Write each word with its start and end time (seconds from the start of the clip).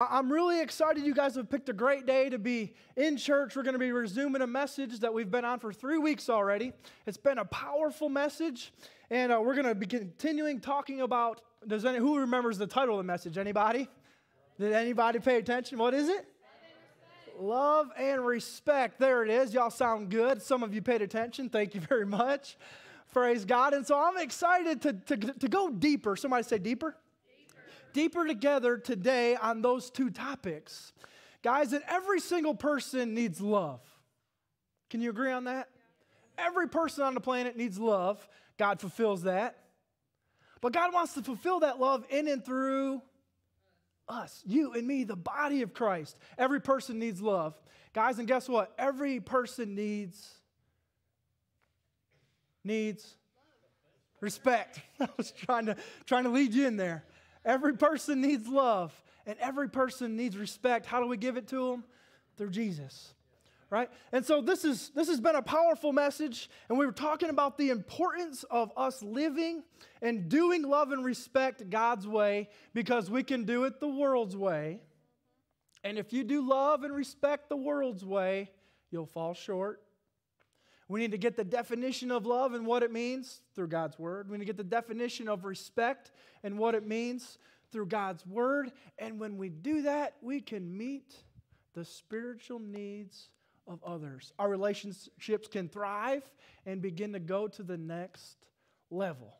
I'm 0.00 0.30
really 0.30 0.60
excited. 0.60 1.04
You 1.04 1.12
guys 1.12 1.34
have 1.34 1.50
picked 1.50 1.68
a 1.68 1.72
great 1.72 2.06
day 2.06 2.28
to 2.28 2.38
be 2.38 2.72
in 2.96 3.16
church. 3.16 3.56
We're 3.56 3.64
going 3.64 3.72
to 3.72 3.80
be 3.80 3.90
resuming 3.90 4.42
a 4.42 4.46
message 4.46 5.00
that 5.00 5.12
we've 5.12 5.28
been 5.28 5.44
on 5.44 5.58
for 5.58 5.72
three 5.72 5.98
weeks 5.98 6.28
already. 6.28 6.72
It's 7.04 7.16
been 7.16 7.38
a 7.38 7.44
powerful 7.44 8.08
message, 8.08 8.72
and 9.10 9.32
uh, 9.32 9.40
we're 9.42 9.54
going 9.54 9.66
to 9.66 9.74
be 9.74 9.86
continuing 9.86 10.60
talking 10.60 11.00
about. 11.00 11.40
Does 11.66 11.84
any, 11.84 11.98
who 11.98 12.16
remembers 12.16 12.58
the 12.58 12.66
title 12.68 12.94
of 12.94 12.98
the 12.98 13.12
message? 13.12 13.38
Anybody? 13.38 13.88
Did 14.60 14.72
anybody 14.72 15.18
pay 15.18 15.38
attention? 15.38 15.78
What 15.78 15.94
is 15.94 16.08
it? 16.08 16.28
Love 17.40 17.88
and 17.98 18.24
respect. 18.24 19.00
There 19.00 19.24
it 19.24 19.30
is. 19.30 19.52
Y'all 19.52 19.68
sound 19.68 20.10
good. 20.10 20.40
Some 20.40 20.62
of 20.62 20.72
you 20.72 20.80
paid 20.80 21.02
attention. 21.02 21.48
Thank 21.48 21.74
you 21.74 21.80
very 21.80 22.06
much. 22.06 22.56
Praise 23.12 23.44
God. 23.44 23.74
And 23.74 23.84
so 23.84 24.00
I'm 24.00 24.18
excited 24.18 24.80
to, 24.82 24.92
to, 24.92 25.16
to 25.16 25.48
go 25.48 25.70
deeper. 25.70 26.14
Somebody 26.14 26.44
say 26.44 26.58
deeper 26.58 26.94
deeper 27.92 28.26
together 28.26 28.78
today 28.78 29.36
on 29.36 29.62
those 29.62 29.90
two 29.90 30.10
topics. 30.10 30.92
Guys, 31.42 31.70
that 31.70 31.82
every 31.88 32.20
single 32.20 32.54
person 32.54 33.14
needs 33.14 33.40
love. 33.40 33.80
Can 34.90 35.00
you 35.00 35.10
agree 35.10 35.32
on 35.32 35.44
that? 35.44 35.68
Every 36.36 36.68
person 36.68 37.04
on 37.04 37.14
the 37.14 37.20
planet 37.20 37.56
needs 37.56 37.78
love. 37.78 38.26
God 38.58 38.80
fulfills 38.80 39.22
that. 39.22 39.58
But 40.60 40.72
God 40.72 40.92
wants 40.92 41.14
to 41.14 41.22
fulfill 41.22 41.60
that 41.60 41.78
love 41.78 42.04
in 42.10 42.28
and 42.28 42.44
through 42.44 43.02
us, 44.08 44.42
you 44.46 44.72
and 44.72 44.86
me, 44.86 45.04
the 45.04 45.16
body 45.16 45.62
of 45.62 45.74
Christ. 45.74 46.18
Every 46.36 46.60
person 46.60 46.98
needs 46.98 47.20
love. 47.20 47.54
Guys, 47.92 48.18
and 48.18 48.26
guess 48.26 48.48
what? 48.48 48.72
Every 48.78 49.20
person 49.20 49.74
needs 49.74 50.34
needs 52.64 53.16
respect. 54.20 54.80
I 55.00 55.08
was 55.16 55.30
trying 55.30 55.66
to 55.66 55.76
trying 56.06 56.24
to 56.24 56.30
lead 56.30 56.54
you 56.54 56.66
in 56.66 56.76
there. 56.76 57.04
Every 57.44 57.76
person 57.76 58.20
needs 58.20 58.46
love 58.48 58.92
and 59.26 59.38
every 59.40 59.68
person 59.68 60.16
needs 60.16 60.36
respect. 60.36 60.86
How 60.86 61.00
do 61.00 61.06
we 61.06 61.16
give 61.16 61.36
it 61.36 61.48
to 61.48 61.70
them? 61.70 61.84
Through 62.36 62.50
Jesus. 62.50 63.14
Right? 63.70 63.90
And 64.12 64.24
so 64.24 64.40
this 64.40 64.64
is 64.64 64.90
this 64.94 65.08
has 65.08 65.20
been 65.20 65.36
a 65.36 65.42
powerful 65.42 65.92
message 65.92 66.48
and 66.68 66.78
we 66.78 66.86
were 66.86 66.92
talking 66.92 67.28
about 67.28 67.58
the 67.58 67.68
importance 67.68 68.44
of 68.50 68.72
us 68.76 69.02
living 69.02 69.62
and 70.00 70.28
doing 70.28 70.62
love 70.62 70.92
and 70.92 71.04
respect 71.04 71.68
God's 71.68 72.06
way 72.06 72.48
because 72.72 73.10
we 73.10 73.22
can 73.22 73.44
do 73.44 73.64
it 73.64 73.78
the 73.78 73.88
world's 73.88 74.36
way. 74.36 74.80
And 75.84 75.98
if 75.98 76.12
you 76.12 76.24
do 76.24 76.48
love 76.48 76.82
and 76.82 76.94
respect 76.94 77.48
the 77.48 77.56
world's 77.56 78.04
way, 78.04 78.50
you'll 78.90 79.06
fall 79.06 79.34
short. 79.34 79.82
We 80.88 81.00
need 81.00 81.10
to 81.10 81.18
get 81.18 81.36
the 81.36 81.44
definition 81.44 82.10
of 82.10 82.24
love 82.24 82.54
and 82.54 82.66
what 82.66 82.82
it 82.82 82.90
means 82.90 83.42
through 83.54 83.68
God's 83.68 83.98
word. 83.98 84.30
We 84.30 84.38
need 84.38 84.44
to 84.44 84.46
get 84.46 84.56
the 84.56 84.64
definition 84.64 85.28
of 85.28 85.44
respect 85.44 86.10
and 86.42 86.58
what 86.58 86.74
it 86.74 86.86
means 86.86 87.38
through 87.70 87.86
God's 87.86 88.26
word. 88.26 88.72
And 88.98 89.20
when 89.20 89.36
we 89.36 89.50
do 89.50 89.82
that, 89.82 90.14
we 90.22 90.40
can 90.40 90.76
meet 90.76 91.14
the 91.74 91.84
spiritual 91.84 92.58
needs 92.58 93.28
of 93.66 93.84
others. 93.84 94.32
Our 94.38 94.48
relationships 94.48 95.46
can 95.46 95.68
thrive 95.68 96.22
and 96.64 96.80
begin 96.80 97.12
to 97.12 97.20
go 97.20 97.48
to 97.48 97.62
the 97.62 97.76
next 97.76 98.36
level. 98.90 99.34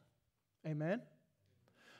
Amen. 0.66 1.00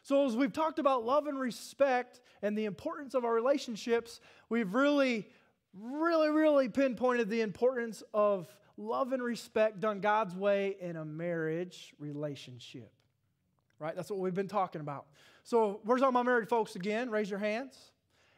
So, 0.03 0.27
as 0.27 0.37
we've 0.37 0.53
talked 0.53 0.79
about 0.79 1.05
love 1.05 1.27
and 1.27 1.39
respect 1.39 2.21
and 2.43 2.57
the 2.57 2.67
importance 2.67 3.15
of 3.15 3.25
our 3.25 3.33
relationships, 3.33 4.21
we've 4.49 4.75
really, 4.75 5.27
really, 5.75 6.31
really 6.31 6.69
pinpointed 6.69 7.29
the 7.29 7.41
importance 7.41 8.03
of 8.13 8.47
love 8.79 9.13
and 9.13 9.23
respect 9.23 9.81
done 9.81 10.01
God's 10.01 10.35
way 10.35 10.77
in 10.81 10.97
a 10.97 11.05
marriage 11.05 11.93
relationship. 11.99 12.91
Right? 13.79 13.95
That's 13.95 14.11
what 14.11 14.21
we've 14.21 14.35
been 14.35 14.49
talking 14.49 14.81
about. 14.81 15.07
So, 15.45 15.81
where's 15.85 16.03
all 16.03 16.13
my 16.13 16.23
married 16.23 16.49
folks 16.49 16.77
again? 16.77 17.11
Raise 17.11 17.29
your 17.29 17.39
hands. 17.39 17.77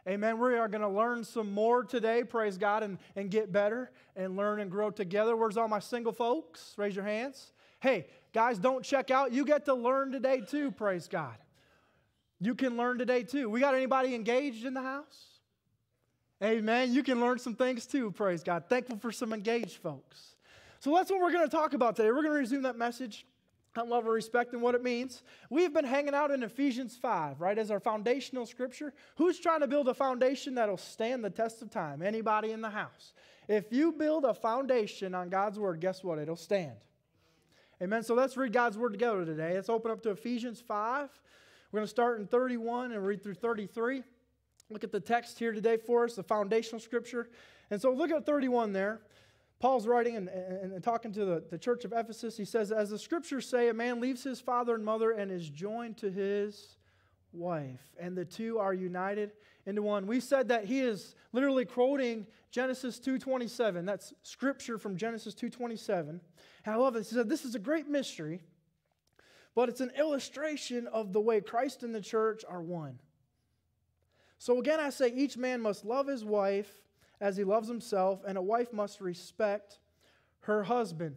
Amen. 0.09 0.39
We 0.39 0.55
are 0.55 0.69
going 0.69 0.81
to 0.81 0.89
learn 0.89 1.25
some 1.25 1.53
more 1.53 1.85
today, 1.85 2.25
praise 2.25 2.57
God, 2.57 2.83
and, 2.83 2.99
and 3.17 3.31
get 3.31 3.53
better 3.53 3.91
and 4.17 4.37
learn 4.37 4.61
and 4.61 4.71
grow 4.71 4.91
together. 4.91 5.37
Where's 5.37 5.57
all 5.57 5.69
my 5.69 5.79
single 5.79 6.13
folks? 6.13 6.75
Raise 6.79 6.97
your 6.97 7.05
hands. 7.05 7.53
Hey, 7.81 8.07
guys, 8.33 8.59
don't 8.59 8.85
check 8.85 9.11
out. 9.11 9.33
You 9.33 9.45
get 9.45 9.67
to 9.67 9.75
learn 9.75 10.11
today 10.11 10.41
too, 10.41 10.71
praise 10.71 11.07
God. 11.07 11.37
You 12.41 12.55
can 12.55 12.77
learn 12.79 12.99
today 12.99 13.23
too. 13.23 13.51
We 13.51 13.61
got 13.61 13.75
anybody 13.75 14.15
engaged 14.15 14.65
in 14.65 14.73
the 14.73 14.83
house? 14.83 15.27
Amen. 16.43 16.95
You 16.95 17.03
can 17.03 17.21
learn 17.21 17.39
some 17.39 17.55
things 17.55 17.87
too, 17.87 18.11
praise 18.11 18.43
God. 18.43 18.65
Thankful 18.69 18.97
for 18.97 19.13
some 19.13 19.35
engaged 19.35 19.77
folks. 19.77 20.37
So 20.81 20.95
that's 20.95 21.11
what 21.11 21.21
we're 21.21 21.33
going 21.33 21.49
to 21.49 21.55
talk 21.55 21.75
about 21.75 21.95
today. 21.95 22.09
We're 22.09 22.23
going 22.23 22.35
to 22.35 22.41
resume 22.41 22.63
that 22.63 22.77
message 22.77 23.27
on 23.77 23.91
love 23.91 24.05
and 24.05 24.15
respect 24.15 24.55
and 24.55 24.63
what 24.63 24.75
it 24.75 24.83
means. 24.83 25.23
We've 25.51 25.73
been 25.73 25.85
hanging 25.85 26.15
out 26.15 26.31
in 26.31 26.43
Ephesians 26.43 26.97
5, 26.97 27.41
right, 27.41 27.59
as 27.59 27.71
our 27.71 27.81
foundational 27.81 28.47
scripture. 28.47 28.95
Who's 29.17 29.39
trying 29.39 29.61
to 29.61 29.67
build 29.67 29.89
a 29.89 29.95
foundation 29.95 30.55
that'll 30.55 30.79
stand 30.79 31.23
the 31.23 31.31
test 31.31 31.61
of 31.61 31.71
time? 31.71 32.01
Anybody 32.01 32.51
in 32.53 32.63
the 32.63 32.71
house? 32.71 33.13
If 33.47 33.71
you 33.71 33.93
build 33.93 34.25
a 34.25 34.33
foundation 34.33 35.15
on 35.15 35.29
God's 35.29 35.59
word, 35.59 35.81
guess 35.81 36.03
what? 36.03 36.19
It'll 36.19 36.35
stand. 36.35 36.77
Amen. 37.83 38.03
So 38.03 38.15
let's 38.15 38.37
read 38.39 38.53
God's 38.53 38.79
word 38.79 38.93
together 38.93 39.25
today. 39.25 39.55
Let's 39.55 39.69
open 39.69 39.91
up 39.91 40.03
to 40.05 40.11
Ephesians 40.11 40.63
5. 40.67 41.09
We're 41.71 41.79
going 41.79 41.87
to 41.87 41.91
start 41.91 42.21
in 42.21 42.27
31 42.27 42.93
and 42.93 43.07
read 43.07 43.23
through 43.23 43.35
33. 43.35 44.03
Look 44.71 44.83
at 44.83 44.93
the 44.93 45.01
text 45.01 45.39
here 45.39 45.53
today 45.53 45.77
for 45.77 46.05
us, 46.05 46.15
the 46.15 46.23
foundational 46.23 46.81
scripture. 46.81 47.29
And 47.71 47.81
so 47.81 47.93
look 47.93 48.11
at 48.11 48.25
31 48.25 48.73
there. 48.73 49.01
Paul's 49.61 49.87
writing 49.87 50.17
and, 50.17 50.29
and, 50.29 50.73
and, 50.73 50.83
talking 50.83 51.13
to 51.13 51.25
the, 51.27 51.45
the 51.51 51.59
church 51.59 51.85
of 51.85 51.93
Ephesus. 51.93 52.35
He 52.37 52.47
says, 52.47 52.73
As 52.73 52.89
the 52.89 52.99
scriptures 52.99 53.47
say, 53.47 53.69
a 53.69 53.75
man 53.75 54.01
leaves 54.01 54.25
his 54.25 54.41
father 54.41 54.75
and 54.75 54.85
mother 54.85 55.11
and 55.11 55.31
is 55.31 55.51
joined 55.51 55.99
to 55.99 56.11
his 56.11 56.79
wife, 57.33 57.93
and 58.01 58.17
the 58.17 58.25
two 58.25 58.59
are 58.59 58.73
united 58.73 59.33
into 59.67 59.83
one. 59.83 60.07
We 60.07 60.19
said 60.19 60.49
that 60.49 60.65
he 60.65 60.81
is 60.81 61.15
literally 61.33 61.67
quoting 61.67 62.27
Genesis 62.51 62.99
2.27. 62.99 63.85
That's 63.85 64.15
scripture 64.23 64.79
from 64.79 64.97
Genesis 64.97 65.35
2.27. 65.35 66.09
And 66.09 66.21
I 66.67 66.77
love 66.77 66.95
this. 66.95 67.11
He 67.11 67.17
said, 67.17 67.29
This 67.29 67.45
is 67.45 67.55
a 67.55 67.59
great 67.59 67.87
mystery, 67.87 68.41
but 69.55 69.69
it's 69.69 69.83
an 69.83 69.93
illustration 69.99 70.87
of 70.87 71.13
the 71.13 71.21
way 71.21 71.43
Christ 71.43 71.83
and 71.83 71.95
the 71.95 72.01
church 72.01 72.45
are 72.49 72.63
one. 72.63 72.99
So 74.39 74.59
again, 74.59 74.81
I 74.81 74.89
say 74.89 75.13
each 75.15 75.37
man 75.37 75.61
must 75.61 75.85
love 75.85 76.07
his 76.07 76.25
wife 76.25 76.73
as 77.21 77.37
he 77.37 77.45
loves 77.45 77.69
himself, 77.69 78.21
and 78.27 78.39
a 78.39 78.43
wife 78.43 78.73
must 78.73 79.01
respect 79.01 79.79
her 80.41 80.63
husband. 80.63 81.17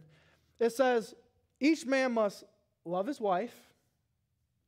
It 0.60 0.70
says 0.70 1.14
each 1.60 1.86
man 1.86 2.12
must 2.12 2.44
love 2.84 3.06
his 3.06 3.20
wife 3.20 3.54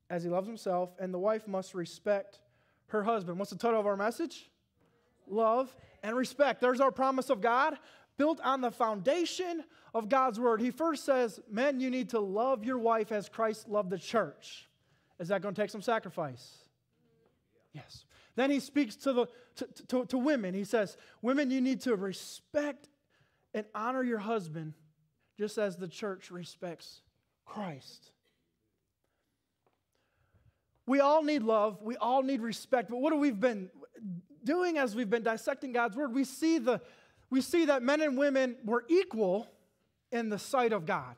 as 0.09 0.23
he 0.23 0.31
loves 0.31 0.47
himself, 0.47 0.95
and 0.99 1.13
the 1.13 1.19
wife 1.19 1.47
must 1.47 1.75
respect 1.75 2.41
her 2.89 3.03
husband. 3.03 3.39
What's 3.39 3.51
the 3.51 3.59
title 3.59 3.81
of 3.81 3.87
our 3.87 3.97
message? 3.97 4.51
Love 5.27 5.75
and 6.03 6.17
respect. 6.17 6.61
There's 6.61 6.81
our 6.81 6.93
promise 6.93 7.31
of 7.31 7.41
God 7.41 7.77
built 8.17 8.41
on 8.43 8.61
the 8.61 8.71
foundation 8.71 9.65
of 9.93 10.09
God's 10.09 10.41
word. 10.41 10.61
He 10.61 10.71
first 10.71 11.05
says, 11.05 11.41
Men, 11.51 11.81
you 11.81 11.91
need 11.91 12.11
to 12.11 12.21
love 12.21 12.65
your 12.65 12.79
wife 12.79 13.13
as 13.13 13.29
Christ 13.29 13.69
loved 13.69 13.91
the 13.91 13.99
church. 13.99 14.69
Is 15.19 15.29
that 15.29 15.43
going 15.43 15.55
to 15.55 15.61
take 15.61 15.71
some 15.71 15.83
sacrifice? 15.83 16.59
Yes. 17.73 18.06
Then 18.37 18.51
he 18.51 18.61
speaks 18.61 18.95
to, 18.97 19.13
the, 19.13 19.27
to, 19.57 19.69
to, 19.89 20.07
to 20.07 20.19
women. 20.19 20.55
He 20.55 20.65
says, 20.65 20.97
Women, 21.23 21.51
you 21.51 21.61
need 21.61 21.81
to 21.83 21.97
respect 21.97 22.89
and 23.55 23.65
honor 23.75 24.03
your 24.03 24.19
husband 24.19 24.75
just 25.39 25.59
as 25.59 25.77
the 25.77 25.89
church 25.89 26.31
respects 26.31 27.01
Christ. 27.47 28.11
We 30.87 31.01
all 31.01 31.23
need 31.23 31.43
love. 31.43 31.83
We 31.83 31.97
all 31.97 32.23
need 32.23 32.41
respect. 32.41 32.91
But 32.91 32.99
what 32.99 33.13
have 33.13 33.21
we 33.21 33.33
been 33.33 33.71
doing 34.45 34.79
as 34.79 34.95
we've 34.95 35.11
been 35.11 35.25
dissecting 35.25 35.73
God's 35.73 35.97
word? 35.97 36.15
We 36.15 36.25
see, 36.25 36.59
the, 36.59 36.81
we 37.31 37.41
see 37.41 37.65
that 37.65 37.83
men 37.83 38.01
and 38.01 38.17
women 38.17 38.57
were 38.65 38.85
equal 38.89 39.49
in 40.13 40.29
the 40.29 40.39
sight 40.39 40.73
of 40.73 40.87
God, 40.87 41.17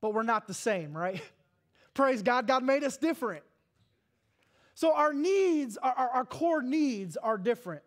but 0.00 0.14
we're 0.14 0.22
not 0.22 0.46
the 0.46 0.54
same, 0.54 0.96
right? 0.96 1.20
Praise 1.94 2.22
God. 2.22 2.46
God 2.46 2.62
made 2.62 2.84
us 2.84 2.96
different. 2.96 3.42
So 4.74 4.94
our 4.94 5.12
needs, 5.12 5.76
our, 5.76 5.92
our, 5.92 6.24
core 6.24 6.62
needs 6.62 7.16
are 7.16 7.36
different. 7.36 7.82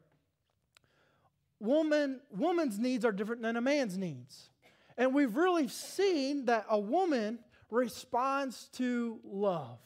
Woman, 1.60 2.22
woman's 2.32 2.78
needs 2.78 3.06
are 3.06 3.12
different 3.12 3.42
than 3.42 3.56
a 3.58 3.62
man's 3.62 3.98
needs. 3.98 4.50
And 4.98 5.14
we've 5.14 5.36
really 5.36 5.68
seen 5.68 6.46
that 6.46 6.66
a 6.70 6.80
woman 6.80 7.40
responds 7.72 8.70
to 8.74 9.20
love. 9.24 9.80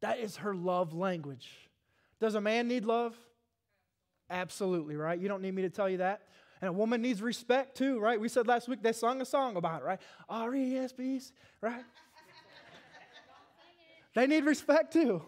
That 0.00 0.18
is 0.18 0.36
her 0.36 0.54
love 0.54 0.94
language. 0.94 1.48
Does 2.20 2.34
a 2.34 2.40
man 2.40 2.68
need 2.68 2.84
love? 2.84 3.16
Absolutely, 4.30 4.96
right? 4.96 5.18
You 5.18 5.28
don't 5.28 5.42
need 5.42 5.54
me 5.54 5.62
to 5.62 5.70
tell 5.70 5.88
you 5.88 5.98
that. 5.98 6.22
And 6.60 6.68
a 6.68 6.72
woman 6.72 7.02
needs 7.02 7.20
respect 7.20 7.76
too, 7.76 7.98
right? 7.98 8.20
We 8.20 8.28
said 8.28 8.46
last 8.46 8.68
week 8.68 8.82
they 8.82 8.92
sung 8.92 9.20
a 9.20 9.24
song 9.24 9.56
about 9.56 9.82
it, 9.82 9.84
right? 9.84 10.00
R 10.28 10.54
E 10.54 10.76
S 10.78 10.92
P, 10.92 11.20
right? 11.60 11.84
they 14.14 14.28
need 14.28 14.44
respect 14.44 14.92
too. 14.92 15.22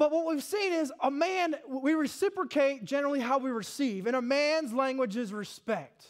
But 0.00 0.12
what 0.12 0.24
we've 0.26 0.42
seen 0.42 0.72
is 0.72 0.90
a 1.02 1.10
man, 1.10 1.56
we 1.68 1.92
reciprocate 1.92 2.86
generally 2.86 3.20
how 3.20 3.36
we 3.36 3.50
receive, 3.50 4.06
and 4.06 4.16
a 4.16 4.22
man's 4.22 4.72
language 4.72 5.14
is 5.14 5.30
respect. 5.30 6.06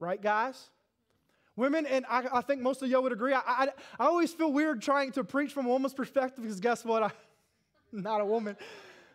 Right, 0.00 0.20
guys? 0.22 0.70
Women, 1.54 1.84
and 1.84 2.06
I, 2.08 2.24
I 2.32 2.40
think 2.40 2.62
most 2.62 2.80
of 2.80 2.88
y'all 2.88 3.02
would 3.02 3.12
agree, 3.12 3.34
I, 3.34 3.42
I, 3.46 3.68
I, 4.00 4.06
always 4.06 4.32
feel 4.32 4.50
weird 4.50 4.80
trying 4.80 5.12
to 5.12 5.22
preach 5.22 5.52
from 5.52 5.66
a 5.66 5.68
woman's 5.68 5.92
perspective 5.92 6.44
because 6.44 6.60
guess 6.60 6.82
what? 6.82 7.02
I'm 7.02 7.12
not 7.92 8.22
a 8.22 8.24
woman. 8.24 8.56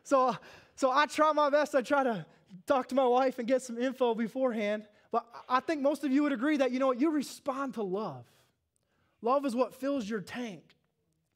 so, 0.03 0.37
so 0.75 0.91
I 0.91 1.07
try 1.07 1.31
my 1.31 1.49
best. 1.49 1.73
I 1.73 1.81
try 1.81 2.03
to 2.03 2.27
talk 2.67 2.87
to 2.89 2.95
my 2.95 3.07
wife 3.07 3.39
and 3.39 3.47
get 3.47 3.63
some 3.63 3.79
info 3.79 4.13
beforehand. 4.13 4.85
But 5.11 5.25
I 5.49 5.61
think 5.61 5.81
most 5.81 6.03
of 6.03 6.11
you 6.11 6.21
would 6.21 6.31
agree 6.31 6.57
that, 6.57 6.69
you 6.69 6.77
know 6.77 6.87
what, 6.87 7.01
you 7.01 7.09
respond 7.09 7.73
to 7.73 7.81
love. 7.81 8.23
Love 9.23 9.47
is 9.47 9.55
what 9.55 9.73
fills 9.73 10.07
your 10.07 10.21
tank, 10.21 10.61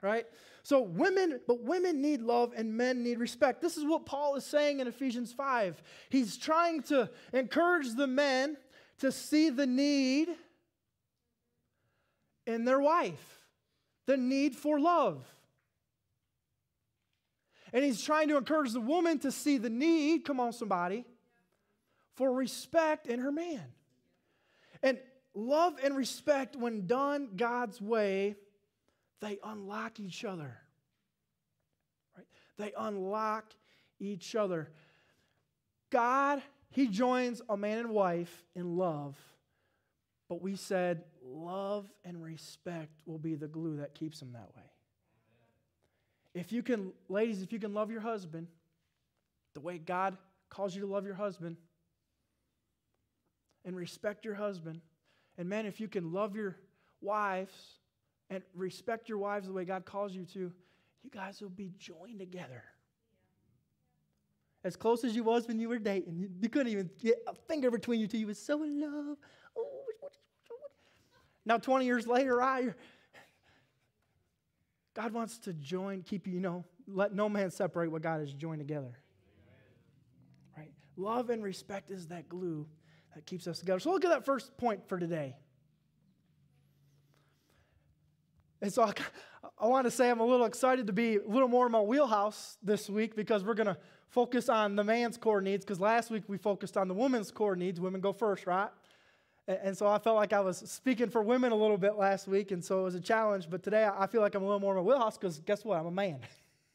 right? 0.03 0.27
So 0.63 0.81
women, 0.81 1.39
but 1.47 1.63
women 1.63 2.01
need 2.01 2.21
love 2.21 2.53
and 2.55 2.75
men 2.75 3.03
need 3.03 3.19
respect. 3.19 3.61
This 3.61 3.77
is 3.77 3.85
what 3.85 4.05
Paul 4.05 4.35
is 4.35 4.45
saying 4.45 4.79
in 4.79 4.87
Ephesians 4.87 5.33
5. 5.33 5.81
He's 6.09 6.37
trying 6.37 6.83
to 6.83 7.09
encourage 7.33 7.95
the 7.95 8.07
men 8.07 8.57
to 8.99 9.11
see 9.11 9.49
the 9.49 9.65
need 9.65 10.29
in 12.45 12.65
their 12.65 12.79
wife, 12.79 13.39
the 14.05 14.17
need 14.17 14.55
for 14.55 14.79
love. 14.79 15.25
And 17.73 17.83
he's 17.83 18.01
trying 18.01 18.27
to 18.27 18.37
encourage 18.37 18.73
the 18.73 18.81
woman 18.81 19.19
to 19.19 19.31
see 19.31 19.57
the 19.57 19.69
need, 19.69 20.25
come 20.25 20.39
on, 20.39 20.53
somebody, 20.53 21.05
for 22.15 22.31
respect 22.31 23.07
in 23.07 23.19
her 23.19 23.31
man. 23.31 23.63
And 24.83 24.99
love 25.33 25.75
and 25.83 25.95
respect, 25.95 26.55
when 26.55 26.85
done 26.85 27.29
God's 27.35 27.81
way, 27.81 28.35
they 29.21 29.37
unlock 29.43 29.99
each 29.99 30.25
other. 30.25 30.57
Right? 32.17 32.27
They 32.57 32.73
unlock 32.77 33.45
each 33.99 34.35
other. 34.35 34.69
God, 35.91 36.41
He 36.71 36.87
joins 36.87 37.41
a 37.47 37.55
man 37.55 37.77
and 37.77 37.89
wife 37.91 38.43
in 38.55 38.77
love, 38.77 39.15
but 40.27 40.41
we 40.41 40.55
said 40.55 41.03
love 41.23 41.85
and 42.03 42.21
respect 42.21 42.91
will 43.05 43.19
be 43.19 43.35
the 43.35 43.47
glue 43.47 43.77
that 43.77 43.93
keeps 43.93 44.19
them 44.19 44.33
that 44.33 44.49
way. 44.55 44.63
If 46.33 46.51
you 46.51 46.63
can, 46.63 46.93
ladies, 47.09 47.41
if 47.41 47.51
you 47.51 47.59
can 47.59 47.73
love 47.73 47.91
your 47.91 48.01
husband 48.01 48.47
the 49.53 49.59
way 49.59 49.77
God 49.77 50.17
calls 50.49 50.73
you 50.73 50.81
to 50.81 50.87
love 50.87 51.05
your 51.05 51.15
husband 51.15 51.57
and 53.65 53.75
respect 53.75 54.25
your 54.25 54.35
husband, 54.35 54.81
and 55.37 55.47
man, 55.49 55.65
if 55.65 55.79
you 55.79 55.87
can 55.87 56.13
love 56.13 56.35
your 56.35 56.55
wives 57.01 57.51
and 58.31 58.41
respect 58.55 59.07
your 59.07 59.19
wives 59.19 59.45
the 59.45 59.53
way 59.53 59.65
God 59.65 59.85
calls 59.85 60.15
you 60.15 60.25
to, 60.25 60.51
you 61.03 61.09
guys 61.11 61.41
will 61.41 61.49
be 61.49 61.71
joined 61.77 62.19
together. 62.19 62.63
As 64.63 64.75
close 64.75 65.03
as 65.03 65.15
you 65.15 65.23
was 65.23 65.47
when 65.47 65.59
you 65.59 65.69
were 65.69 65.79
dating, 65.79 66.17
you, 66.17 66.29
you 66.39 66.49
couldn't 66.49 66.71
even 66.71 66.89
get 66.99 67.15
a 67.27 67.35
finger 67.47 67.69
between 67.69 67.99
you 67.99 68.07
two. 68.07 68.17
You 68.17 68.27
was 68.27 68.39
so 68.39 68.63
in 68.63 68.79
love. 68.79 69.17
Oh, 69.57 69.81
now, 71.45 71.57
20 71.57 71.85
years 71.85 72.07
later, 72.07 72.41
I, 72.41 72.69
God 74.93 75.11
wants 75.11 75.39
to 75.39 75.53
join, 75.53 76.03
keep 76.03 76.27
you, 76.27 76.33
you 76.33 76.39
know, 76.39 76.63
let 76.87 77.13
no 77.13 77.27
man 77.29 77.49
separate 77.49 77.91
what 77.91 78.01
God 78.01 78.19
has 78.19 78.33
joined 78.33 78.59
together. 78.59 78.99
Right? 80.55 80.71
Love 80.95 81.29
and 81.29 81.43
respect 81.43 81.89
is 81.89 82.07
that 82.07 82.29
glue 82.29 82.67
that 83.15 83.25
keeps 83.25 83.47
us 83.47 83.59
together. 83.59 83.79
So 83.79 83.91
look 83.91 84.05
at 84.05 84.11
that 84.11 84.23
first 84.23 84.55
point 84.57 84.87
for 84.87 84.99
today. 84.99 85.35
And 88.61 88.71
so 88.71 88.83
I, 88.83 88.93
I 89.59 89.67
want 89.67 89.85
to 89.85 89.91
say 89.91 90.09
I'm 90.09 90.19
a 90.19 90.25
little 90.25 90.45
excited 90.45 90.87
to 90.87 90.93
be 90.93 91.17
a 91.17 91.27
little 91.27 91.47
more 91.47 91.65
in 91.65 91.71
my 91.71 91.81
wheelhouse 91.81 92.57
this 92.61 92.89
week 92.89 93.15
because 93.15 93.43
we're 93.43 93.55
going 93.55 93.67
to 93.67 93.77
focus 94.09 94.49
on 94.49 94.75
the 94.75 94.83
man's 94.83 95.17
core 95.17 95.41
needs 95.41 95.65
because 95.65 95.79
last 95.79 96.11
week 96.11 96.23
we 96.27 96.37
focused 96.37 96.77
on 96.77 96.87
the 96.87 96.93
woman's 96.93 97.31
core 97.31 97.55
needs. 97.55 97.79
Women 97.79 98.01
go 98.01 98.13
first, 98.13 98.45
right? 98.45 98.69
And 99.47 99.75
so 99.75 99.87
I 99.87 99.97
felt 99.97 100.15
like 100.15 100.33
I 100.33 100.39
was 100.39 100.57
speaking 100.57 101.09
for 101.09 101.23
women 101.23 101.51
a 101.51 101.55
little 101.55 101.77
bit 101.77 101.95
last 101.95 102.27
week, 102.27 102.51
and 102.51 102.63
so 102.63 102.81
it 102.81 102.83
was 102.83 102.95
a 102.95 103.01
challenge. 103.01 103.49
But 103.49 103.63
today 103.63 103.89
I 103.91 104.05
feel 104.05 104.21
like 104.21 104.35
I'm 104.35 104.43
a 104.43 104.45
little 104.45 104.59
more 104.59 104.77
in 104.77 104.85
my 104.85 104.87
wheelhouse 104.87 105.17
because 105.17 105.39
guess 105.39 105.65
what? 105.65 105.79
I'm 105.79 105.87
a 105.87 105.91
man. 105.91 106.19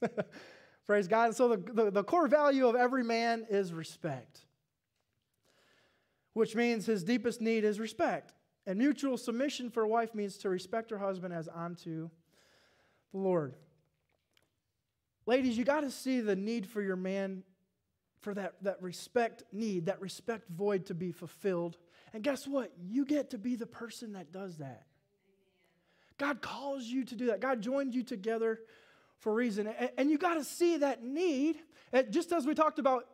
Praise 0.87 1.07
God. 1.07 1.27
And 1.27 1.37
so 1.37 1.49
the, 1.49 1.73
the, 1.73 1.91
the 1.91 2.05
core 2.05 2.27
value 2.27 2.67
of 2.67 2.75
every 2.75 3.05
man 3.05 3.47
is 3.49 3.73
respect, 3.73 4.41
which 6.33 6.55
means 6.55 6.87
his 6.87 7.05
deepest 7.05 7.41
need 7.41 7.65
is 7.65 7.79
respect. 7.79 8.33
And 8.67 8.79
mutual 8.79 9.17
submission 9.17 9.71
for 9.71 9.83
a 9.83 9.89
wife 9.89 10.15
means 10.15 10.39
to 10.39 10.49
respect 10.49 10.91
her 10.91 10.99
husband 10.99 11.33
as 11.33 11.49
unto 11.55 12.11
the 13.13 13.19
Lord. 13.19 13.55
Ladies, 15.25 15.57
you 15.57 15.65
got 15.65 15.81
to 15.81 15.91
see 15.91 16.21
the 16.21 16.37
need 16.37 16.67
for 16.67 16.83
your 16.83 16.97
man, 16.97 17.43
for 18.21 18.35
that, 18.35 18.55
that 18.63 18.83
respect 18.83 19.45
need, 19.53 19.87
that 19.87 20.01
respect 20.01 20.49
void 20.49 20.87
to 20.87 20.95
be 20.95 21.13
fulfilled 21.13 21.77
and 22.17 22.25
guess 22.25 22.47
what? 22.47 22.73
You 22.83 23.05
get 23.05 23.31
to 23.31 23.39
be 23.39 23.57
the 23.57 23.67
person 23.67 24.15
that 24.15 24.33
does 24.33 24.57
that. 24.57 24.87
God 26.17 26.41
calls 26.41 26.85
you 26.85 27.05
to 27.05 27.15
do 27.15 27.27
that. 27.27 27.41
God 27.41 27.61
joined 27.61 27.95
you 27.95 28.03
together 28.03 28.61
for 29.19 29.33
a 29.33 29.35
reason. 29.35 29.67
And, 29.99 30.11
you 30.11 30.17
got 30.17 30.35
to 30.35 30.45
see 30.45 30.79
that 30.79 31.03
need. 31.05 31.59
just 32.09 32.33
as 32.33 32.47
we 32.47 32.55
talked 32.55 32.79
about, 32.79 33.05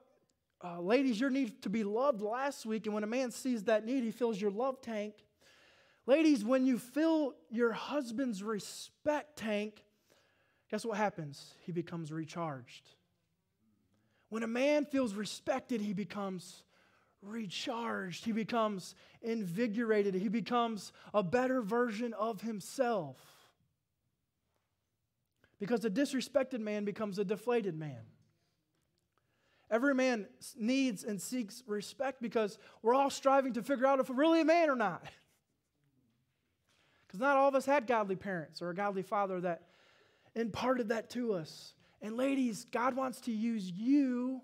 uh, 0.63 0.81
ladies, 0.81 1.19
your 1.19 1.31
need 1.31 1.63
to 1.63 1.69
be 1.69 1.83
loved 1.83 2.23
last 2.23 2.65
week. 2.65 2.87
And 2.87 2.95
when 2.95 3.03
a 3.03 3.09
man 3.09 3.33
sees 3.33 3.65
that 3.65 3.85
need, 3.85 4.05
he 4.05 4.13
fills 4.13 4.41
your 4.41 4.53
love 4.53 4.81
tank. 4.81 5.15
Ladies, 6.07 6.45
when 6.45 6.67
you 6.67 6.79
fill 6.79 7.35
your 7.51 7.73
husband's 7.73 8.43
respect 8.43 9.37
tank, 9.39 9.85
guess 10.71 10.85
what 10.85 10.97
happens? 10.97 11.55
He 11.61 11.71
becomes 11.71 12.11
recharged. 12.11 12.89
When 14.29 14.43
a 14.43 14.49
man 14.49 14.85
feels 14.85 15.15
respected, 15.15 15.81
he 15.81 15.93
becomes 15.93 16.65
recharged. 17.21 18.25
He 18.25 18.33
becomes 18.33 18.97
invigorated. 19.21 20.15
He 20.15 20.29
becomes 20.29 20.93
a 21.15 21.23
better 21.23 21.63
version 21.63 22.15
of 22.15 22.41
himself. 22.41 23.19
Because 25.61 25.85
a 25.85 25.91
disrespected 25.91 26.59
man 26.59 26.85
becomes 26.85 27.21
a 27.21 27.25
deflated 27.25 27.79
man. 27.79 28.01
Every 29.71 29.95
man 29.95 30.27
needs 30.57 31.05
and 31.05 31.23
seeks 31.23 31.63
respect 31.67 32.21
because 32.21 32.59
we're 32.83 32.95
all 32.95 33.11
striving 33.11 33.53
to 33.55 33.63
figure 33.63 33.87
out 33.87 34.01
if 34.01 34.11
we're 34.11 34.17
really 34.17 34.41
a 34.41 34.45
man 34.45 34.69
or 34.69 34.77
not. 34.77 35.05
Because 37.13 37.21
not 37.21 37.37
all 37.37 37.49
of 37.49 37.55
us 37.55 37.67
had 37.67 37.87
godly 37.87 38.17
parents 38.17 38.63
or 38.63 38.71
a 38.71 38.75
godly 38.75 39.03
father 39.03 39.39
that 39.43 39.65
imparted 40.35 40.89
that 40.89 41.11
to 41.11 41.35
us. 41.35 41.75
And 42.01 42.17
ladies, 42.17 42.65
God 42.73 42.97
wants 42.97 43.21
to 43.23 43.33
use 43.33 43.71
you 43.71 44.41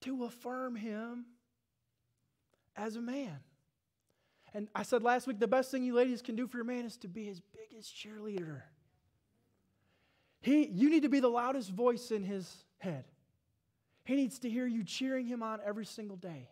to 0.00 0.24
affirm 0.24 0.74
him 0.74 1.26
as 2.74 2.96
a 2.96 3.00
man. 3.00 3.38
And 4.52 4.66
I 4.74 4.82
said 4.82 5.04
last 5.04 5.28
week 5.28 5.38
the 5.38 5.46
best 5.46 5.70
thing 5.70 5.84
you 5.84 5.94
ladies 5.94 6.22
can 6.22 6.34
do 6.34 6.48
for 6.48 6.56
your 6.56 6.66
man 6.66 6.84
is 6.84 6.96
to 6.98 7.08
be 7.08 7.26
his 7.26 7.40
biggest 7.40 7.94
cheerleader. 7.94 8.62
He, 10.40 10.66
you 10.66 10.90
need 10.90 11.04
to 11.04 11.08
be 11.08 11.20
the 11.20 11.28
loudest 11.28 11.70
voice 11.70 12.10
in 12.10 12.24
his 12.24 12.52
head. 12.78 13.04
He 14.02 14.16
needs 14.16 14.40
to 14.40 14.50
hear 14.50 14.66
you 14.66 14.82
cheering 14.82 15.26
him 15.26 15.40
on 15.40 15.60
every 15.64 15.86
single 15.86 16.16
day. 16.16 16.48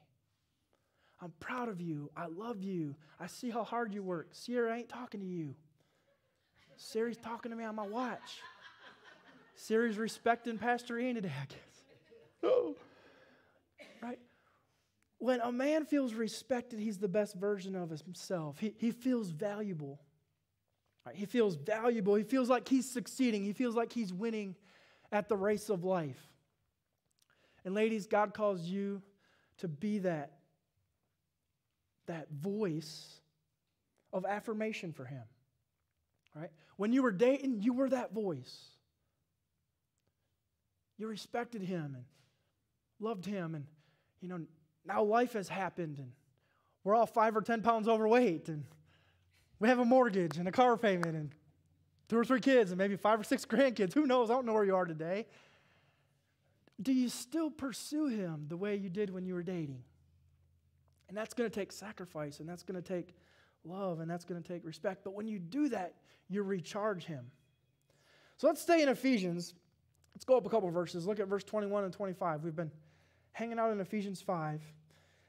I'm 1.23 1.33
proud 1.39 1.69
of 1.69 1.81
you. 1.81 2.11
I 2.17 2.27
love 2.27 2.62
you. 2.62 2.95
I 3.19 3.27
see 3.27 3.50
how 3.50 3.62
hard 3.62 3.93
you 3.93 4.03
work. 4.03 4.29
Sierra 4.33 4.75
ain't 4.75 4.89
talking 4.89 5.21
to 5.21 5.27
you. 5.27 5.55
Siri's 6.77 7.19
talking 7.19 7.50
to 7.50 7.57
me 7.57 7.65
on 7.65 7.75
my 7.75 7.87
watch. 7.87 8.41
Siri's 9.55 9.99
respecting 9.99 10.57
Pastor 10.57 10.99
Ian 10.99 11.17
today, 11.17 11.33
I 11.39 11.45
guess. 11.47 11.59
Oh 12.43 12.75
right? 14.03 14.19
When 15.19 15.41
a 15.41 15.53
man 15.53 15.85
feels 15.85 16.15
respected, 16.15 16.79
he's 16.81 16.97
the 16.97 17.09
best 17.09 17.35
version 17.35 17.77
of 17.77 17.91
himself. 17.91 18.59
He, 18.59 18.75
he 18.79 18.91
feels 18.91 19.29
valuable. 19.29 20.00
Right? 21.05 21.15
He 21.15 21.27
feels 21.27 21.57
valuable. 21.57 22.15
He 22.15 22.25
feels 22.25 22.49
like 22.49 22.67
he's 22.67 22.91
succeeding. 22.91 23.45
He 23.45 23.53
feels 23.53 23.75
like 23.75 23.93
he's 23.93 24.15
winning 24.15 24.57
at 25.12 25.29
the 25.29 25.37
race 25.37 25.69
of 25.69 25.85
life. 25.85 26.21
And 27.67 27.75
ladies, 27.75 28.07
God 28.07 28.33
calls 28.33 28.62
you 28.62 29.03
to 29.59 29.69
be 29.69 29.99
that, 29.99 30.33
that 32.11 32.29
voice 32.31 33.21
of 34.12 34.26
affirmation 34.26 34.93
for 34.93 35.05
him. 35.05 35.23
Right? 36.35 36.50
When 36.76 36.93
you 36.93 37.02
were 37.02 37.12
dating, 37.12 37.62
you 37.62 37.73
were 37.73 37.88
that 37.88 38.12
voice. 38.12 38.57
You 40.99 41.07
respected 41.07 41.62
him 41.62 41.95
and 41.95 42.05
loved 42.99 43.25
him 43.25 43.55
and 43.55 43.64
you 44.21 44.29
know, 44.29 44.40
now 44.85 45.02
life 45.02 45.33
has 45.33 45.49
happened 45.49 45.99
and 45.99 46.11
we're 46.85 46.95
all 46.95 47.07
five 47.07 47.37
or 47.37 47.43
10 47.43 47.62
pounds 47.62 47.88
overweight 47.88 48.49
and 48.49 48.64
we 49.61 49.69
have 49.69 49.79
a 49.79 49.85
mortgage 49.85 50.37
and 50.37 50.49
a 50.49 50.52
car 50.52 50.76
payment 50.76 51.14
and 51.17 51.31
two 52.09 52.19
or 52.19 52.25
three 52.25 52.40
kids 52.40 52.73
and 52.73 52.79
maybe 52.79 52.97
five 52.97 53.21
or 53.21 53.25
six 53.25 53.45
grandkids. 53.47 53.95
Who 53.95 54.07
knows? 54.07 54.31
I 54.31 54.35
don't 54.35 54.47
know 54.47 54.52
where 54.52 54.64
you 54.64 54.75
are 54.75 54.85
today. 54.85 55.26
Do 56.83 56.93
you 56.93 57.09
still 57.09 57.50
pursue 57.50 58.07
him 58.07 58.47
the 58.49 58.57
way 58.57 58.75
you 58.75 58.88
did 58.88 59.11
when 59.11 59.25
you 59.25 59.35
were 59.35 59.43
dating? 59.43 59.85
And 61.11 61.19
that's 61.19 61.35
going 61.35 61.50
to 61.50 61.55
take 61.55 61.73
sacrifice 61.73 62.38
and 62.38 62.49
that's 62.49 62.62
going 62.62 62.81
to 62.81 62.88
take 62.88 63.17
love 63.64 63.99
and 63.99 64.09
that's 64.09 64.25
going 64.25 64.40
to 64.40 64.49
take 64.49 64.64
respect. 64.64 65.02
But 65.02 65.12
when 65.12 65.26
you 65.26 65.40
do 65.40 65.69
that, 65.71 65.97
you 66.29 66.45
recharge 66.45 67.05
him. 67.05 67.26
So 68.37 68.47
let's 68.47 68.62
stay 68.62 68.81
in 68.81 68.88
Ephesians. 68.88 69.52
Let's 70.14 70.25
go 70.25 70.37
up 70.37 70.47
a 70.47 70.49
couple 70.49 70.71
verses. 70.71 71.09
Look 71.09 71.19
at 71.19 71.26
verse 71.26 71.43
21 71.43 71.83
and 71.83 71.93
25. 71.93 72.45
We've 72.45 72.55
been 72.55 72.71
hanging 73.33 73.59
out 73.59 73.73
in 73.73 73.81
Ephesians 73.81 74.23
5. 74.23 74.62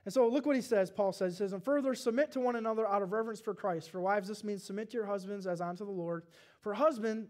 And 0.06 0.14
so 0.14 0.28
look 0.28 0.46
what 0.46 0.56
he 0.56 0.62
says, 0.62 0.92
Paul 0.92 1.14
says. 1.14 1.34
He 1.34 1.38
says, 1.40 1.54
And 1.54 1.66
further, 1.66 1.96
submit 1.96 2.32
to 2.34 2.40
one 2.40 2.56
another 2.56 2.88
out 2.88 3.02
of 3.02 3.12
reverence 3.12 3.42
for 3.42 3.56
Christ. 3.56 3.90
For 3.90 4.00
wives, 4.00 4.28
this 4.28 4.44
means 4.44 4.64
submit 4.64 4.92
to 4.92 4.98
your 4.98 5.08
husbands 5.08 5.48
as 5.48 5.62
unto 5.62 5.84
the 5.84 5.92
Lord. 5.92 6.26
For 6.60 6.76
husband 6.76 7.28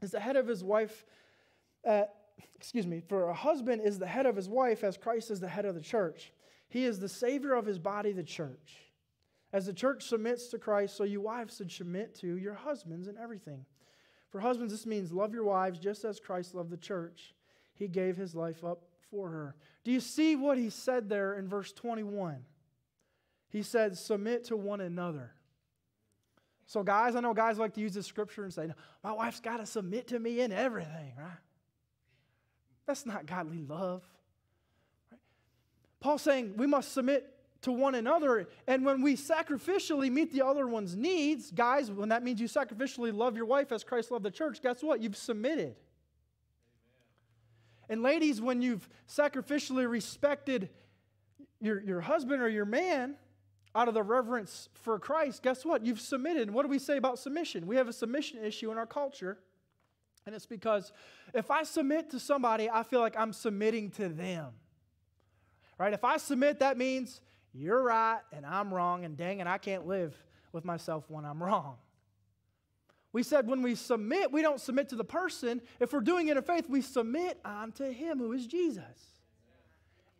is 0.00 0.10
the 0.10 0.20
head 0.20 0.34
of 0.34 0.48
his 0.48 0.64
wife, 0.64 1.04
uh, 1.86 2.02
excuse 2.56 2.86
me, 2.86 3.00
for 3.08 3.28
a 3.28 3.34
husband 3.34 3.82
is 3.84 4.00
the 4.00 4.08
head 4.08 4.26
of 4.26 4.34
his 4.34 4.48
wife 4.48 4.82
as 4.82 4.96
Christ 4.96 5.30
is 5.30 5.38
the 5.38 5.48
head 5.48 5.66
of 5.66 5.76
the 5.76 5.80
church. 5.80 6.32
He 6.72 6.86
is 6.86 6.98
the 6.98 7.08
Savior 7.08 7.52
of 7.52 7.66
his 7.66 7.78
body, 7.78 8.12
the 8.12 8.22
church. 8.22 8.78
As 9.52 9.66
the 9.66 9.74
church 9.74 10.04
submits 10.04 10.48
to 10.48 10.58
Christ, 10.58 10.96
so 10.96 11.04
you 11.04 11.20
wives 11.20 11.58
should 11.58 11.70
submit 11.70 12.14
to 12.20 12.38
your 12.38 12.54
husbands 12.54 13.08
in 13.08 13.18
everything. 13.18 13.66
For 14.30 14.40
husbands, 14.40 14.72
this 14.72 14.86
means 14.86 15.12
love 15.12 15.34
your 15.34 15.44
wives 15.44 15.78
just 15.78 16.02
as 16.06 16.18
Christ 16.18 16.54
loved 16.54 16.70
the 16.70 16.78
church. 16.78 17.34
He 17.74 17.88
gave 17.88 18.16
his 18.16 18.34
life 18.34 18.64
up 18.64 18.84
for 19.10 19.28
her. 19.28 19.54
Do 19.84 19.92
you 19.92 20.00
see 20.00 20.34
what 20.34 20.56
he 20.56 20.70
said 20.70 21.10
there 21.10 21.34
in 21.34 21.46
verse 21.46 21.74
21? 21.74 22.42
He 23.50 23.60
said, 23.60 23.98
Submit 23.98 24.44
to 24.44 24.56
one 24.56 24.80
another. 24.80 25.32
So, 26.64 26.82
guys, 26.82 27.16
I 27.16 27.20
know 27.20 27.34
guys 27.34 27.58
like 27.58 27.74
to 27.74 27.82
use 27.82 27.92
this 27.92 28.06
scripture 28.06 28.44
and 28.44 28.52
say, 28.52 28.72
My 29.04 29.12
wife's 29.12 29.40
got 29.40 29.58
to 29.58 29.66
submit 29.66 30.08
to 30.08 30.18
me 30.18 30.40
in 30.40 30.52
everything, 30.52 31.12
right? 31.18 31.36
That's 32.86 33.04
not 33.04 33.26
godly 33.26 33.60
love. 33.60 34.02
Paul's 36.02 36.22
saying 36.22 36.54
we 36.56 36.66
must 36.66 36.92
submit 36.92 37.32
to 37.62 37.70
one 37.70 37.94
another. 37.94 38.48
And 38.66 38.84
when 38.84 39.02
we 39.02 39.16
sacrificially 39.16 40.10
meet 40.10 40.32
the 40.32 40.44
other 40.44 40.66
one's 40.66 40.96
needs, 40.96 41.52
guys, 41.52 41.90
when 41.90 42.08
that 42.10 42.24
means 42.24 42.40
you 42.40 42.48
sacrificially 42.48 43.14
love 43.14 43.36
your 43.36 43.46
wife 43.46 43.70
as 43.72 43.84
Christ 43.84 44.10
loved 44.10 44.24
the 44.24 44.30
church, 44.30 44.60
guess 44.60 44.82
what? 44.82 45.00
You've 45.00 45.16
submitted. 45.16 45.60
Amen. 45.60 45.74
And 47.88 48.02
ladies, 48.02 48.40
when 48.40 48.60
you've 48.60 48.88
sacrificially 49.08 49.88
respected 49.88 50.70
your, 51.60 51.80
your 51.80 52.00
husband 52.00 52.42
or 52.42 52.48
your 52.48 52.64
man 52.64 53.14
out 53.76 53.86
of 53.86 53.94
the 53.94 54.02
reverence 54.02 54.68
for 54.74 54.98
Christ, 54.98 55.44
guess 55.44 55.64
what? 55.64 55.86
You've 55.86 56.00
submitted. 56.00 56.48
And 56.48 56.54
what 56.54 56.64
do 56.64 56.68
we 56.68 56.80
say 56.80 56.96
about 56.96 57.20
submission? 57.20 57.66
We 57.68 57.76
have 57.76 57.86
a 57.86 57.92
submission 57.92 58.44
issue 58.44 58.72
in 58.72 58.76
our 58.76 58.86
culture. 58.86 59.38
And 60.26 60.34
it's 60.34 60.46
because 60.46 60.92
if 61.32 61.48
I 61.50 61.62
submit 61.62 62.10
to 62.10 62.18
somebody, 62.18 62.68
I 62.68 62.82
feel 62.82 63.00
like 63.00 63.16
I'm 63.16 63.32
submitting 63.32 63.90
to 63.92 64.08
them. 64.08 64.52
Right? 65.82 65.92
If 65.92 66.04
I 66.04 66.16
submit, 66.16 66.60
that 66.60 66.78
means 66.78 67.20
you're 67.52 67.82
right 67.82 68.20
and 68.32 68.46
I'm 68.46 68.72
wrong, 68.72 69.04
and 69.04 69.16
dang 69.16 69.40
it, 69.40 69.48
I 69.48 69.58
can't 69.58 69.84
live 69.84 70.14
with 70.52 70.64
myself 70.64 71.02
when 71.08 71.24
I'm 71.24 71.42
wrong. 71.42 71.74
We 73.12 73.24
said 73.24 73.48
when 73.48 73.62
we 73.62 73.74
submit, 73.74 74.30
we 74.30 74.42
don't 74.42 74.60
submit 74.60 74.90
to 74.90 74.94
the 74.94 75.02
person. 75.02 75.60
If 75.80 75.92
we're 75.92 75.98
doing 75.98 76.28
it 76.28 76.36
in 76.36 76.42
faith, 76.44 76.66
we 76.68 76.82
submit 76.82 77.40
unto 77.44 77.90
Him 77.90 78.20
who 78.20 78.30
is 78.32 78.46
Jesus. 78.46 78.84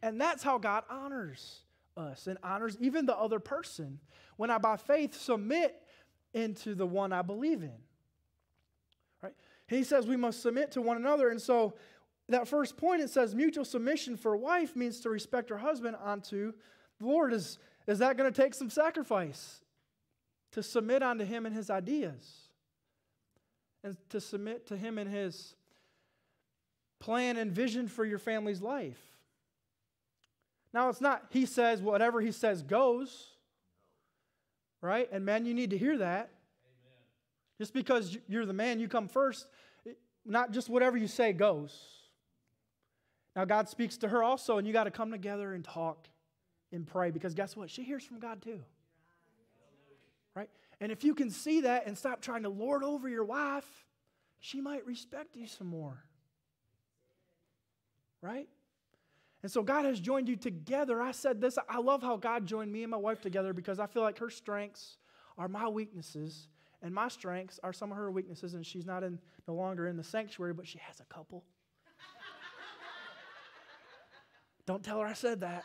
And 0.02 0.20
that's 0.20 0.42
how 0.42 0.58
God 0.58 0.82
honors 0.90 1.60
us 1.96 2.26
and 2.26 2.38
honors 2.42 2.76
even 2.80 3.06
the 3.06 3.16
other 3.16 3.38
person 3.38 4.00
when 4.38 4.50
I, 4.50 4.58
by 4.58 4.76
faith, 4.76 5.14
submit 5.14 5.80
into 6.34 6.74
the 6.74 6.88
one 6.88 7.12
I 7.12 7.22
believe 7.22 7.62
in. 7.62 7.78
Right? 9.22 9.34
He 9.68 9.84
says 9.84 10.08
we 10.08 10.16
must 10.16 10.42
submit 10.42 10.72
to 10.72 10.82
one 10.82 10.96
another. 10.96 11.28
And 11.28 11.40
so, 11.40 11.74
that 12.28 12.48
first 12.48 12.76
point, 12.76 13.02
it 13.02 13.10
says 13.10 13.34
mutual 13.34 13.64
submission 13.64 14.16
for 14.16 14.34
a 14.34 14.38
wife 14.38 14.76
means 14.76 15.00
to 15.00 15.10
respect 15.10 15.50
her 15.50 15.58
husband 15.58 15.96
unto 16.02 16.52
the 16.98 17.06
Lord, 17.06 17.32
is, 17.32 17.58
is 17.86 17.98
that 17.98 18.16
going 18.16 18.32
to 18.32 18.42
take 18.42 18.54
some 18.54 18.70
sacrifice 18.70 19.60
to 20.52 20.62
submit 20.62 21.02
unto 21.02 21.24
Him 21.24 21.46
and 21.46 21.54
His 21.54 21.68
ideas? 21.68 22.48
And 23.84 23.96
to 24.10 24.20
submit 24.20 24.68
to 24.68 24.76
Him 24.76 24.98
and 24.98 25.10
His 25.10 25.56
plan 27.00 27.36
and 27.36 27.50
vision 27.50 27.88
for 27.88 28.04
your 28.04 28.20
family's 28.20 28.62
life? 28.62 29.00
Now, 30.72 30.88
it's 30.88 31.00
not, 31.00 31.24
He 31.30 31.44
says, 31.44 31.82
whatever 31.82 32.20
He 32.20 32.30
says 32.30 32.62
goes, 32.62 33.30
right? 34.80 35.08
And 35.10 35.24
men, 35.24 35.44
you 35.44 35.54
need 35.54 35.70
to 35.70 35.78
hear 35.78 35.98
that. 35.98 36.30
Amen. 36.64 36.98
Just 37.58 37.74
because 37.74 38.16
you're 38.28 38.46
the 38.46 38.52
man, 38.52 38.78
you 38.78 38.86
come 38.86 39.08
first, 39.08 39.46
not 40.24 40.52
just 40.52 40.68
whatever 40.68 40.96
you 40.96 41.08
say 41.08 41.32
goes. 41.32 41.76
Now, 43.34 43.44
God 43.44 43.68
speaks 43.68 43.96
to 43.98 44.08
her 44.08 44.22
also, 44.22 44.58
and 44.58 44.66
you 44.66 44.72
got 44.72 44.84
to 44.84 44.90
come 44.90 45.10
together 45.10 45.54
and 45.54 45.64
talk 45.64 46.08
and 46.72 46.86
pray 46.86 47.10
because 47.10 47.34
guess 47.34 47.56
what? 47.56 47.70
She 47.70 47.82
hears 47.82 48.04
from 48.04 48.18
God 48.18 48.42
too. 48.42 48.60
Right? 50.34 50.50
And 50.80 50.92
if 50.92 51.04
you 51.04 51.14
can 51.14 51.30
see 51.30 51.62
that 51.62 51.86
and 51.86 51.96
stop 51.96 52.20
trying 52.20 52.42
to 52.42 52.48
lord 52.48 52.82
over 52.82 53.08
your 53.08 53.24
wife, 53.24 53.86
she 54.40 54.60
might 54.60 54.84
respect 54.84 55.36
you 55.36 55.46
some 55.46 55.66
more. 55.66 56.04
Right? 58.20 58.48
And 59.42 59.50
so 59.50 59.62
God 59.62 59.84
has 59.84 59.98
joined 59.98 60.28
you 60.28 60.36
together. 60.36 61.02
I 61.02 61.12
said 61.12 61.40
this, 61.40 61.58
I 61.68 61.78
love 61.78 62.02
how 62.02 62.16
God 62.16 62.46
joined 62.46 62.72
me 62.72 62.82
and 62.82 62.90
my 62.90 62.96
wife 62.96 63.20
together 63.20 63.52
because 63.52 63.80
I 63.80 63.86
feel 63.86 64.02
like 64.02 64.18
her 64.18 64.30
strengths 64.30 64.98
are 65.36 65.48
my 65.48 65.68
weaknesses 65.68 66.48
and 66.82 66.94
my 66.94 67.08
strengths 67.08 67.58
are 67.62 67.72
some 67.72 67.90
of 67.90 67.96
her 67.96 68.10
weaknesses 68.10 68.54
and 68.54 68.64
she's 68.64 68.86
not 68.86 69.02
in 69.02 69.18
no 69.48 69.54
longer 69.54 69.88
in 69.88 69.96
the 69.96 70.04
sanctuary, 70.04 70.52
but 70.52 70.68
she 70.68 70.78
has 70.78 71.00
a 71.00 71.04
couple. 71.12 71.44
Don't 74.66 74.82
tell 74.82 75.00
her 75.00 75.06
I 75.06 75.12
said 75.12 75.40
that. 75.40 75.64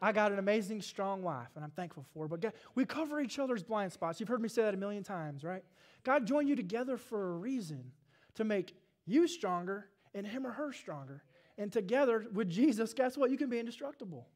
I 0.00 0.12
got 0.12 0.30
an 0.30 0.38
amazing, 0.38 0.82
strong 0.82 1.22
wife, 1.22 1.48
and 1.54 1.64
I'm 1.64 1.70
thankful 1.70 2.04
for 2.12 2.24
her. 2.24 2.28
But 2.28 2.40
God, 2.40 2.52
we 2.74 2.84
cover 2.84 3.20
each 3.20 3.38
other's 3.38 3.62
blind 3.62 3.92
spots. 3.92 4.20
You've 4.20 4.28
heard 4.28 4.42
me 4.42 4.48
say 4.48 4.62
that 4.62 4.74
a 4.74 4.76
million 4.76 5.02
times, 5.02 5.42
right? 5.42 5.64
God 6.04 6.26
joined 6.26 6.48
you 6.48 6.56
together 6.56 6.96
for 6.96 7.30
a 7.30 7.32
reason 7.38 7.92
to 8.34 8.44
make 8.44 8.74
you 9.06 9.26
stronger 9.26 9.88
and 10.14 10.26
him 10.26 10.46
or 10.46 10.52
her 10.52 10.72
stronger. 10.72 11.22
And 11.58 11.72
together 11.72 12.26
with 12.32 12.50
Jesus, 12.50 12.92
guess 12.92 13.16
what? 13.16 13.30
You 13.30 13.38
can 13.38 13.48
be 13.48 13.58
indestructible. 13.58 14.26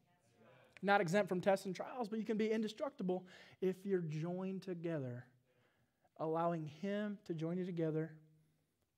Not 0.81 0.99
exempt 0.99 1.29
from 1.29 1.41
tests 1.41 1.65
and 1.67 1.75
trials, 1.75 2.07
but 2.07 2.17
you 2.17 2.25
can 2.25 2.37
be 2.37 2.51
indestructible 2.51 3.23
if 3.61 3.85
you're 3.85 4.01
joined 4.01 4.63
together, 4.63 5.25
allowing 6.17 6.65
Him 6.81 7.19
to 7.25 7.35
join 7.35 7.57
you 7.57 7.65
together 7.65 8.11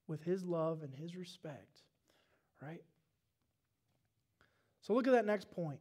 with 0.08 0.24
His 0.24 0.46
love 0.46 0.82
and 0.82 0.94
His 0.94 1.18
respect, 1.18 1.82
right? 2.62 2.82
So 4.84 4.94
look 4.94 5.08
at 5.08 5.14
that 5.14 5.26
next 5.26 5.50
point. 5.52 5.80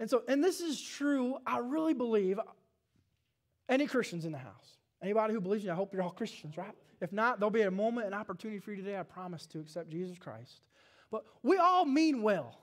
And 0.00 0.10
so, 0.10 0.22
and 0.28 0.42
this 0.42 0.60
is 0.60 0.80
true, 0.80 1.38
I 1.46 1.58
really 1.58 1.94
believe, 1.94 2.38
any 3.68 3.86
Christians 3.86 4.24
in 4.24 4.32
the 4.32 4.38
house. 4.38 4.76
Anybody 5.02 5.34
who 5.34 5.40
believes 5.40 5.64
me, 5.64 5.70
I 5.70 5.74
hope 5.74 5.92
you're 5.92 6.02
all 6.02 6.10
Christians, 6.10 6.56
right? 6.56 6.74
If 7.00 7.12
not, 7.12 7.38
there'll 7.38 7.50
be 7.50 7.62
a 7.62 7.70
moment, 7.70 8.06
an 8.06 8.14
opportunity 8.14 8.58
for 8.58 8.72
you 8.72 8.82
today, 8.82 8.98
I 8.98 9.02
promise, 9.02 9.46
to 9.46 9.60
accept 9.60 9.90
Jesus 9.90 10.18
Christ. 10.18 10.60
But 11.10 11.24
we 11.42 11.58
all 11.58 11.84
mean 11.84 12.22
well. 12.22 12.58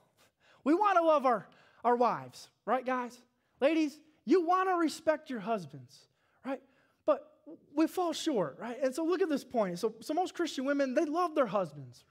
We 0.64 0.74
want 0.74 0.98
to 0.98 1.04
love 1.04 1.24
our, 1.24 1.46
our 1.84 1.96
wives, 1.96 2.48
right, 2.66 2.84
guys? 2.84 3.18
Ladies, 3.60 3.98
you 4.24 4.46
want 4.46 4.68
to 4.68 4.74
respect 4.74 5.30
your 5.30 5.40
husbands, 5.40 5.96
right? 6.44 6.60
But 7.06 7.30
we 7.74 7.86
fall 7.86 8.12
short, 8.12 8.58
right? 8.60 8.76
And 8.82 8.94
so 8.94 9.04
look 9.04 9.22
at 9.22 9.28
this 9.28 9.44
point. 9.44 9.78
So, 9.78 9.94
so 10.00 10.12
most 10.12 10.34
Christian 10.34 10.64
women, 10.64 10.94
they 10.94 11.04
love 11.04 11.34
their 11.34 11.46
husbands. 11.46 12.04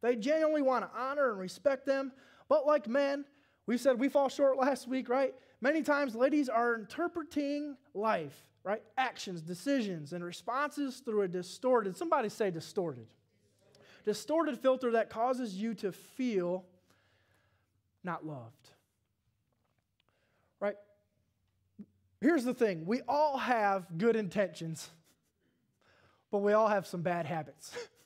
They 0.00 0.16
genuinely 0.16 0.62
want 0.62 0.84
to 0.84 0.98
honor 0.98 1.30
and 1.30 1.38
respect 1.38 1.86
them. 1.86 2.12
But 2.48 2.66
like 2.66 2.88
men, 2.88 3.24
we 3.66 3.76
said 3.76 3.98
we 3.98 4.08
fall 4.08 4.28
short 4.28 4.56
last 4.56 4.88
week, 4.88 5.08
right? 5.08 5.34
Many 5.60 5.82
times, 5.82 6.14
ladies 6.14 6.48
are 6.48 6.74
interpreting 6.74 7.76
life, 7.92 8.36
right? 8.62 8.82
Actions, 8.96 9.42
decisions, 9.42 10.12
and 10.12 10.24
responses 10.24 11.00
through 11.00 11.22
a 11.22 11.28
distorted, 11.28 11.96
somebody 11.96 12.28
say 12.28 12.50
distorted. 12.50 13.08
Distorted 14.04 14.58
filter 14.58 14.92
that 14.92 15.10
causes 15.10 15.54
you 15.54 15.74
to 15.74 15.92
feel 15.92 16.64
not 18.04 18.24
loved. 18.24 18.70
Right? 20.60 20.76
Here's 22.20 22.44
the 22.44 22.54
thing 22.54 22.86
we 22.86 23.02
all 23.08 23.36
have 23.36 23.86
good 23.98 24.16
intentions, 24.16 24.88
but 26.30 26.38
we 26.38 26.52
all 26.52 26.68
have 26.68 26.86
some 26.86 27.02
bad 27.02 27.26
habits. 27.26 27.76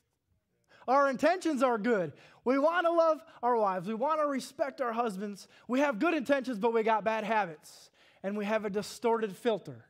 Our 0.87 1.09
intentions 1.09 1.63
are 1.63 1.77
good. 1.77 2.13
We 2.45 2.59
want 2.59 2.85
to 2.85 2.91
love 2.91 3.21
our 3.41 3.55
wives. 3.57 3.87
We 3.87 3.93
want 3.93 4.19
to 4.19 4.27
respect 4.27 4.81
our 4.81 4.93
husbands. 4.93 5.47
We 5.67 5.79
have 5.79 5.99
good 5.99 6.13
intentions, 6.13 6.59
but 6.59 6.73
we 6.73 6.83
got 6.83 7.03
bad 7.03 7.23
habits. 7.23 7.89
And 8.21 8.37
we 8.37 8.45
have 8.45 8.65
a 8.65 8.69
distorted 8.69 9.35
filter. 9.35 9.85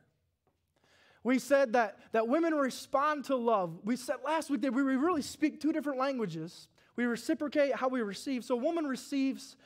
We 1.22 1.38
said 1.38 1.72
that, 1.72 1.98
that 2.12 2.28
women 2.28 2.54
respond 2.54 3.24
to 3.26 3.36
love. 3.36 3.78
We 3.82 3.96
said 3.96 4.16
last 4.24 4.50
week 4.50 4.60
that 4.62 4.72
we 4.72 4.82
really 4.82 5.22
speak 5.22 5.60
two 5.60 5.72
different 5.72 5.98
languages. 5.98 6.68
We 6.96 7.06
reciprocate 7.06 7.74
how 7.74 7.88
we 7.88 8.02
receive. 8.02 8.44
So 8.44 8.54
a 8.54 8.58
woman 8.58 8.84
receives 8.84 9.56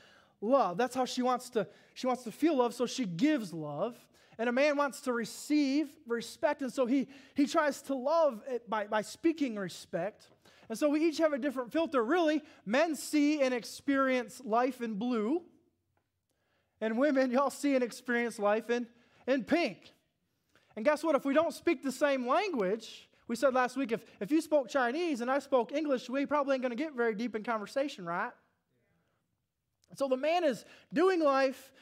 love. 0.40 0.78
That's 0.78 0.94
how 0.94 1.04
she 1.04 1.22
wants 1.22 1.50
to, 1.50 1.66
she 1.94 2.06
wants 2.06 2.22
to 2.24 2.32
feel 2.32 2.56
love, 2.56 2.74
so 2.74 2.86
she 2.86 3.04
gives 3.04 3.52
love. 3.52 3.96
And 4.38 4.48
a 4.48 4.52
man 4.52 4.76
wants 4.76 5.00
to 5.02 5.12
receive 5.12 5.88
respect, 6.06 6.62
and 6.62 6.72
so 6.72 6.86
he, 6.86 7.08
he 7.34 7.46
tries 7.46 7.82
to 7.82 7.94
love 7.94 8.40
by, 8.68 8.86
by 8.86 9.02
speaking 9.02 9.56
respect. 9.56 10.28
And 10.68 10.78
so 10.78 10.88
we 10.88 11.04
each 11.04 11.18
have 11.18 11.32
a 11.32 11.38
different 11.38 11.72
filter. 11.72 12.04
Really, 12.04 12.42
men 12.66 12.94
see 12.94 13.40
and 13.40 13.54
experience 13.54 14.42
life 14.44 14.80
in 14.80 14.94
blue, 14.94 15.42
and 16.80 16.98
women, 16.98 17.30
y'all 17.32 17.50
see 17.50 17.74
and 17.74 17.82
experience 17.82 18.38
life 18.38 18.70
in, 18.70 18.86
in 19.26 19.44
pink. 19.44 19.92
And 20.76 20.84
guess 20.84 21.02
what? 21.02 21.16
If 21.16 21.24
we 21.24 21.34
don't 21.34 21.54
speak 21.54 21.82
the 21.82 21.92
same 21.92 22.26
language, 22.26 23.08
we 23.26 23.36
said 23.36 23.52
last 23.54 23.76
week 23.76 23.92
if, 23.92 24.04
if 24.20 24.30
you 24.30 24.40
spoke 24.40 24.68
Chinese 24.68 25.20
and 25.20 25.30
I 25.30 25.38
spoke 25.38 25.72
English, 25.72 26.08
we 26.08 26.24
probably 26.24 26.54
ain't 26.54 26.62
going 26.62 26.76
to 26.76 26.76
get 26.76 26.94
very 26.94 27.14
deep 27.14 27.34
in 27.34 27.42
conversation, 27.42 28.06
right? 28.06 28.32
So 29.96 30.08
the 30.08 30.16
man 30.16 30.44
is 30.44 30.64
doing 30.92 31.20
life 31.20 31.72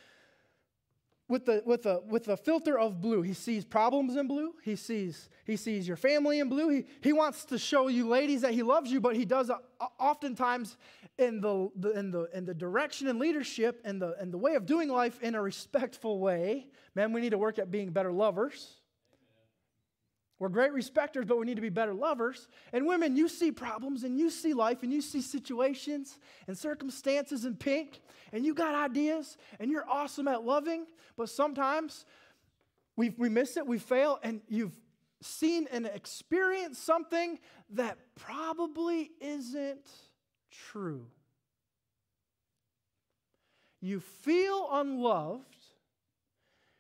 with 1.29 1.47
the 1.47 1.63
with 1.67 1.87
a 1.87 2.01
with 2.09 2.29
a 2.29 2.37
filter 2.37 2.79
of 2.79 3.01
blue. 3.01 3.23
He 3.23 3.35
sees 3.35 3.65
problems 3.65 4.17
in 4.17 4.29
blue. 4.29 4.55
He 4.63 4.77
sees 4.77 5.29
he 5.45 5.57
sees 5.57 5.89
your 5.89 5.97
family 5.97 6.39
in 6.39 6.49
blue. 6.49 6.69
He 6.69 6.85
he 7.03 7.13
wants 7.13 7.45
to 7.47 7.59
show 7.59 7.89
you 7.89 8.07
ladies 8.09 8.43
that 8.43 8.53
he 8.53 8.63
loves 8.63 8.91
you, 8.91 9.01
but 9.01 9.17
he 9.17 9.25
does 9.25 9.51
uh, 9.51 9.59
oftentimes 9.99 10.77
in 11.19 11.41
the, 11.41 11.71
the 11.77 11.91
in 11.91 12.11
the 12.11 12.29
in 12.33 12.45
the 12.45 12.55
direction 12.55 13.09
and 13.09 13.19
leadership 13.19 13.81
and 13.85 14.01
the 14.01 14.15
and 14.21 14.33
the 14.33 14.39
way 14.39 14.55
of 14.55 14.67
doing 14.67 14.89
life 14.89 15.21
in 15.23 15.35
a 15.35 15.43
respectful 15.43 16.21
way. 16.21 16.67
Man, 16.95 17.13
we 17.13 17.21
need 17.21 17.31
to 17.31 17.39
work 17.39 17.59
at 17.59 17.71
being 17.71 17.91
better 17.91 18.13
lovers. 18.13 18.75
We're 20.39 20.51
great 20.51 20.73
respecters, 20.73 21.25
but 21.25 21.39
we 21.39 21.47
need 21.47 21.55
to 21.55 21.63
be 21.63 21.71
better 21.71 21.95
lovers. 21.95 22.49
And 22.73 22.87
women, 22.87 23.17
you 23.17 23.29
see 23.29 23.51
problems 23.51 24.05
and 24.05 24.19
you 24.19 24.29
see 24.29 24.53
life 24.53 24.83
and 24.83 24.93
you 24.93 25.01
see 25.01 25.23
situations 25.23 26.19
and 26.47 26.57
circumstances 26.57 27.47
in 27.47 27.57
pink 27.57 28.01
and 28.33 28.45
you 28.45 28.53
got 28.53 28.75
ideas 28.75 29.39
and 29.59 29.71
you're 29.71 29.89
awesome 29.89 30.29
at 30.29 30.45
loving, 30.45 30.87
but 31.17 31.31
sometimes 31.31 32.05
we, 32.97 33.11
we 33.11 33.29
miss 33.29 33.57
it, 33.57 33.67
we 33.67 33.79
fail, 33.79 34.19
and 34.23 34.41
you've 34.49 34.79
seen 35.23 35.67
and 35.71 35.87
experienced 35.87 36.85
something 36.85 37.39
that 37.71 37.99
probably 38.15 39.11
isn't 39.21 39.89
true. 40.51 41.07
You 43.81 44.01
feel 44.01 44.69
unloved 44.73 45.57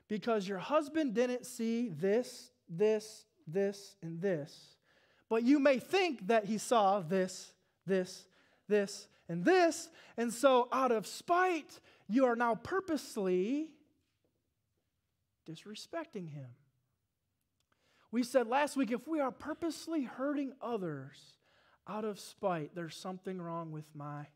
because 0.08 0.48
your 0.48 0.58
husband 0.58 1.14
didn't 1.14 1.46
see 1.46 1.88
this, 1.88 2.50
this, 2.68 3.25
this, 3.46 3.96
and 4.02 4.20
this. 4.20 4.76
But 5.28 5.42
you 5.42 5.58
may 5.58 5.78
think 5.78 6.28
that 6.28 6.44
he 6.44 6.58
saw 6.58 7.00
this, 7.00 7.52
this, 7.86 8.26
this, 8.68 9.08
and 9.28 9.44
this. 9.44 9.88
And 10.16 10.32
so, 10.32 10.68
out 10.72 10.92
of 10.92 11.06
spite, 11.06 11.80
you 12.08 12.26
are 12.26 12.36
now 12.36 12.54
purposely 12.54 13.68
disrespecting 15.48 16.30
him. 16.30 16.48
We 18.10 18.22
said 18.22 18.46
last 18.46 18.76
week 18.76 18.92
if 18.92 19.06
we 19.06 19.20
are 19.20 19.30
purposely 19.30 20.04
hurting 20.04 20.52
others 20.62 21.16
out 21.88 22.04
of 22.04 22.18
spite, 22.18 22.74
there's 22.74 22.96
something 22.96 23.40
wrong 23.40 23.72
with 23.72 23.84
my 23.94 24.26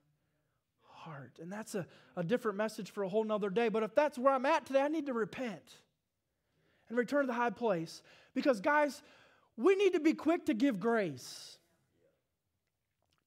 heart. 0.87 1.39
And 1.41 1.53
that's 1.53 1.75
a, 1.75 1.87
a 2.17 2.23
different 2.23 2.57
message 2.59 2.91
for 2.91 3.03
a 3.03 3.09
whole 3.09 3.25
nother 3.25 3.51
day. 3.51 3.69
But 3.69 3.83
if 3.83 3.95
that's 3.95 4.19
where 4.19 4.33
I'm 4.33 4.47
at 4.47 4.67
today, 4.67 4.81
I 4.83 4.89
need 4.89 5.07
to 5.07 5.13
repent 5.13 5.79
and 6.89 6.99
return 6.99 7.23
to 7.23 7.27
the 7.29 7.33
high 7.33 7.51
place. 7.51 8.03
Because, 8.35 8.61
guys, 8.61 9.03
we 9.57 9.75
need 9.75 9.95
to 9.95 10.01
be 10.01 10.15
quick 10.15 10.47
to 10.47 10.55
give 10.55 10.81
grace. 10.81 11.59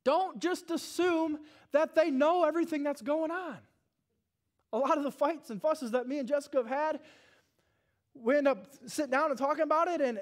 Don't 0.04 0.40
just 0.40 0.72
assume 0.72 1.40
that 1.72 1.96
they 1.96 2.12
know 2.12 2.44
everything 2.44 2.84
that's 2.84 3.02
going 3.02 3.32
on. 3.32 3.58
A 4.74 4.78
lot 4.78 4.98
of 4.98 5.04
the 5.04 5.12
fights 5.12 5.50
and 5.50 5.62
fusses 5.62 5.92
that 5.92 6.08
me 6.08 6.20
and 6.20 6.28
Jessica 6.28 6.58
have 6.58 6.68
had, 6.68 7.00
we 8.16 8.38
end 8.38 8.48
up 8.48 8.68
sitting 8.86 9.12
down 9.12 9.30
and 9.30 9.40
talking 9.40 9.64
about 9.64 9.88
it, 9.88 10.02
and 10.02 10.20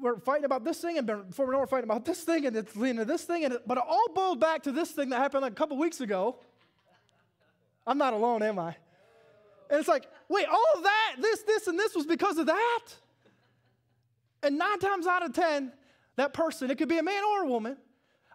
we're 0.00 0.18
fighting 0.18 0.44
about 0.44 0.64
this 0.64 0.80
thing, 0.80 0.98
and 0.98 1.06
before 1.06 1.46
we 1.46 1.52
know, 1.52 1.58
we're 1.58 1.66
fighting 1.66 1.88
about 1.88 2.04
this 2.04 2.22
thing, 2.22 2.46
and 2.46 2.56
it's 2.56 2.74
leading 2.76 2.98
to 2.98 3.04
this 3.04 3.24
thing, 3.24 3.44
and 3.44 3.54
it, 3.54 3.62
but 3.66 3.78
it 3.78 3.84
all 3.86 4.08
boiled 4.14 4.40
back 4.40 4.62
to 4.64 4.72
this 4.72 4.90
thing 4.90 5.10
that 5.10 5.18
happened 5.18 5.42
like 5.42 5.52
a 5.52 5.56
couple 5.56 5.76
weeks 5.76 6.00
ago. 6.00 6.38
I'm 7.86 7.98
not 7.98 8.12
alone, 8.12 8.42
am 8.42 8.58
I? 8.58 8.76
And 9.70 9.78
it's 9.78 9.88
like, 9.88 10.06
wait, 10.28 10.46
all 10.46 10.66
of 10.76 10.82
that, 10.82 11.16
this, 11.20 11.42
this, 11.42 11.66
and 11.66 11.78
this 11.78 11.94
was 11.94 12.06
because 12.06 12.38
of 12.38 12.46
that? 12.46 12.84
And 14.42 14.58
nine 14.58 14.78
times 14.78 15.06
out 15.06 15.24
of 15.24 15.32
ten, 15.32 15.72
that 16.16 16.32
person, 16.32 16.70
it 16.70 16.78
could 16.78 16.88
be 16.88 16.98
a 16.98 17.02
man 17.02 17.22
or 17.24 17.42
a 17.44 17.46
woman, 17.48 17.76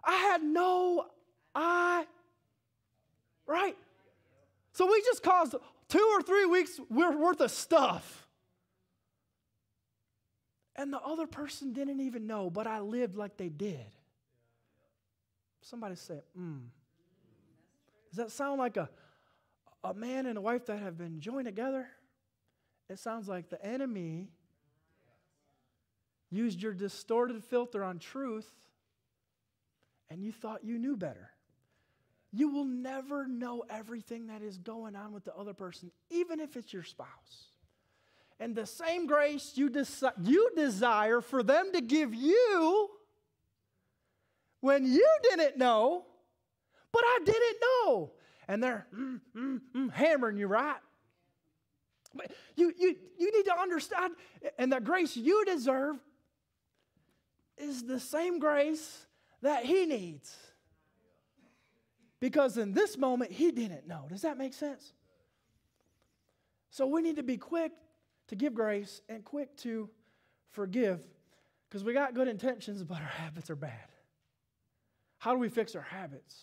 I 0.04 0.14
had 0.16 0.42
no 0.42 1.06
I 1.54 2.06
right. 3.46 3.76
So 4.72 4.86
we 4.86 5.00
just 5.02 5.22
caused 5.22 5.54
two 5.88 6.10
or 6.14 6.22
three 6.22 6.46
weeks 6.46 6.80
worth 6.90 7.40
of 7.40 7.50
stuff. 7.50 8.26
And 10.76 10.92
the 10.92 11.00
other 11.00 11.26
person 11.26 11.72
didn't 11.72 12.00
even 12.00 12.26
know, 12.26 12.50
but 12.50 12.66
I 12.66 12.80
lived 12.80 13.16
like 13.16 13.36
they 13.36 13.48
did. 13.48 13.86
Somebody 15.60 15.94
say, 15.94 16.20
mm. 16.38 16.62
Does 18.10 18.16
that 18.16 18.30
sound 18.32 18.58
like 18.58 18.76
a, 18.76 18.88
a 19.84 19.94
man 19.94 20.26
and 20.26 20.36
a 20.36 20.40
wife 20.40 20.66
that 20.66 20.78
have 20.78 20.98
been 20.98 21.20
joined 21.20 21.46
together? 21.46 21.86
It 22.88 22.98
sounds 22.98 23.28
like 23.28 23.48
the 23.48 23.64
enemy 23.64 24.30
used 26.34 26.62
your 26.62 26.74
distorted 26.74 27.42
filter 27.44 27.84
on 27.84 27.98
truth 27.98 28.50
and 30.10 30.22
you 30.22 30.32
thought 30.32 30.64
you 30.64 30.78
knew 30.78 30.96
better. 30.96 31.30
You 32.32 32.48
will 32.50 32.64
never 32.64 33.26
know 33.26 33.64
everything 33.70 34.26
that 34.26 34.42
is 34.42 34.58
going 34.58 34.96
on 34.96 35.12
with 35.12 35.24
the 35.24 35.34
other 35.34 35.54
person, 35.54 35.90
even 36.10 36.40
if 36.40 36.56
it's 36.56 36.72
your 36.72 36.82
spouse. 36.82 37.48
And 38.40 38.54
the 38.54 38.66
same 38.66 39.06
grace 39.06 39.52
you, 39.54 39.70
you 40.22 40.50
desire 40.56 41.20
for 41.20 41.42
them 41.42 41.70
to 41.72 41.80
give 41.80 42.14
you 42.14 42.90
when 44.60 44.84
you 44.84 45.06
didn't 45.22 45.58
know, 45.58 46.04
but 46.90 47.02
I 47.04 47.20
didn't 47.24 47.56
know. 47.60 48.12
And 48.48 48.62
they're 48.62 48.86
mm, 48.94 49.20
mm, 49.36 49.60
mm, 49.74 49.92
hammering 49.92 50.36
you, 50.36 50.48
right? 50.48 50.76
But 52.14 52.32
you, 52.56 52.72
you, 52.78 52.96
you 53.18 53.32
need 53.32 53.44
to 53.44 53.58
understand, 53.58 54.14
and 54.58 54.72
the 54.72 54.80
grace 54.80 55.16
you 55.16 55.44
deserve 55.44 55.96
is 57.58 57.84
the 57.84 58.00
same 58.00 58.38
grace 58.38 59.06
that 59.42 59.64
he 59.64 59.86
needs. 59.86 60.36
Because 62.20 62.56
in 62.56 62.72
this 62.72 62.96
moment, 62.96 63.32
he 63.32 63.50
didn't 63.50 63.86
know. 63.86 64.06
Does 64.08 64.22
that 64.22 64.38
make 64.38 64.54
sense? 64.54 64.92
So 66.70 66.86
we 66.86 67.02
need 67.02 67.16
to 67.16 67.22
be 67.22 67.36
quick 67.36 67.72
to 68.28 68.36
give 68.36 68.54
grace 68.54 69.00
and 69.08 69.24
quick 69.24 69.56
to 69.58 69.90
forgive 70.50 71.04
because 71.68 71.84
we 71.84 71.92
got 71.92 72.14
good 72.14 72.28
intentions, 72.28 72.82
but 72.82 73.00
our 73.00 73.06
habits 73.06 73.50
are 73.50 73.56
bad. 73.56 73.88
How 75.18 75.32
do 75.32 75.38
we 75.38 75.48
fix 75.48 75.74
our 75.74 75.82
habits? 75.82 76.36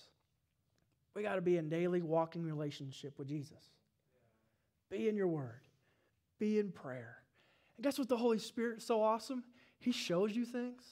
We 1.15 1.23
got 1.23 1.35
to 1.35 1.41
be 1.41 1.57
in 1.57 1.69
daily 1.69 2.01
walking 2.01 2.43
relationship 2.43 3.17
with 3.17 3.27
Jesus. 3.27 3.63
Be 4.89 5.07
in 5.07 5.15
your 5.15 5.27
word, 5.27 5.61
be 6.39 6.59
in 6.59 6.71
prayer. 6.71 7.17
And 7.77 7.83
guess 7.83 7.97
what 7.97 8.09
the 8.09 8.17
Holy 8.17 8.39
Spirit 8.39 8.79
is 8.79 8.85
so 8.85 9.01
awesome? 9.01 9.43
He 9.79 9.91
shows 9.91 10.35
you 10.35 10.45
things. 10.45 10.83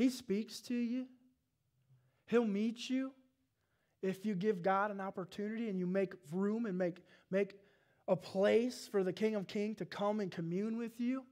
He 0.00 0.08
speaks 0.08 0.60
to 0.60 0.74
you. 0.74 1.04
He'll 2.24 2.46
meet 2.46 2.88
you 2.88 3.12
if 4.00 4.24
you 4.24 4.34
give 4.34 4.62
God 4.62 4.90
an 4.90 4.98
opportunity 4.98 5.68
and 5.68 5.78
you 5.78 5.86
make 5.86 6.14
room 6.32 6.64
and 6.64 6.78
make, 6.78 7.02
make 7.30 7.58
a 8.08 8.16
place 8.16 8.88
for 8.90 9.04
the 9.04 9.12
King 9.12 9.34
of 9.34 9.46
Kings 9.46 9.76
to 9.76 9.84
come 9.84 10.20
and 10.20 10.32
commune 10.32 10.78
with 10.78 10.98
you. 11.00 11.24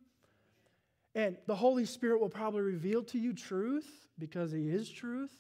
And 1.14 1.38
the 1.46 1.56
Holy 1.56 1.86
Spirit 1.86 2.20
will 2.20 2.28
probably 2.28 2.60
reveal 2.60 3.02
to 3.04 3.18
you 3.18 3.32
truth 3.32 3.88
because 4.18 4.52
He 4.52 4.68
is 4.68 4.90
truth. 4.90 5.32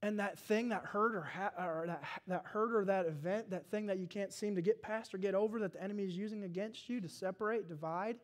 And 0.00 0.20
that 0.20 0.38
thing 0.38 0.68
that 0.68 0.84
hurt 0.84 1.16
or, 1.16 1.22
ha- 1.22 1.50
or 1.58 1.86
that, 1.88 2.04
that 2.28 2.44
hurt 2.44 2.72
or 2.72 2.84
that 2.84 3.06
event, 3.06 3.50
that 3.50 3.68
thing 3.68 3.86
that 3.86 3.98
you 3.98 4.06
can't 4.06 4.32
seem 4.32 4.54
to 4.54 4.62
get 4.62 4.80
past 4.80 5.12
or 5.12 5.18
get 5.18 5.34
over 5.34 5.58
that 5.58 5.72
the 5.72 5.82
enemy 5.82 6.04
is 6.04 6.16
using 6.16 6.44
against 6.44 6.88
you 6.88 7.00
to 7.00 7.08
separate, 7.08 7.68
divide, 7.68 8.18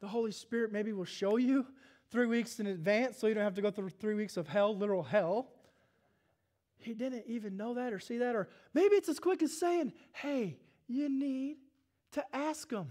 the 0.00 0.06
Holy 0.06 0.30
Spirit 0.30 0.70
maybe 0.70 0.92
will 0.92 1.04
show 1.04 1.38
you 1.38 1.66
three 2.10 2.26
weeks 2.26 2.58
in 2.60 2.66
advance 2.66 3.18
so 3.18 3.26
you 3.26 3.34
don't 3.34 3.44
have 3.44 3.54
to 3.54 3.62
go 3.62 3.70
through 3.70 3.90
three 3.90 4.14
weeks 4.14 4.36
of 4.36 4.48
hell, 4.48 4.76
literal 4.76 5.02
hell. 5.02 5.48
He 6.78 6.94
didn't 6.94 7.24
even 7.26 7.56
know 7.56 7.74
that 7.74 7.92
or 7.92 7.98
see 7.98 8.18
that. 8.18 8.34
Or 8.34 8.48
maybe 8.72 8.94
it's 8.94 9.08
as 9.08 9.18
quick 9.18 9.42
as 9.42 9.58
saying, 9.58 9.92
hey, 10.12 10.56
you 10.86 11.08
need 11.08 11.56
to 12.12 12.24
ask 12.32 12.68
them 12.68 12.88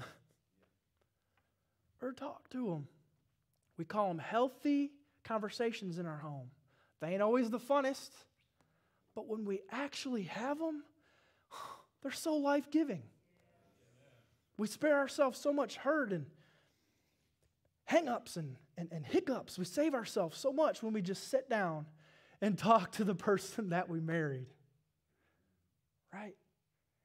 or 2.01 2.12
talk 2.12 2.49
to 2.49 2.67
them. 2.67 2.88
We 3.77 3.86
call 3.86 4.10
them 4.10 4.19
healthy 4.19 4.91
conversations 5.23 5.97
in 5.97 6.06
our 6.06 6.17
home. 6.17 6.49
They 6.99 7.10
ain't 7.10 7.21
always 7.21 7.49
the 7.49 7.60
funnest, 7.60 8.10
but 9.15 9.27
when 9.27 9.45
we 9.45 9.62
actually 9.71 10.23
have 10.23 10.58
them, 10.60 10.84
they're 12.01 12.12
so 12.12 12.36
life 12.36 12.69
giving. 12.71 13.03
We 14.58 14.67
spare 14.67 14.97
ourselves 14.97 15.39
so 15.39 15.53
much 15.53 15.75
hurt 15.75 16.12
and 16.12 16.25
hangups 17.89 18.38
and, 18.38 18.56
and, 18.77 18.89
and 18.91 19.05
hiccups. 19.05 19.57
We 19.57 19.65
save 19.65 19.93
ourselves 19.93 20.37
so 20.37 20.53
much 20.53 20.83
when 20.83 20.93
we 20.93 21.01
just 21.01 21.29
sit 21.29 21.49
down 21.49 21.85
and 22.41 22.57
talk 22.57 22.91
to 22.93 23.03
the 23.03 23.15
person 23.15 23.69
that 23.69 23.89
we 23.89 23.99
married. 23.99 24.47
Right? 26.13 26.35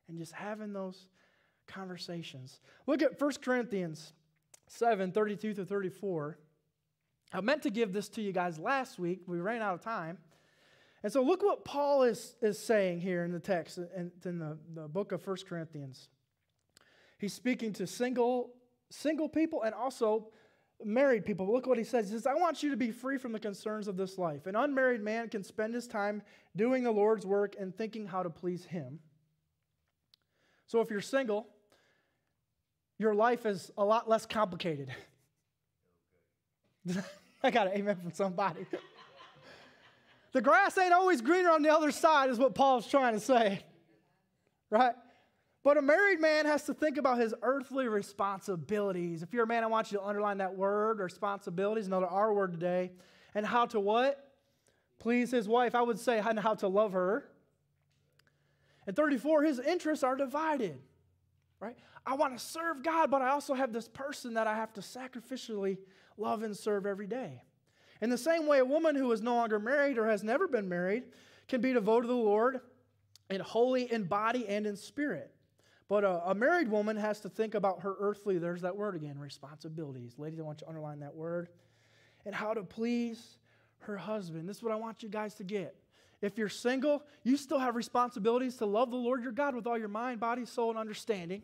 And 0.08 0.18
just 0.18 0.32
having 0.32 0.72
those 0.72 1.06
conversations. 1.66 2.60
Look 2.86 3.02
at 3.02 3.20
1 3.20 3.32
Corinthians 3.42 4.12
7 4.68 5.12
32 5.12 5.54
to 5.54 5.64
34. 5.64 6.38
I 7.32 7.40
meant 7.40 7.62
to 7.62 7.70
give 7.70 7.92
this 7.92 8.08
to 8.10 8.22
you 8.22 8.32
guys 8.32 8.58
last 8.58 8.98
week. 8.98 9.22
We 9.26 9.40
ran 9.40 9.62
out 9.62 9.74
of 9.74 9.80
time. 9.80 10.18
And 11.02 11.12
so 11.12 11.22
look 11.22 11.42
what 11.42 11.64
Paul 11.64 12.04
is, 12.04 12.36
is 12.42 12.58
saying 12.58 13.00
here 13.00 13.24
in 13.24 13.32
the 13.32 13.40
text, 13.40 13.78
in, 13.78 14.12
in 14.24 14.38
the, 14.38 14.58
the 14.74 14.86
book 14.86 15.12
of 15.12 15.26
1 15.26 15.36
Corinthians. 15.48 16.08
He's 17.18 17.32
speaking 17.32 17.72
to 17.74 17.86
single, 17.86 18.50
single 18.90 19.28
people 19.28 19.62
and 19.62 19.74
also 19.74 20.28
married 20.84 21.24
people. 21.24 21.50
Look 21.52 21.66
what 21.66 21.78
he 21.78 21.84
says. 21.84 22.08
He 22.08 22.12
says, 22.12 22.26
I 22.26 22.34
want 22.34 22.62
you 22.62 22.70
to 22.70 22.76
be 22.76 22.90
free 22.90 23.18
from 23.18 23.32
the 23.32 23.38
concerns 23.38 23.88
of 23.88 23.96
this 23.96 24.18
life. 24.18 24.46
An 24.46 24.56
unmarried 24.56 25.02
man 25.02 25.28
can 25.28 25.42
spend 25.42 25.74
his 25.74 25.86
time 25.86 26.22
doing 26.56 26.84
the 26.84 26.90
Lord's 26.90 27.26
work 27.26 27.56
and 27.58 27.76
thinking 27.76 28.06
how 28.06 28.22
to 28.22 28.30
please 28.30 28.64
him. 28.64 28.98
So 30.66 30.80
if 30.80 30.90
you're 30.90 31.00
single, 31.00 31.46
your 32.98 33.14
life 33.14 33.46
is 33.46 33.70
a 33.76 33.84
lot 33.84 34.08
less 34.08 34.26
complicated. 34.26 34.94
I 37.42 37.50
got 37.50 37.66
an 37.66 37.74
amen 37.74 37.96
from 37.96 38.12
somebody. 38.12 38.66
the 40.32 40.40
grass 40.40 40.78
ain't 40.78 40.92
always 40.92 41.20
greener 41.20 41.50
on 41.50 41.62
the 41.62 41.72
other 41.72 41.90
side, 41.90 42.30
is 42.30 42.38
what 42.38 42.54
Paul's 42.54 42.86
trying 42.86 43.14
to 43.14 43.20
say. 43.20 43.64
Right? 44.70 44.94
But 45.64 45.76
a 45.76 45.82
married 45.82 46.20
man 46.20 46.46
has 46.46 46.64
to 46.64 46.74
think 46.74 46.98
about 46.98 47.18
his 47.18 47.34
earthly 47.42 47.86
responsibilities. 47.86 49.22
If 49.22 49.32
you're 49.32 49.44
a 49.44 49.46
man, 49.46 49.62
I 49.62 49.68
want 49.68 49.92
you 49.92 49.98
to 49.98 50.04
underline 50.04 50.38
that 50.38 50.56
word, 50.56 50.98
responsibilities, 50.98 51.86
another 51.86 52.06
R 52.06 52.34
word 52.34 52.52
today. 52.52 52.90
And 53.34 53.46
how 53.46 53.66
to 53.66 53.78
what? 53.78 54.32
Please 54.98 55.30
his 55.30 55.48
wife. 55.48 55.74
I 55.74 55.82
would 55.82 55.98
say 55.98 56.20
how 56.20 56.54
to 56.54 56.68
love 56.68 56.92
her. 56.92 57.28
And 58.86 58.96
34, 58.96 59.44
his 59.44 59.60
interests 59.60 60.02
are 60.02 60.16
divided. 60.16 60.80
Right? 61.60 61.76
I 62.04 62.14
want 62.14 62.36
to 62.36 62.44
serve 62.44 62.82
God, 62.82 63.12
but 63.12 63.22
I 63.22 63.28
also 63.28 63.54
have 63.54 63.72
this 63.72 63.86
person 63.86 64.34
that 64.34 64.48
I 64.48 64.56
have 64.56 64.72
to 64.72 64.80
sacrificially 64.80 65.78
love 66.16 66.42
and 66.42 66.56
serve 66.56 66.86
every 66.86 67.06
day. 67.06 67.44
In 68.00 68.10
the 68.10 68.18
same 68.18 68.48
way, 68.48 68.58
a 68.58 68.64
woman 68.64 68.96
who 68.96 69.12
is 69.12 69.22
no 69.22 69.36
longer 69.36 69.60
married 69.60 69.96
or 69.96 70.08
has 70.08 70.24
never 70.24 70.48
been 70.48 70.68
married 70.68 71.04
can 71.46 71.60
be 71.60 71.72
devoted 71.72 72.08
to 72.08 72.14
the 72.14 72.18
Lord 72.18 72.60
in 73.30 73.40
holy 73.40 73.90
in 73.92 74.04
body 74.04 74.48
and 74.48 74.66
in 74.66 74.76
spirit. 74.76 75.31
But 75.92 76.04
a, 76.04 76.30
a, 76.30 76.34
married 76.34 76.70
woman 76.70 76.96
has 76.96 77.20
to 77.20 77.28
think 77.28 77.54
about 77.54 77.82
her 77.82 77.94
earthly, 78.00 78.38
there's 78.38 78.62
that 78.62 78.74
word 78.74 78.94
again, 78.94 79.18
responsibilities. 79.18 80.14
Ladies, 80.16 80.40
I 80.40 80.42
want 80.42 80.62
you 80.62 80.64
to 80.64 80.70
underline 80.70 81.00
that 81.00 81.14
word. 81.14 81.50
And 82.24 82.34
how 82.34 82.54
to 82.54 82.62
please 82.62 83.36
her 83.80 83.98
husband. 83.98 84.48
This 84.48 84.56
is 84.56 84.62
what 84.62 84.72
I 84.72 84.76
want 84.76 85.02
you 85.02 85.10
guys 85.10 85.34
to 85.34 85.44
get. 85.44 85.76
If 86.22 86.38
you're 86.38 86.48
single, 86.48 87.02
you 87.24 87.36
still 87.36 87.58
have 87.58 87.76
responsibilities 87.76 88.56
to 88.56 88.64
love 88.64 88.90
the 88.90 88.96
Lord 88.96 89.22
your 89.22 89.32
God 89.32 89.54
with 89.54 89.66
all 89.66 89.76
your 89.76 89.88
mind, 89.88 90.18
body, 90.18 90.46
soul, 90.46 90.70
and 90.70 90.78
understanding. 90.78 91.42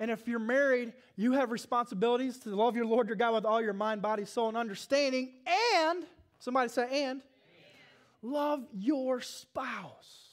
And 0.00 0.10
if 0.10 0.26
you're 0.26 0.40
married, 0.40 0.92
you 1.14 1.34
have 1.34 1.52
responsibilities 1.52 2.38
to 2.38 2.56
love 2.56 2.74
your 2.74 2.86
Lord 2.86 3.06
your 3.06 3.14
God 3.14 3.34
with 3.34 3.44
all 3.44 3.62
your 3.62 3.72
mind, 3.72 4.02
body, 4.02 4.24
soul, 4.24 4.48
and 4.48 4.56
understanding. 4.56 5.30
And, 5.76 6.06
somebody 6.40 6.70
say, 6.70 6.88
and, 6.90 6.92
and. 6.92 7.22
love 8.20 8.66
your 8.72 9.20
spouse. 9.20 10.31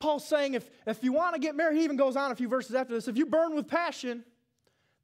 Paul's 0.00 0.26
saying 0.26 0.54
if, 0.54 0.68
if 0.86 1.02
you 1.02 1.12
want 1.12 1.34
to 1.34 1.40
get 1.40 1.56
married, 1.56 1.76
he 1.76 1.84
even 1.84 1.96
goes 1.96 2.16
on 2.16 2.30
a 2.30 2.36
few 2.36 2.48
verses 2.48 2.74
after 2.74 2.94
this. 2.94 3.08
If 3.08 3.16
you 3.16 3.26
burn 3.26 3.54
with 3.54 3.66
passion, 3.66 4.24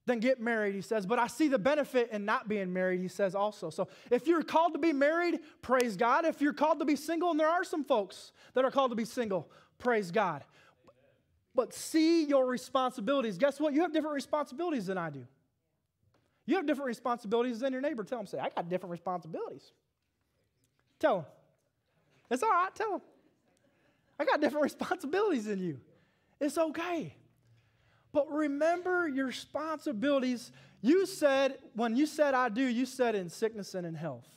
then 0.06 0.20
get 0.20 0.40
married, 0.40 0.74
he 0.74 0.82
says. 0.82 1.06
But 1.06 1.18
I 1.18 1.26
see 1.26 1.48
the 1.48 1.58
benefit 1.58 2.10
in 2.12 2.24
not 2.24 2.48
being 2.48 2.72
married, 2.72 3.00
he 3.00 3.08
says 3.08 3.34
also. 3.34 3.70
So 3.70 3.88
if 4.10 4.26
you're 4.26 4.42
called 4.42 4.74
to 4.74 4.78
be 4.78 4.92
married, 4.92 5.40
praise 5.62 5.96
God. 5.96 6.24
If 6.24 6.40
you're 6.40 6.52
called 6.52 6.78
to 6.80 6.84
be 6.84 6.96
single, 6.96 7.30
and 7.30 7.40
there 7.40 7.48
are 7.48 7.64
some 7.64 7.84
folks 7.84 8.32
that 8.54 8.64
are 8.64 8.70
called 8.70 8.90
to 8.90 8.96
be 8.96 9.04
single, 9.04 9.50
praise 9.78 10.10
God. 10.10 10.44
But 11.54 11.72
see 11.72 12.24
your 12.24 12.46
responsibilities. 12.46 13.38
Guess 13.38 13.60
what? 13.60 13.74
You 13.74 13.82
have 13.82 13.92
different 13.92 14.14
responsibilities 14.14 14.86
than 14.86 14.98
I 14.98 15.10
do. 15.10 15.26
You 16.46 16.56
have 16.56 16.66
different 16.66 16.88
responsibilities 16.88 17.60
than 17.60 17.72
your 17.72 17.80
neighbor. 17.80 18.04
Tell 18.04 18.18
them, 18.18 18.26
say, 18.26 18.38
I 18.38 18.50
got 18.50 18.68
different 18.68 18.90
responsibilities. 18.90 19.72
Tell 20.98 21.16
them. 21.16 21.24
It's 22.30 22.42
all 22.42 22.50
right, 22.50 22.74
tell 22.74 22.90
them. 22.90 23.00
I 24.18 24.24
got 24.24 24.40
different 24.40 24.62
responsibilities 24.72 25.46
than 25.46 25.60
you. 25.60 25.80
It's 26.40 26.58
okay. 26.58 27.14
But 28.12 28.30
remember 28.30 29.08
your 29.08 29.26
responsibilities. 29.26 30.52
You 30.80 31.06
said, 31.06 31.58
when 31.74 31.96
you 31.96 32.06
said 32.06 32.34
I 32.34 32.48
do, 32.48 32.62
you 32.62 32.86
said 32.86 33.14
in 33.14 33.28
sickness 33.28 33.74
and 33.74 33.86
in 33.86 33.94
health. 33.94 34.28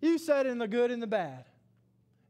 You 0.00 0.18
said 0.18 0.46
in 0.46 0.58
the 0.58 0.68
good 0.68 0.90
and 0.90 1.02
the 1.02 1.06
bad, 1.06 1.46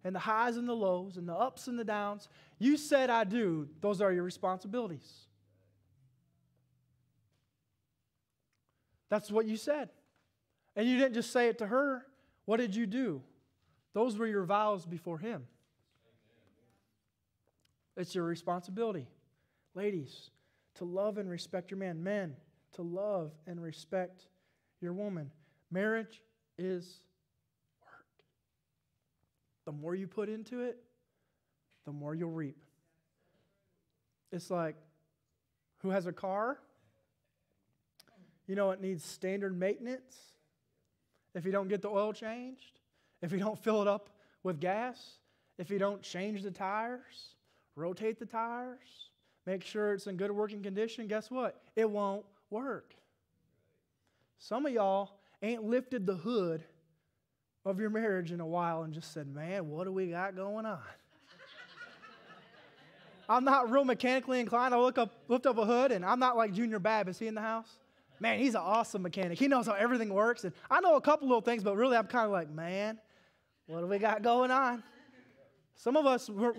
and 0.04 0.14
the 0.14 0.20
highs 0.20 0.56
and 0.56 0.68
the 0.68 0.74
lows, 0.74 1.16
and 1.16 1.28
the 1.28 1.34
ups 1.34 1.66
and 1.66 1.78
the 1.78 1.84
downs. 1.84 2.28
You 2.58 2.76
said 2.76 3.10
I 3.10 3.24
do. 3.24 3.68
Those 3.80 4.00
are 4.00 4.12
your 4.12 4.22
responsibilities. 4.22 5.26
That's 9.10 9.30
what 9.30 9.46
you 9.46 9.56
said. 9.56 9.90
And 10.76 10.88
you 10.88 10.98
didn't 10.98 11.14
just 11.14 11.32
say 11.32 11.48
it 11.48 11.58
to 11.58 11.66
her. 11.66 12.06
What 12.46 12.58
did 12.58 12.74
you 12.74 12.86
do? 12.86 13.22
Those 13.92 14.16
were 14.16 14.26
your 14.26 14.44
vows 14.44 14.86
before 14.86 15.18
Him. 15.18 15.46
It's 17.96 18.14
your 18.14 18.24
responsibility. 18.24 19.08
Ladies, 19.74 20.30
to 20.76 20.84
love 20.84 21.18
and 21.18 21.30
respect 21.30 21.70
your 21.70 21.78
man. 21.78 22.02
Men, 22.02 22.34
to 22.72 22.82
love 22.82 23.32
and 23.46 23.60
respect 23.60 24.26
your 24.80 24.92
woman. 24.92 25.30
Marriage 25.70 26.20
is 26.58 27.00
work. 27.80 28.04
The 29.64 29.72
more 29.72 29.94
you 29.94 30.06
put 30.06 30.28
into 30.28 30.60
it, 30.60 30.78
the 31.84 31.92
more 31.92 32.14
you'll 32.14 32.30
reap. 32.30 32.56
It's 34.32 34.50
like 34.50 34.76
who 35.78 35.90
has 35.90 36.06
a 36.06 36.12
car? 36.12 36.58
You 38.46 38.56
know, 38.56 38.70
it 38.70 38.80
needs 38.80 39.04
standard 39.04 39.58
maintenance. 39.58 40.16
If 41.34 41.44
you 41.44 41.52
don't 41.52 41.68
get 41.68 41.82
the 41.82 41.88
oil 41.88 42.12
changed, 42.12 42.80
if 43.22 43.32
you 43.32 43.38
don't 43.38 43.58
fill 43.58 43.82
it 43.82 43.88
up 43.88 44.10
with 44.42 44.60
gas, 44.60 45.18
if 45.58 45.70
you 45.70 45.78
don't 45.78 46.02
change 46.02 46.42
the 46.42 46.50
tires, 46.50 47.33
rotate 47.76 48.18
the 48.18 48.26
tires, 48.26 49.08
make 49.46 49.64
sure 49.64 49.92
it's 49.92 50.06
in 50.06 50.16
good 50.16 50.30
working 50.30 50.62
condition, 50.62 51.06
guess 51.06 51.30
what? 51.30 51.62
It 51.76 51.88
won't 51.88 52.24
work. 52.50 52.94
Some 54.38 54.66
of 54.66 54.72
y'all 54.72 55.10
ain't 55.42 55.64
lifted 55.64 56.06
the 56.06 56.16
hood 56.16 56.64
of 57.64 57.80
your 57.80 57.90
marriage 57.90 58.30
in 58.30 58.40
a 58.40 58.46
while 58.46 58.82
and 58.82 58.92
just 58.92 59.12
said, 59.12 59.26
man, 59.26 59.68
what 59.68 59.84
do 59.84 59.92
we 59.92 60.08
got 60.08 60.36
going 60.36 60.66
on? 60.66 60.80
I'm 63.28 63.44
not 63.44 63.70
real 63.70 63.84
mechanically 63.84 64.40
inclined. 64.40 64.74
I 64.74 64.78
look 64.78 64.98
up, 64.98 65.12
lift 65.28 65.46
up 65.46 65.56
a 65.56 65.64
hood, 65.64 65.92
and 65.92 66.04
I'm 66.04 66.18
not 66.18 66.36
like 66.36 66.52
Junior 66.52 66.78
Bab. 66.78 67.08
Is 67.08 67.18
he 67.18 67.26
in 67.26 67.34
the 67.34 67.40
house? 67.40 67.78
Man, 68.20 68.38
he's 68.38 68.54
an 68.54 68.60
awesome 68.62 69.02
mechanic. 69.02 69.38
He 69.38 69.48
knows 69.48 69.66
how 69.66 69.72
everything 69.72 70.12
works. 70.12 70.44
And 70.44 70.52
I 70.70 70.80
know 70.80 70.96
a 70.96 71.00
couple 71.00 71.26
little 71.26 71.40
things, 71.40 71.62
but 71.62 71.76
really 71.76 71.96
I'm 71.96 72.06
kind 72.06 72.26
of 72.26 72.32
like, 72.32 72.50
man, 72.50 72.98
what 73.66 73.80
do 73.80 73.86
we 73.86 73.98
got 73.98 74.22
going 74.22 74.50
on? 74.50 74.82
Some 75.74 75.96
of 75.96 76.06
us, 76.06 76.28
we're, 76.28 76.54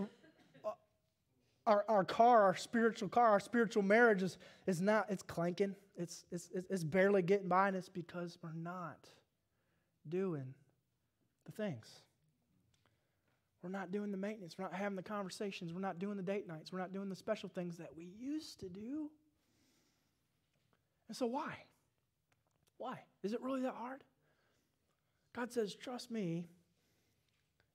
our, 1.67 1.83
our 1.87 2.03
car, 2.03 2.43
our 2.43 2.55
spiritual 2.55 3.09
car, 3.09 3.29
our 3.29 3.39
spiritual 3.39 3.83
marriage 3.83 4.21
is, 4.21 4.37
is 4.67 4.81
not, 4.81 5.07
it's 5.09 5.23
clanking. 5.23 5.75
It's, 5.97 6.25
it's, 6.31 6.49
it's 6.53 6.83
barely 6.83 7.21
getting 7.21 7.47
by, 7.47 7.69
and 7.69 7.77
it's 7.77 7.89
because 7.89 8.37
we're 8.41 8.53
not 8.53 9.09
doing 10.07 10.53
the 11.45 11.51
things. 11.51 11.87
We're 13.63 13.69
not 13.69 13.91
doing 13.91 14.11
the 14.11 14.17
maintenance. 14.17 14.57
We're 14.57 14.65
not 14.65 14.75
having 14.75 14.95
the 14.95 15.03
conversations. 15.03 15.73
We're 15.73 15.79
not 15.79 15.97
doing 15.97 16.17
the 16.17 16.23
date 16.23 16.47
nights. 16.47 16.71
We're 16.71 16.79
not 16.79 16.93
doing 16.93 17.09
the 17.09 17.15
special 17.15 17.49
things 17.49 17.77
that 17.77 17.89
we 17.97 18.11
used 18.19 18.59
to 18.59 18.69
do. 18.69 19.09
And 21.07 21.17
so, 21.17 21.25
why? 21.25 21.55
Why? 22.77 22.99
Is 23.23 23.33
it 23.33 23.41
really 23.41 23.61
that 23.61 23.73
hard? 23.73 24.03
God 25.35 25.51
says, 25.51 25.73
Trust 25.73 26.11
me, 26.11 26.45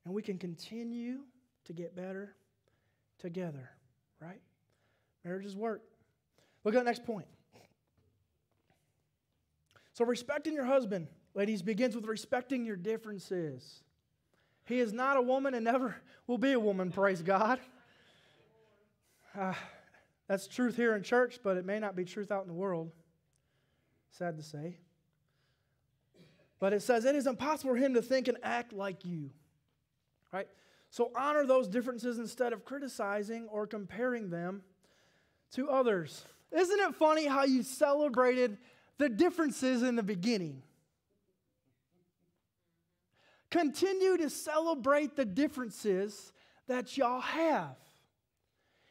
and 0.05 0.14
we 0.14 0.22
can 0.22 0.38
continue 0.38 1.20
to 1.64 1.72
get 1.72 1.96
better 1.96 2.37
together 3.18 3.70
right? 4.20 4.40
Marriages 5.24 5.56
work. 5.56 5.83
Look 6.64 6.74
at 6.74 6.78
the 6.78 6.85
next 6.85 7.04
point. 7.04 7.26
So, 9.92 10.04
respecting 10.04 10.54
your 10.54 10.64
husband, 10.64 11.09
ladies, 11.35 11.62
begins 11.62 11.94
with 11.94 12.06
respecting 12.06 12.64
your 12.64 12.76
differences. 12.76 13.83
He 14.64 14.78
is 14.78 14.92
not 14.92 15.16
a 15.16 15.22
woman 15.22 15.54
and 15.54 15.64
never 15.64 15.96
will 16.26 16.38
be 16.38 16.52
a 16.52 16.61
woman, 16.61 16.90
praise 16.90 17.22
God. 17.22 17.59
Uh, 19.38 19.54
that's 20.28 20.46
truth 20.46 20.76
here 20.76 20.94
in 20.94 21.02
church, 21.02 21.40
but 21.42 21.56
it 21.56 21.64
may 21.64 21.78
not 21.78 21.96
be 21.96 22.04
truth 22.04 22.30
out 22.30 22.42
in 22.42 22.48
the 22.48 22.54
world. 22.54 22.90
Sad 24.11 24.37
to 24.37 24.42
say. 24.42 24.76
But 26.61 26.72
it 26.72 26.83
says 26.83 27.04
it 27.04 27.14
is 27.14 27.26
impossible 27.26 27.72
for 27.72 27.76
him 27.76 27.94
to 27.94 28.02
think 28.02 28.28
and 28.28 28.38
act 28.42 28.72
like 28.72 29.04
you. 29.04 29.30
Right? 30.33 30.46
So 30.90 31.12
honor 31.16 31.46
those 31.46 31.68
differences 31.68 32.18
instead 32.18 32.53
of 32.53 32.64
criticizing 32.64 33.48
or 33.48 33.66
comparing 33.66 34.29
them 34.29 34.62
to 35.53 35.70
others. 35.70 36.24
Isn't 36.53 36.81
it 36.81 36.94
funny 36.96 37.26
how 37.26 37.44
you 37.44 37.62
celebrated 37.62 38.59
the 38.98 39.09
differences 39.09 39.83
in 39.83 39.94
the 39.94 40.03
beginning? 40.03 40.62
Continue 43.50 44.16
to 44.16 44.29
celebrate 44.31 45.16
the 45.16 45.24
differences 45.24 46.33
that 46.66 46.96
y'all 46.96 47.20
have. 47.20 47.76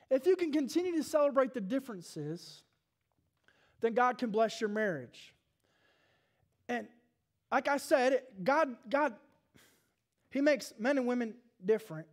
If 0.09 0.25
you 0.25 0.35
can 0.35 0.51
continue 0.51 0.95
to 0.95 1.03
celebrate 1.03 1.53
the 1.53 1.61
differences, 1.61 2.63
then 3.81 3.93
God 3.93 4.17
can 4.17 4.31
bless 4.31 4.59
your 4.59 4.69
marriage. 4.69 5.33
And 6.67 6.87
like 7.51 7.67
I 7.67 7.77
said, 7.77 8.21
God, 8.43 8.75
God, 8.89 9.13
He 10.29 10.41
makes 10.41 10.73
men 10.79 10.97
and 10.97 11.05
women 11.05 11.35
different. 11.65 12.07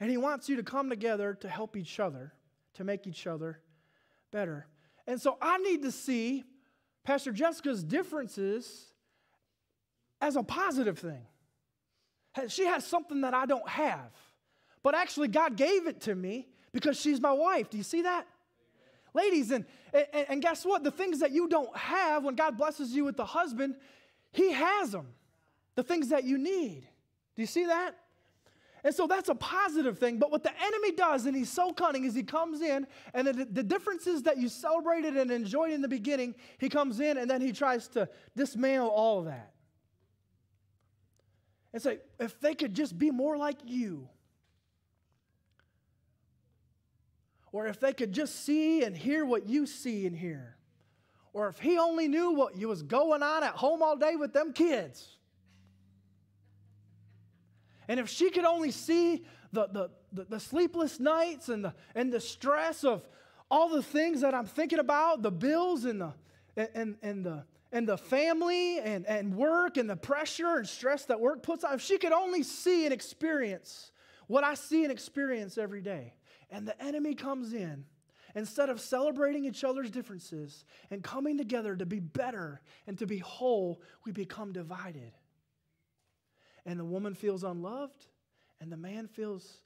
And 0.00 0.10
He 0.10 0.16
wants 0.16 0.48
you 0.48 0.56
to 0.56 0.62
come 0.62 0.90
together 0.90 1.34
to 1.40 1.48
help 1.48 1.76
each 1.76 2.00
other, 2.00 2.32
to 2.74 2.84
make 2.84 3.06
each 3.06 3.26
other 3.26 3.60
better. 4.30 4.66
And 5.06 5.20
so 5.20 5.38
I 5.40 5.58
need 5.58 5.82
to 5.82 5.92
see 5.92 6.44
Pastor 7.04 7.32
Jessica's 7.32 7.84
differences 7.84 8.92
as 10.20 10.36
a 10.36 10.42
positive 10.42 10.98
thing. 10.98 11.26
She 12.48 12.66
has 12.66 12.86
something 12.86 13.22
that 13.22 13.32
I 13.32 13.46
don't 13.46 13.68
have. 13.68 14.12
but 14.82 14.94
actually, 14.94 15.28
God 15.28 15.56
gave 15.56 15.86
it 15.86 16.02
to 16.02 16.14
me 16.14 16.48
because 16.72 17.00
she's 17.00 17.20
my 17.20 17.32
wife. 17.32 17.70
Do 17.70 17.76
you 17.76 17.82
see 17.82 18.02
that? 18.02 18.26
Ladies, 19.14 19.50
and, 19.50 19.64
and, 19.94 20.26
and 20.28 20.42
guess 20.42 20.64
what? 20.64 20.84
The 20.84 20.90
things 20.90 21.20
that 21.20 21.32
you 21.32 21.48
don't 21.48 21.74
have, 21.76 22.22
when 22.22 22.34
God 22.34 22.58
blesses 22.58 22.92
you 22.92 23.04
with 23.04 23.16
the 23.16 23.24
husband, 23.24 23.76
He 24.32 24.52
has 24.52 24.90
them. 24.90 25.08
The 25.74 25.82
things 25.82 26.10
that 26.10 26.24
you 26.24 26.36
need. 26.36 26.86
Do 27.34 27.42
you 27.42 27.46
see 27.46 27.66
that? 27.66 27.96
And 28.86 28.94
so 28.94 29.08
that's 29.08 29.28
a 29.28 29.34
positive 29.34 29.98
thing. 29.98 30.20
But 30.20 30.30
what 30.30 30.44
the 30.44 30.52
enemy 30.62 30.92
does, 30.92 31.26
and 31.26 31.36
he's 31.36 31.50
so 31.50 31.72
cunning, 31.72 32.04
is 32.04 32.14
he 32.14 32.22
comes 32.22 32.62
in, 32.62 32.86
and 33.14 33.26
the, 33.26 33.44
the 33.44 33.64
differences 33.64 34.22
that 34.22 34.38
you 34.38 34.48
celebrated 34.48 35.16
and 35.16 35.28
enjoyed 35.32 35.72
in 35.72 35.80
the 35.82 35.88
beginning, 35.88 36.36
he 36.58 36.68
comes 36.68 37.00
in 37.00 37.18
and 37.18 37.28
then 37.28 37.40
he 37.40 37.50
tries 37.50 37.88
to 37.88 38.08
dismantle 38.36 38.88
all 38.88 39.18
of 39.18 39.24
that. 39.24 39.52
And 41.72 41.82
say, 41.82 41.98
if 42.20 42.38
they 42.38 42.54
could 42.54 42.74
just 42.74 42.96
be 42.96 43.10
more 43.10 43.36
like 43.36 43.58
you, 43.64 44.08
or 47.50 47.66
if 47.66 47.80
they 47.80 47.92
could 47.92 48.12
just 48.12 48.44
see 48.44 48.84
and 48.84 48.96
hear 48.96 49.26
what 49.26 49.48
you 49.48 49.66
see 49.66 50.06
and 50.06 50.16
hear, 50.16 50.54
or 51.32 51.48
if 51.48 51.58
he 51.58 51.76
only 51.76 52.06
knew 52.06 52.30
what 52.30 52.56
was 52.56 52.84
going 52.84 53.24
on 53.24 53.42
at 53.42 53.54
home 53.54 53.82
all 53.82 53.96
day 53.96 54.14
with 54.14 54.32
them 54.32 54.52
kids. 54.52 55.16
And 57.88 58.00
if 58.00 58.08
she 58.08 58.30
could 58.30 58.44
only 58.44 58.70
see 58.70 59.24
the, 59.52 59.68
the, 59.68 59.90
the, 60.12 60.24
the, 60.24 60.40
sleepless 60.40 60.98
nights 60.98 61.48
and 61.48 61.64
the, 61.64 61.74
and 61.94 62.12
the 62.12 62.20
stress 62.20 62.84
of 62.84 63.06
all 63.50 63.68
the 63.68 63.82
things 63.82 64.20
that 64.22 64.34
I'm 64.34 64.46
thinking 64.46 64.78
about, 64.78 65.22
the 65.22 65.30
bills 65.30 65.84
and 65.84 66.00
the, 66.00 66.12
and, 66.74 66.96
and 67.02 67.24
the, 67.24 67.44
and 67.72 67.88
the 67.88 67.96
family 67.96 68.78
and, 68.78 69.06
and 69.06 69.34
work 69.34 69.76
and 69.76 69.88
the 69.88 69.96
pressure 69.96 70.56
and 70.56 70.68
stress 70.68 71.04
that 71.06 71.20
work 71.20 71.42
puts 71.42 71.64
on, 71.64 71.74
if 71.74 71.80
she 71.80 71.98
could 71.98 72.12
only 72.12 72.42
see 72.42 72.84
and 72.84 72.92
experience 72.92 73.92
what 74.26 74.42
I 74.42 74.54
see 74.54 74.82
and 74.82 74.92
experience 74.92 75.56
every 75.56 75.80
day, 75.80 76.14
and 76.50 76.66
the 76.66 76.80
enemy 76.82 77.14
comes 77.14 77.52
in, 77.52 77.84
instead 78.34 78.68
of 78.68 78.80
celebrating 78.80 79.44
each 79.44 79.62
other's 79.62 79.90
differences 79.90 80.64
and 80.90 81.02
coming 81.02 81.38
together 81.38 81.76
to 81.76 81.86
be 81.86 82.00
better 82.00 82.60
and 82.86 82.98
to 82.98 83.06
be 83.06 83.18
whole, 83.18 83.80
we 84.04 84.12
become 84.12 84.52
divided 84.52 85.12
and 86.66 86.78
the 86.78 86.84
woman 86.84 87.14
feels 87.14 87.44
unloved, 87.44 88.06
and 88.60 88.70
the 88.70 88.76
man 88.76 89.06
feels 89.06 89.58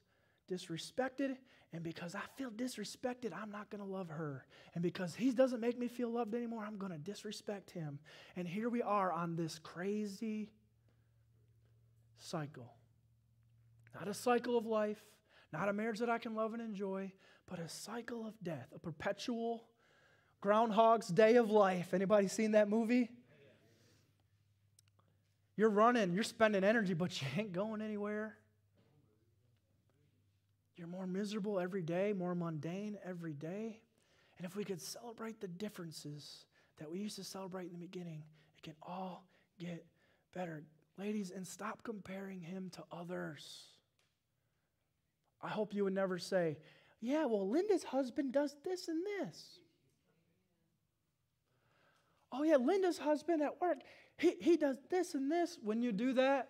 disrespected. 0.49 1.35
And 1.73 1.83
because 1.83 2.15
I 2.15 2.21
feel 2.35 2.51
disrespected, 2.51 3.31
I'm 3.33 3.49
not 3.49 3.69
going 3.69 3.81
to 3.81 3.89
love 3.89 4.09
her. 4.09 4.45
And 4.75 4.83
because 4.83 5.15
he 5.15 5.31
doesn't 5.31 5.61
make 5.61 5.79
me 5.79 5.87
feel 5.87 6.09
loved 6.09 6.35
anymore, 6.35 6.65
I'm 6.65 6.77
going 6.77 6.91
to 6.91 6.97
disrespect 6.97 7.71
him. 7.71 7.99
And 8.35 8.45
here 8.47 8.69
we 8.69 8.81
are 8.81 9.11
on 9.11 9.35
this 9.35 9.57
crazy 9.57 10.51
cycle. 12.19 12.73
Not 13.95 14.07
a 14.07 14.13
cycle 14.13 14.57
of 14.57 14.65
life, 14.65 15.01
not 15.53 15.69
a 15.69 15.73
marriage 15.73 15.99
that 15.99 16.09
I 16.09 16.17
can 16.17 16.35
love 16.35 16.53
and 16.53 16.61
enjoy, 16.61 17.13
but 17.49 17.59
a 17.59 17.69
cycle 17.69 18.27
of 18.27 18.33
death, 18.43 18.67
a 18.75 18.79
perpetual 18.79 19.63
Groundhog's 20.41 21.07
Day 21.07 21.35
of 21.35 21.51
life. 21.51 21.93
Anybody 21.93 22.27
seen 22.27 22.51
that 22.51 22.67
movie? 22.67 23.09
You're 25.61 25.69
running, 25.69 26.11
you're 26.15 26.23
spending 26.23 26.63
energy, 26.63 26.95
but 26.95 27.21
you 27.21 27.27
ain't 27.37 27.53
going 27.53 27.83
anywhere. 27.83 28.35
You're 30.75 30.87
more 30.87 31.05
miserable 31.05 31.59
every 31.59 31.83
day, 31.83 32.13
more 32.13 32.33
mundane 32.33 32.97
every 33.05 33.33
day. 33.33 33.79
And 34.39 34.47
if 34.47 34.55
we 34.55 34.63
could 34.63 34.81
celebrate 34.81 35.39
the 35.39 35.47
differences 35.47 36.45
that 36.79 36.91
we 36.91 36.97
used 36.97 37.15
to 37.17 37.23
celebrate 37.23 37.67
in 37.67 37.73
the 37.73 37.77
beginning, 37.77 38.23
it 38.57 38.63
can 38.63 38.73
all 38.81 39.27
get 39.59 39.85
better. 40.33 40.63
Ladies, 40.97 41.29
and 41.29 41.45
stop 41.45 41.83
comparing 41.83 42.41
him 42.41 42.71
to 42.71 42.83
others. 42.91 43.65
I 45.43 45.49
hope 45.49 45.75
you 45.75 45.83
would 45.83 45.93
never 45.93 46.17
say, 46.17 46.57
Yeah, 47.01 47.25
well, 47.25 47.47
Linda's 47.47 47.83
husband 47.83 48.33
does 48.33 48.55
this 48.63 48.87
and 48.87 49.03
this. 49.05 49.59
Oh, 52.31 52.43
yeah, 52.43 52.55
Linda's 52.55 52.97
husband 52.97 53.41
at 53.41 53.59
work, 53.59 53.79
he, 54.17 54.35
he 54.39 54.57
does 54.57 54.77
this 54.89 55.15
and 55.15 55.31
this. 55.31 55.57
When 55.61 55.81
you 55.81 55.91
do 55.91 56.13
that, 56.13 56.49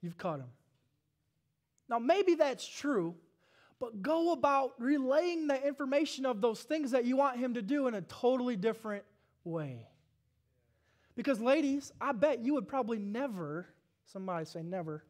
you've 0.00 0.16
caught 0.16 0.40
him. 0.40 0.50
Now, 1.88 1.98
maybe 1.98 2.34
that's 2.34 2.66
true, 2.66 3.14
but 3.80 4.02
go 4.02 4.32
about 4.32 4.72
relaying 4.78 5.48
the 5.48 5.66
information 5.66 6.26
of 6.26 6.40
those 6.40 6.62
things 6.62 6.92
that 6.92 7.04
you 7.04 7.16
want 7.16 7.38
him 7.38 7.54
to 7.54 7.62
do 7.62 7.88
in 7.88 7.94
a 7.94 8.02
totally 8.02 8.56
different 8.56 9.04
way. 9.42 9.88
Because, 11.16 11.40
ladies, 11.40 11.92
I 12.00 12.12
bet 12.12 12.44
you 12.44 12.54
would 12.54 12.68
probably 12.68 12.98
never, 12.98 13.66
somebody 14.06 14.44
say 14.46 14.62
never, 14.62 15.04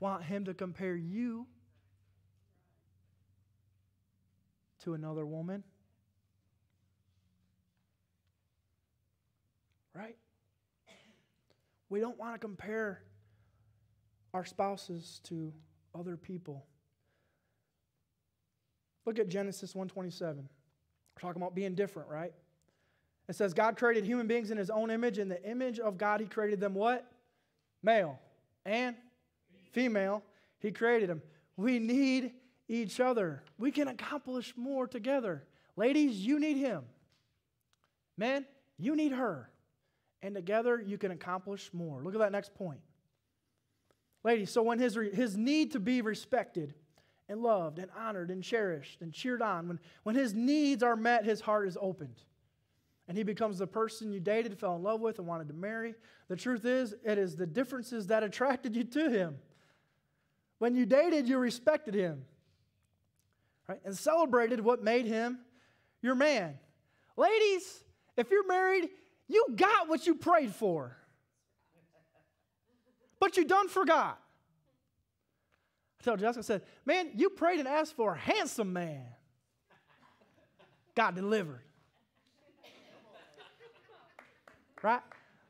want 0.00 0.22
him 0.22 0.44
to 0.44 0.54
compare 0.54 0.94
you 0.94 1.46
to 4.84 4.94
another 4.94 5.26
woman. 5.26 5.64
Right? 9.98 10.16
We 11.88 12.00
don't 12.00 12.18
want 12.18 12.34
to 12.34 12.38
compare 12.38 13.02
our 14.32 14.44
spouses 14.44 15.20
to 15.24 15.52
other 15.98 16.16
people. 16.16 16.66
Look 19.06 19.18
at 19.18 19.28
Genesis 19.28 19.74
127. 19.74 20.36
We're 20.36 21.20
talking 21.20 21.40
about 21.40 21.54
being 21.54 21.74
different, 21.74 22.08
right? 22.08 22.32
It 23.28 23.34
says 23.34 23.54
God 23.54 23.76
created 23.76 24.04
human 24.04 24.26
beings 24.26 24.50
in 24.50 24.58
his 24.58 24.70
own 24.70 24.90
image. 24.90 25.18
In 25.18 25.28
the 25.28 25.42
image 25.48 25.78
of 25.78 25.98
God, 25.98 26.20
he 26.20 26.26
created 26.26 26.60
them 26.60 26.74
what? 26.74 27.10
Male 27.82 28.18
and 28.64 28.94
female. 29.72 30.22
He 30.60 30.70
created 30.70 31.08
them. 31.08 31.22
We 31.56 31.78
need 31.78 32.32
each 32.68 33.00
other. 33.00 33.42
We 33.56 33.70
can 33.70 33.88
accomplish 33.88 34.52
more 34.56 34.86
together. 34.86 35.44
Ladies, 35.76 36.16
you 36.16 36.38
need 36.38 36.58
him. 36.58 36.82
Men, 38.16 38.44
you 38.78 38.94
need 38.94 39.12
her 39.12 39.50
and 40.22 40.34
together 40.34 40.82
you 40.84 40.98
can 40.98 41.10
accomplish 41.10 41.70
more. 41.72 42.02
Look 42.02 42.14
at 42.14 42.20
that 42.20 42.32
next 42.32 42.54
point. 42.54 42.80
Ladies, 44.24 44.50
so 44.50 44.62
when 44.62 44.78
his, 44.78 44.98
his 45.12 45.36
need 45.36 45.72
to 45.72 45.80
be 45.80 46.02
respected 46.02 46.74
and 47.28 47.42
loved 47.42 47.78
and 47.78 47.90
honored 47.96 48.30
and 48.30 48.42
cherished 48.42 49.00
and 49.00 49.12
cheered 49.12 49.42
on, 49.42 49.68
when, 49.68 49.80
when 50.02 50.14
his 50.14 50.34
needs 50.34 50.82
are 50.82 50.96
met, 50.96 51.24
his 51.24 51.40
heart 51.40 51.68
is 51.68 51.78
opened. 51.80 52.22
And 53.06 53.16
he 53.16 53.22
becomes 53.22 53.58
the 53.58 53.66
person 53.66 54.12
you 54.12 54.20
dated, 54.20 54.58
fell 54.58 54.76
in 54.76 54.82
love 54.82 55.00
with, 55.00 55.18
and 55.18 55.26
wanted 55.26 55.48
to 55.48 55.54
marry. 55.54 55.94
The 56.28 56.36
truth 56.36 56.66
is, 56.66 56.94
it 57.04 57.16
is 57.16 57.36
the 57.36 57.46
differences 57.46 58.08
that 58.08 58.22
attracted 58.22 58.76
you 58.76 58.84
to 58.84 59.10
him. 59.10 59.38
When 60.58 60.74
you 60.74 60.84
dated, 60.84 61.28
you 61.28 61.38
respected 61.38 61.94
him 61.94 62.24
right? 63.68 63.80
and 63.84 63.96
celebrated 63.96 64.60
what 64.60 64.82
made 64.82 65.06
him 65.06 65.38
your 66.02 66.14
man. 66.14 66.58
Ladies, 67.16 67.84
if 68.16 68.30
you're 68.30 68.46
married, 68.46 68.88
you 69.28 69.46
got 69.54 69.88
what 69.88 70.06
you 70.06 70.14
prayed 70.14 70.54
for, 70.54 70.96
but 73.20 73.36
you 73.36 73.44
done 73.44 73.68
forgot. 73.68 74.18
I 76.00 76.04
told 76.04 76.20
Jessica, 76.20 76.38
I 76.38 76.42
said, 76.42 76.62
Man, 76.86 77.10
you 77.14 77.30
prayed 77.30 77.58
and 77.58 77.68
asked 77.68 77.94
for 77.96 78.14
a 78.14 78.18
handsome 78.18 78.72
man. 78.72 79.04
God 80.94 81.14
delivered. 81.14 81.62
Right? 84.82 85.00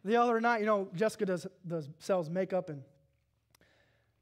The 0.04 0.16
other 0.16 0.40
night, 0.40 0.60
you 0.60 0.66
know, 0.66 0.88
Jessica 0.94 1.26
does, 1.26 1.46
does 1.66 1.88
sells 1.98 2.30
makeup 2.30 2.70
and 2.70 2.82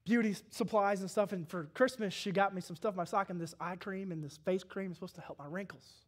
beauty 0.05 0.35
supplies 0.51 1.01
and 1.01 1.11
stuff. 1.11 1.33
And 1.33 1.49
for 1.49 1.65
Christmas, 1.75 2.15
she 2.15 2.33
got 2.33 2.55
me 2.55 2.61
some 2.61 2.77
stuff 2.77 2.97
my 2.97 3.05
sock 3.05 3.31
and 3.31 3.41
this 3.41 3.55
eye 3.61 3.77
cream 3.77 4.13
and 4.13 4.23
this 4.23 4.39
face 4.39 4.65
cream 4.65 4.91
is 4.91 4.97
supposed 4.97 5.15
to 5.17 5.21
help 5.21 5.39
my 5.39 5.47
wrinkles. 5.47 6.06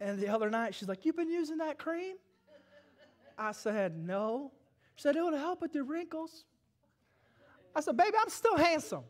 And 0.00 0.18
the 0.18 0.28
other 0.28 0.50
night, 0.50 0.74
she's 0.74 0.88
like, 0.88 1.04
You've 1.04 1.16
been 1.16 1.30
using 1.30 1.58
that 1.58 1.78
cream? 1.78 2.16
I 3.36 3.52
said, 3.52 3.96
No. 3.96 4.52
She 4.96 5.02
said, 5.02 5.16
It'll 5.16 5.36
help 5.36 5.60
with 5.60 5.72
the 5.72 5.82
wrinkles. 5.82 6.44
I 7.74 7.80
said, 7.80 7.96
Baby, 7.96 8.16
I'm 8.20 8.30
still 8.30 8.56
handsome. 8.56 9.04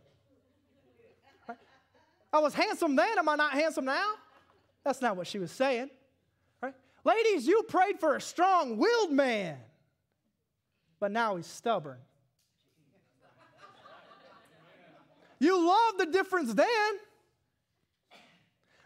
I 2.33 2.41
was 2.41 2.53
handsome 2.55 2.95
then. 2.95 3.19
Am 3.19 3.29
I 3.29 3.37
not 3.37 3.53
handsome 3.53 3.87
now? 3.87 4.13
That's 4.85 5.01
not 5.01 5.17
what 5.17 5.27
she 5.27 5.39
was 5.39 5.51
saying. 5.51 5.91
Right? 6.61 6.75
Ladies, 7.05 7.47
you 7.47 7.63
prayed 7.69 7.99
for 8.01 8.17
a 8.17 8.21
strong 8.21 8.77
willed 8.77 9.13
man, 9.13 9.57
but 11.01 11.11
now 11.11 11.37
he's 11.37 11.47
stubborn. 11.47 11.99
You 15.39 15.67
love 15.67 15.99
the 15.99 16.07
difference 16.07 16.53
then. 16.53 16.93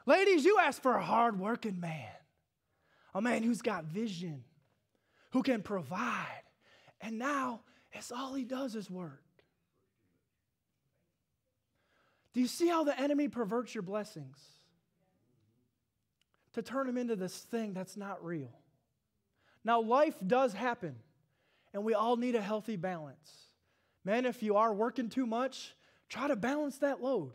Ladies, 0.07 0.45
you 0.45 0.59
ask 0.59 0.83
for 0.83 0.97
a 0.97 1.03
hard-working 1.03 1.79
man, 1.79 2.11
a 3.15 3.23
man 3.23 3.43
who's 3.43 3.63
got 3.63 3.85
vision, 3.85 4.45
who 5.31 5.43
can 5.43 5.63
provide. 5.63 6.43
And 7.01 7.19
now 7.19 7.61
it's 7.93 8.11
all 8.11 8.35
he 8.35 8.45
does 8.45 8.75
is 8.75 8.91
work. 8.91 9.23
Do 12.33 12.41
you 12.41 12.47
see 12.47 12.69
how 12.69 12.85
the 12.85 12.99
enemy 12.99 13.29
perverts 13.29 13.75
your 13.75 13.83
blessings? 13.83 14.39
To 16.55 16.63
turn 16.63 16.87
them 16.87 16.99
into 16.99 17.17
this 17.17 17.37
thing 17.37 17.73
that's 17.73 17.97
not 17.97 18.25
real. 18.25 18.53
Now, 19.65 19.81
life 19.81 20.17
does 20.27 20.53
happen, 20.53 20.97
and 21.73 21.85
we 21.85 21.95
all 21.95 22.17
need 22.17 22.35
a 22.35 22.43
healthy 22.43 22.77
balance. 22.77 23.31
Men, 24.05 24.27
if 24.27 24.43
you 24.43 24.57
are 24.57 24.75
working 24.75 25.09
too 25.09 25.27
much, 25.27 25.75
try 26.09 26.29
to 26.29 26.37
balance 26.37 26.79
that 26.79 27.01
load. 27.01 27.33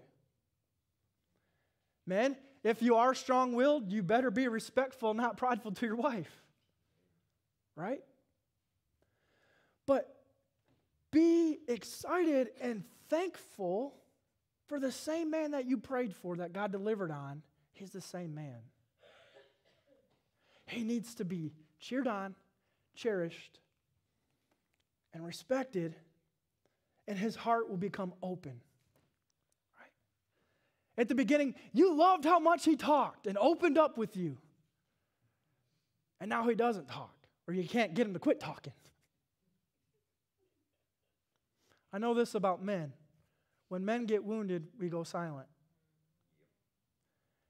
Men, 2.05 2.35
if 2.67 2.81
you 2.81 2.95
are 2.95 3.15
strong 3.15 3.53
willed, 3.53 3.89
you 3.89 4.03
better 4.03 4.29
be 4.29 4.49
respectful, 4.49 5.13
not 5.13 5.37
prideful 5.37 5.71
to 5.71 5.85
your 5.85 5.95
wife. 5.95 6.43
Right? 7.77 8.03
But 9.85 10.13
be 11.09 11.59
excited 11.69 12.49
and 12.59 12.83
thankful 13.07 13.95
for 14.67 14.81
the 14.81 14.91
same 14.91 15.31
man 15.31 15.51
that 15.51 15.65
you 15.65 15.77
prayed 15.77 16.13
for 16.13 16.35
that 16.37 16.51
God 16.51 16.73
delivered 16.73 17.09
on. 17.09 17.41
He's 17.71 17.91
the 17.91 18.01
same 18.01 18.35
man. 18.35 18.59
He 20.65 20.83
needs 20.83 21.15
to 21.15 21.23
be 21.23 21.53
cheered 21.79 22.07
on, 22.07 22.35
cherished, 22.95 23.59
and 25.13 25.25
respected, 25.25 25.95
and 27.07 27.17
his 27.17 27.37
heart 27.37 27.69
will 27.69 27.77
become 27.77 28.13
open. 28.21 28.59
At 30.97 31.09
the 31.09 31.15
beginning, 31.15 31.53
you 31.73 31.95
loved 31.95 32.25
how 32.25 32.39
much 32.39 32.65
he 32.65 32.75
talked 32.75 33.27
and 33.27 33.37
opened 33.37 33.77
up 33.77 33.97
with 33.97 34.17
you. 34.17 34.37
And 36.19 36.29
now 36.29 36.47
he 36.47 36.55
doesn't 36.55 36.87
talk, 36.87 37.13
or 37.47 37.53
you 37.53 37.67
can't 37.67 37.93
get 37.93 38.07
him 38.07 38.13
to 38.13 38.19
quit 38.19 38.39
talking. 38.39 38.73
I 41.93 41.99
know 41.99 42.15
this 42.15 42.33
about 42.33 42.63
men. 42.63 42.93
When 43.69 43.85
men 43.85 44.05
get 44.05 44.23
wounded, 44.23 44.67
we 44.79 44.89
go 44.89 45.03
silent. 45.03 45.47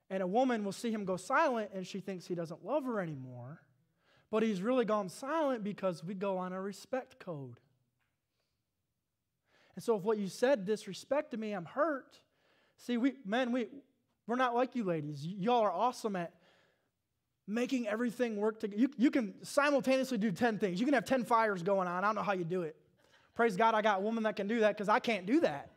And 0.10 0.24
a 0.24 0.28
woman 0.28 0.64
will 0.64 0.72
see 0.72 0.92
him 0.92 1.06
go 1.06 1.18
silent 1.18 1.72
and 1.74 1.86
she 1.86 2.00
thinks 2.00 2.26
he 2.26 2.36
doesn't 2.36 2.66
love 2.66 2.86
her 2.86 3.00
anymore. 3.00 3.62
But 4.30 4.44
he's 4.44 4.62
really 4.62 4.86
gone 4.86 5.10
silent 5.10 5.64
because 5.64 6.04
we 6.04 6.14
go 6.14 6.38
on 6.38 6.54
a 6.54 6.62
respect 6.62 7.20
code. 7.20 7.60
And 9.76 9.84
so 9.84 9.96
if 9.96 10.04
what 10.04 10.18
you 10.18 10.28
said 10.28 10.66
disrespected 10.66 11.38
me, 11.38 11.54
I'm 11.54 11.66
hurt. 11.66 12.20
See, 12.78 12.98
we 12.98 13.14
men, 13.26 13.52
we 13.52 13.68
we're 14.28 14.36
not 14.36 14.56
like 14.56 14.76
you 14.76 14.84
ladies. 14.84 15.26
Y'all 15.26 15.62
are 15.62 15.72
awesome 15.72 16.16
at 16.16 16.34
making 17.48 17.88
everything 17.88 18.36
work 18.36 18.60
together. 18.60 18.80
You, 18.80 18.90
you 18.98 19.10
can 19.10 19.34
simultaneously 19.44 20.18
do 20.18 20.32
10 20.32 20.60
things. 20.60 20.80
You 20.80 20.86
can 20.86 20.94
have 20.94 21.06
10 21.06 21.24
fires 21.24 21.64
going 21.64 21.88
on. 21.88 22.04
I 22.04 22.08
don't 22.08 22.16
know 22.16 22.22
how 22.22 22.34
you 22.34 22.44
do 22.44 22.64
it. 22.64 22.76
Praise 23.36 23.56
God, 23.56 23.74
I 23.74 23.82
got 23.82 24.00
a 24.00 24.02
woman 24.02 24.24
that 24.24 24.36
can 24.36 24.48
do 24.48 24.60
that 24.60 24.76
because 24.76 24.90
I 24.90 25.00
can't 25.00 25.26
do 25.26 25.40
that. 25.40 25.72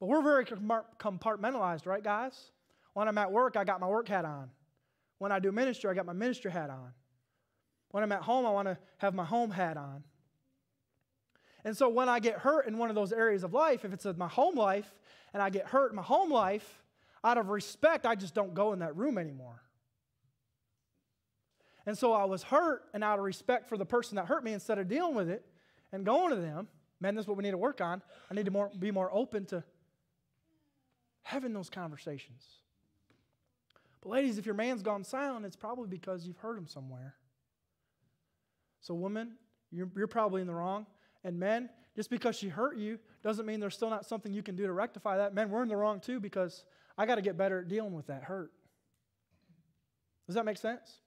But 0.00 0.06
we're 0.06 0.22
very 0.22 0.44
compartmentalized, 0.44 1.86
right, 1.86 2.02
guys? 2.02 2.50
When 2.94 3.08
I'm 3.08 3.18
at 3.18 3.30
work, 3.30 3.56
I 3.56 3.64
got 3.64 3.80
my 3.80 3.86
work 3.86 4.08
hat 4.08 4.24
on. 4.24 4.50
When 5.18 5.32
I 5.32 5.38
do 5.38 5.52
ministry, 5.52 5.90
I 5.90 5.94
got 5.94 6.06
my 6.06 6.12
ministry 6.12 6.50
hat 6.50 6.70
on. 6.70 6.92
When 7.90 8.02
I'm 8.02 8.12
at 8.12 8.22
home, 8.22 8.44
I 8.44 8.50
want 8.50 8.68
to 8.68 8.78
have 8.98 9.14
my 9.14 9.24
home 9.24 9.50
hat 9.50 9.76
on. 9.76 10.02
And 11.66 11.76
so 11.76 11.88
when 11.88 12.08
I 12.08 12.20
get 12.20 12.38
hurt 12.38 12.68
in 12.68 12.78
one 12.78 12.90
of 12.90 12.94
those 12.94 13.12
areas 13.12 13.42
of 13.42 13.52
life, 13.52 13.84
if 13.84 13.92
it's 13.92 14.06
my 14.16 14.28
home 14.28 14.54
life 14.54 14.88
and 15.34 15.42
I 15.42 15.50
get 15.50 15.66
hurt 15.66 15.90
in 15.90 15.96
my 15.96 16.02
home 16.02 16.30
life, 16.30 16.80
out 17.24 17.38
of 17.38 17.48
respect, 17.48 18.06
I 18.06 18.14
just 18.14 18.36
don't 18.36 18.54
go 18.54 18.72
in 18.72 18.78
that 18.78 18.94
room 18.94 19.18
anymore. 19.18 19.60
And 21.84 21.98
so 21.98 22.12
I 22.12 22.24
was 22.24 22.44
hurt, 22.44 22.84
and 22.94 23.02
out 23.02 23.18
of 23.18 23.24
respect 23.24 23.68
for 23.68 23.76
the 23.76 23.84
person 23.84 24.14
that 24.14 24.26
hurt 24.26 24.44
me, 24.44 24.52
instead 24.52 24.78
of 24.78 24.86
dealing 24.86 25.16
with 25.16 25.28
it 25.28 25.44
and 25.90 26.06
going 26.06 26.30
to 26.30 26.36
them, 26.36 26.68
man, 27.00 27.16
this 27.16 27.24
is 27.24 27.28
what 27.28 27.36
we 27.36 27.42
need 27.42 27.50
to 27.50 27.58
work 27.58 27.80
on. 27.80 28.00
I 28.30 28.34
need 28.34 28.44
to 28.44 28.52
more, 28.52 28.70
be 28.78 28.92
more 28.92 29.12
open 29.12 29.44
to 29.46 29.64
having 31.24 31.52
those 31.52 31.68
conversations. 31.68 32.44
But, 34.02 34.10
ladies, 34.10 34.38
if 34.38 34.46
your 34.46 34.54
man's 34.54 34.82
gone 34.82 35.02
silent, 35.02 35.44
it's 35.44 35.56
probably 35.56 35.88
because 35.88 36.28
you've 36.28 36.38
hurt 36.38 36.58
him 36.58 36.68
somewhere. 36.68 37.16
So, 38.82 38.94
woman, 38.94 39.32
you're, 39.72 39.88
you're 39.96 40.06
probably 40.06 40.42
in 40.42 40.46
the 40.46 40.54
wrong. 40.54 40.86
And 41.26 41.40
men, 41.40 41.68
just 41.96 42.08
because 42.08 42.36
she 42.36 42.48
hurt 42.48 42.76
you 42.76 43.00
doesn't 43.24 43.46
mean 43.46 43.58
there's 43.58 43.74
still 43.74 43.90
not 43.90 44.06
something 44.06 44.32
you 44.32 44.44
can 44.44 44.54
do 44.54 44.64
to 44.64 44.72
rectify 44.72 45.16
that. 45.16 45.34
Men, 45.34 45.50
we're 45.50 45.64
in 45.64 45.68
the 45.68 45.76
wrong 45.76 45.98
too 45.98 46.20
because 46.20 46.64
I 46.96 47.04
got 47.04 47.16
to 47.16 47.20
get 47.20 47.36
better 47.36 47.58
at 47.58 47.68
dealing 47.68 47.94
with 47.94 48.06
that 48.06 48.22
hurt. 48.22 48.52
Does 50.28 50.36
that 50.36 50.44
make 50.44 50.56
sense? 50.56 51.00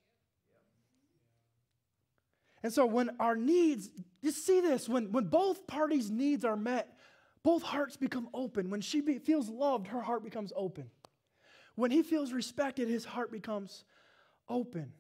And 2.64 2.74
so 2.74 2.86
when 2.86 3.12
our 3.22 3.38
needs, 3.38 3.90
you 4.22 4.32
see 4.32 4.60
this, 4.60 4.90
when, 4.90 5.14
when 5.14 5.28
both 5.28 5.66
parties' 5.68 6.12
needs 6.12 6.44
are 6.44 6.58
met, 6.58 6.98
both 7.42 7.64
hearts 7.64 7.96
become 7.96 8.28
open. 8.34 8.70
When 8.70 8.82
she 8.82 9.00
be, 9.00 9.20
feels 9.20 9.48
loved, 9.48 9.88
her 9.88 10.02
heart 10.02 10.26
becomes 10.26 10.52
open. 10.54 10.90
When 11.76 11.92
he 11.92 12.04
feels 12.04 12.34
respected, 12.34 12.90
his 12.90 13.06
heart 13.06 13.32
becomes 13.32 13.86
open. 14.50 14.92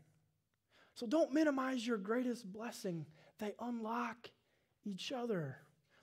So 0.95 1.05
don't 1.05 1.33
minimize 1.33 1.85
your 1.85 1.97
greatest 1.97 2.49
blessing. 2.49 3.05
They 3.39 3.53
unlock 3.59 4.29
each 4.89 5.11
other. 5.11 5.57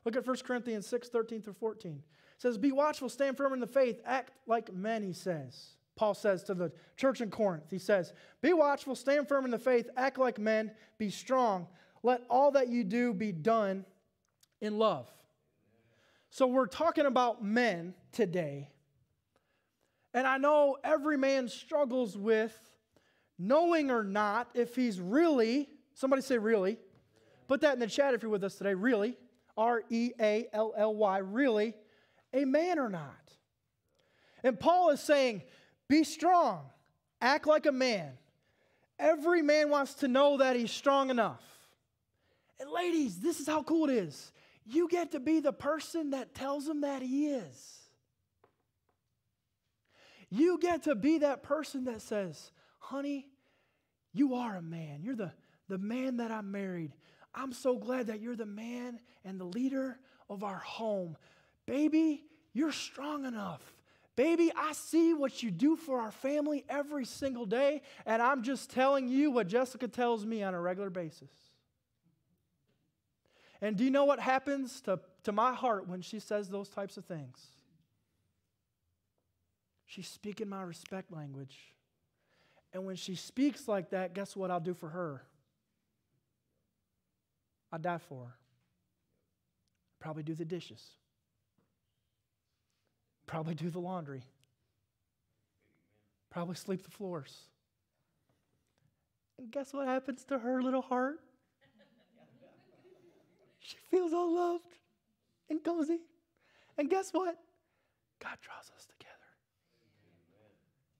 Look 0.04 0.16
at 0.16 0.26
1 0.26 0.36
Corinthians 0.44 0.86
6 0.86 1.08
13 1.08 1.42
through 1.42 1.54
14. 1.54 1.92
It 1.92 2.02
says, 2.38 2.58
Be 2.58 2.72
watchful, 2.72 3.08
stand 3.08 3.36
firm 3.36 3.52
in 3.52 3.60
the 3.60 3.66
faith, 3.66 4.00
act 4.04 4.32
like 4.46 4.72
men, 4.72 5.02
he 5.02 5.12
says. 5.12 5.76
Paul 5.96 6.14
says 6.14 6.44
to 6.44 6.54
the 6.54 6.70
church 6.96 7.20
in 7.20 7.30
Corinth, 7.30 7.70
he 7.70 7.78
says, 7.78 8.12
Be 8.42 8.52
watchful, 8.52 8.94
stand 8.94 9.28
firm 9.28 9.44
in 9.44 9.50
the 9.50 9.58
faith, 9.58 9.88
act 9.96 10.18
like 10.18 10.38
men, 10.38 10.70
be 10.98 11.10
strong. 11.10 11.66
Let 12.02 12.22
all 12.30 12.52
that 12.52 12.68
you 12.68 12.84
do 12.84 13.12
be 13.14 13.32
done 13.32 13.84
in 14.60 14.78
love. 14.78 15.10
So 16.30 16.46
we're 16.46 16.66
talking 16.66 17.06
about 17.06 17.42
men 17.42 17.94
today. 18.12 18.70
And 20.12 20.26
I 20.26 20.38
know 20.38 20.76
every 20.84 21.16
man 21.16 21.48
struggles 21.48 22.16
with 22.16 22.56
knowing 23.38 23.90
or 23.90 24.04
not 24.04 24.48
if 24.54 24.76
he's 24.76 25.00
really, 25.00 25.68
somebody 25.94 26.22
say 26.22 26.38
really. 26.38 26.78
Put 27.48 27.60
that 27.62 27.74
in 27.74 27.80
the 27.80 27.86
chat 27.86 28.14
if 28.14 28.22
you're 28.22 28.30
with 28.30 28.44
us 28.44 28.56
today, 28.56 28.74
really. 28.74 29.16
R 29.56 29.82
E 29.88 30.12
A 30.20 30.46
L 30.52 30.74
L 30.76 30.94
Y, 30.94 31.18
really, 31.18 31.74
a 32.32 32.44
man 32.44 32.78
or 32.78 32.88
not. 32.88 33.14
And 34.42 34.58
Paul 34.58 34.90
is 34.90 35.00
saying, 35.00 35.42
be 35.88 36.04
strong, 36.04 36.62
act 37.20 37.46
like 37.46 37.66
a 37.66 37.72
man. 37.72 38.12
Every 38.98 39.42
man 39.42 39.70
wants 39.70 39.94
to 39.94 40.08
know 40.08 40.38
that 40.38 40.56
he's 40.56 40.70
strong 40.70 41.10
enough. 41.10 41.42
And 42.60 42.70
ladies, 42.70 43.18
this 43.18 43.40
is 43.40 43.46
how 43.46 43.62
cool 43.62 43.88
it 43.88 43.94
is. 43.94 44.32
You 44.64 44.88
get 44.88 45.12
to 45.12 45.20
be 45.20 45.40
the 45.40 45.52
person 45.52 46.10
that 46.10 46.34
tells 46.34 46.66
him 46.66 46.80
that 46.80 47.02
he 47.02 47.28
is. 47.28 47.78
You 50.30 50.58
get 50.58 50.84
to 50.84 50.94
be 50.94 51.18
that 51.18 51.42
person 51.42 51.84
that 51.84 52.02
says, 52.02 52.50
honey, 52.78 53.28
you 54.12 54.34
are 54.34 54.56
a 54.56 54.62
man. 54.62 55.00
You're 55.02 55.14
the, 55.14 55.32
the 55.68 55.78
man 55.78 56.16
that 56.16 56.30
I 56.30 56.40
married. 56.40 56.92
I'm 57.36 57.52
so 57.52 57.76
glad 57.76 58.06
that 58.06 58.20
you're 58.20 58.34
the 58.34 58.46
man 58.46 58.98
and 59.24 59.38
the 59.38 59.44
leader 59.44 59.98
of 60.30 60.42
our 60.42 60.58
home. 60.58 61.16
Baby, 61.66 62.24
you're 62.54 62.72
strong 62.72 63.26
enough. 63.26 63.60
Baby, 64.16 64.50
I 64.56 64.72
see 64.72 65.12
what 65.12 65.42
you 65.42 65.50
do 65.50 65.76
for 65.76 66.00
our 66.00 66.10
family 66.10 66.64
every 66.70 67.04
single 67.04 67.44
day, 67.44 67.82
and 68.06 68.22
I'm 68.22 68.42
just 68.42 68.70
telling 68.70 69.08
you 69.08 69.30
what 69.30 69.46
Jessica 69.46 69.86
tells 69.86 70.24
me 70.24 70.42
on 70.42 70.54
a 70.54 70.60
regular 70.60 70.88
basis. 70.88 71.30
And 73.60 73.76
do 73.76 73.84
you 73.84 73.90
know 73.90 74.06
what 74.06 74.18
happens 74.18 74.80
to, 74.82 75.00
to 75.24 75.32
my 75.32 75.52
heart 75.52 75.86
when 75.86 76.00
she 76.00 76.18
says 76.18 76.48
those 76.48 76.70
types 76.70 76.96
of 76.96 77.04
things? 77.04 77.46
She's 79.84 80.08
speaking 80.08 80.48
my 80.48 80.62
respect 80.62 81.12
language. 81.12 81.56
And 82.72 82.84
when 82.84 82.96
she 82.96 83.14
speaks 83.14 83.68
like 83.68 83.90
that, 83.90 84.14
guess 84.14 84.34
what 84.34 84.50
I'll 84.50 84.60
do 84.60 84.74
for 84.74 84.88
her? 84.88 85.22
I 87.76 87.78
die 87.78 87.98
for. 87.98 88.34
Probably 90.00 90.22
do 90.22 90.34
the 90.34 90.46
dishes. 90.46 90.82
Probably 93.26 93.54
do 93.54 93.68
the 93.68 93.78
laundry. 93.78 94.22
Probably 96.30 96.54
sleep 96.54 96.84
the 96.84 96.90
floors. 96.90 97.36
And 99.38 99.50
guess 99.50 99.74
what 99.74 99.86
happens 99.86 100.24
to 100.24 100.38
her 100.38 100.62
little 100.62 100.80
heart? 100.80 101.20
she 103.58 103.76
feels 103.90 104.14
all 104.14 104.34
loved 104.34 104.78
and 105.50 105.62
cozy. 105.62 105.98
And 106.78 106.88
guess 106.88 107.10
what? 107.12 107.36
God 108.22 108.38
draws 108.40 108.70
us 108.74 108.86
together. 108.86 109.12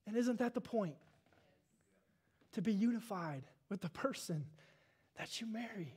And 0.05 0.15
isn't 0.15 0.37
that 0.37 0.53
the 0.53 0.61
point? 0.61 0.97
To 2.51 2.61
be 2.61 2.71
unified 2.71 3.41
with 3.67 3.81
the 3.81 3.89
person 3.89 4.45
that 5.17 5.41
you 5.41 5.47
married. 5.47 5.95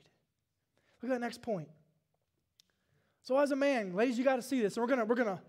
Look 1.03 1.11
at 1.11 1.15
that 1.15 1.21
next 1.21 1.43
point. 1.43 1.69
So, 3.23 3.39
as 3.39 3.51
a 3.51 3.57
man, 3.57 3.95
ladies, 3.95 4.19
you 4.19 4.25
got 4.25 4.37
to 4.37 4.43
see 4.43 4.61
this. 4.61 4.77
And 4.77 4.83
we're 4.83 4.95
going 4.95 5.07
we're 5.07 5.15
going 5.15 5.37
to 5.37 5.43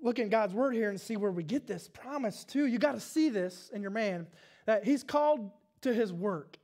look 0.00 0.18
in 0.18 0.28
God's 0.28 0.54
word 0.54 0.74
here 0.74 0.90
and 0.90 1.00
see 1.00 1.16
where 1.16 1.30
we 1.30 1.42
get 1.42 1.66
this 1.66 1.88
promise, 1.88 2.44
too. 2.44 2.66
You 2.66 2.78
got 2.78 2.92
to 2.92 3.00
see 3.00 3.30
this 3.30 3.70
in 3.72 3.82
your 3.82 3.90
man 3.90 4.26
that 4.66 4.84
he's 4.84 5.02
called 5.02 5.50
to 5.82 5.92
his 5.92 6.12
work. 6.12 6.58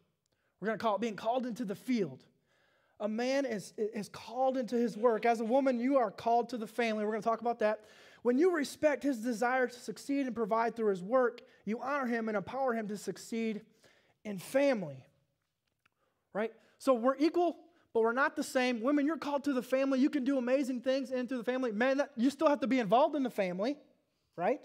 We're 0.61 0.67
going 0.67 0.79
to 0.79 0.83
call 0.83 0.97
it 0.97 1.01
being 1.01 1.17
called 1.17 1.47
into 1.47 1.65
the 1.65 1.75
field. 1.75 2.25
A 3.01 3.09
man 3.09 3.45
is, 3.45 3.73
is 3.77 4.09
called 4.09 4.57
into 4.57 4.77
his 4.77 4.97
work. 4.97 5.27
As 5.27 5.41
a 5.41 5.45
woman, 5.45 5.81
you 5.81 5.99
are 5.99 6.11
called 6.11 6.49
to 6.51 6.57
the 6.57 6.67
family. 6.67 7.05
We're 7.05 7.11
going 7.11 7.23
to 7.23 7.29
talk 7.29 7.41
about 7.41 7.59
that. 7.59 7.81
When 8.23 8.39
you 8.39 8.55
respect 8.55 9.03
his 9.03 9.19
desire 9.19 9.67
to 9.67 9.79
succeed 9.79 10.27
and 10.27 10.35
provide 10.35 10.77
through 10.77 10.91
his 10.91 11.03
work, 11.03 11.43
you 11.67 11.81
honor 11.83 12.07
him 12.07 12.29
and 12.29 12.37
empower 12.37 12.73
him 12.73 12.89
to 12.89 12.97
succeed 12.97 13.63
in 14.25 14.39
family. 14.39 15.05
Right? 16.33 16.53
So 16.79 16.95
we're 16.95 17.17
equal 17.17 17.57
but 17.95 18.03
we're 18.03 18.13
not 18.13 18.35
the 18.35 18.43
same. 18.43 18.83
Women, 18.83 19.07
you're 19.07 19.17
called 19.17 19.45
to 19.45 19.53
the 19.53 19.63
family. 19.63 20.01
You 20.01 20.11
can 20.11 20.25
do 20.25 20.37
amazing 20.37 20.81
things 20.81 21.13
into 21.13 21.39
the 21.39 21.45
family. 21.45 21.71
Men, 21.73 22.03
you 22.17 22.29
still 22.29 22.49
have 22.49 22.61
to 22.61 22.67
be 22.67 22.81
involved 22.81 23.15
in 23.15 23.23
the 23.23 23.31
family, 23.31 23.77
right? 24.37 24.61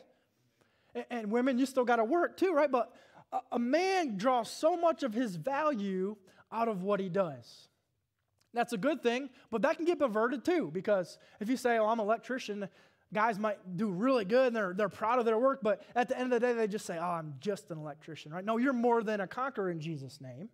And, 0.95 1.05
and 1.11 1.31
women, 1.31 1.59
you 1.59 1.67
still 1.67 1.85
got 1.85 1.97
to 1.97 2.03
work 2.03 2.35
too, 2.35 2.51
right? 2.53 2.71
But 2.71 2.91
a, 3.31 3.39
a 3.53 3.59
man 3.59 4.17
draws 4.17 4.49
so 4.49 4.75
much 4.75 5.03
of 5.03 5.13
his 5.13 5.35
value 5.35 6.17
out 6.51 6.67
of 6.67 6.81
what 6.81 6.99
he 6.99 7.07
does. 7.07 7.67
That's 8.51 8.73
a 8.73 8.77
good 8.77 9.03
thing, 9.03 9.29
but 9.51 9.61
that 9.61 9.77
can 9.77 9.85
get 9.85 9.99
perverted 9.99 10.43
too, 10.43 10.71
because 10.73 11.19
if 11.39 11.49
you 11.49 11.55
say, 11.55 11.77
oh, 11.77 11.85
I'm 11.85 11.99
an 11.99 12.05
electrician, 12.07 12.67
guys 13.13 13.37
might 13.37 13.77
do 13.77 13.91
really 13.91 14.25
good 14.25 14.47
and 14.47 14.55
they're, 14.55 14.73
they're 14.73 14.89
proud 14.89 15.19
of 15.19 15.25
their 15.25 15.37
work, 15.37 15.59
but 15.61 15.83
at 15.95 16.09
the 16.09 16.17
end 16.17 16.33
of 16.33 16.41
the 16.41 16.47
day, 16.47 16.53
they 16.53 16.67
just 16.67 16.87
say, 16.87 16.97
oh, 16.99 17.03
I'm 17.03 17.35
just 17.39 17.69
an 17.69 17.77
electrician, 17.77 18.31
right? 18.31 18.43
No, 18.43 18.57
you're 18.57 18.73
more 18.73 19.03
than 19.03 19.21
a 19.21 19.27
conqueror 19.27 19.69
in 19.69 19.79
Jesus' 19.79 20.19
name. 20.19 20.49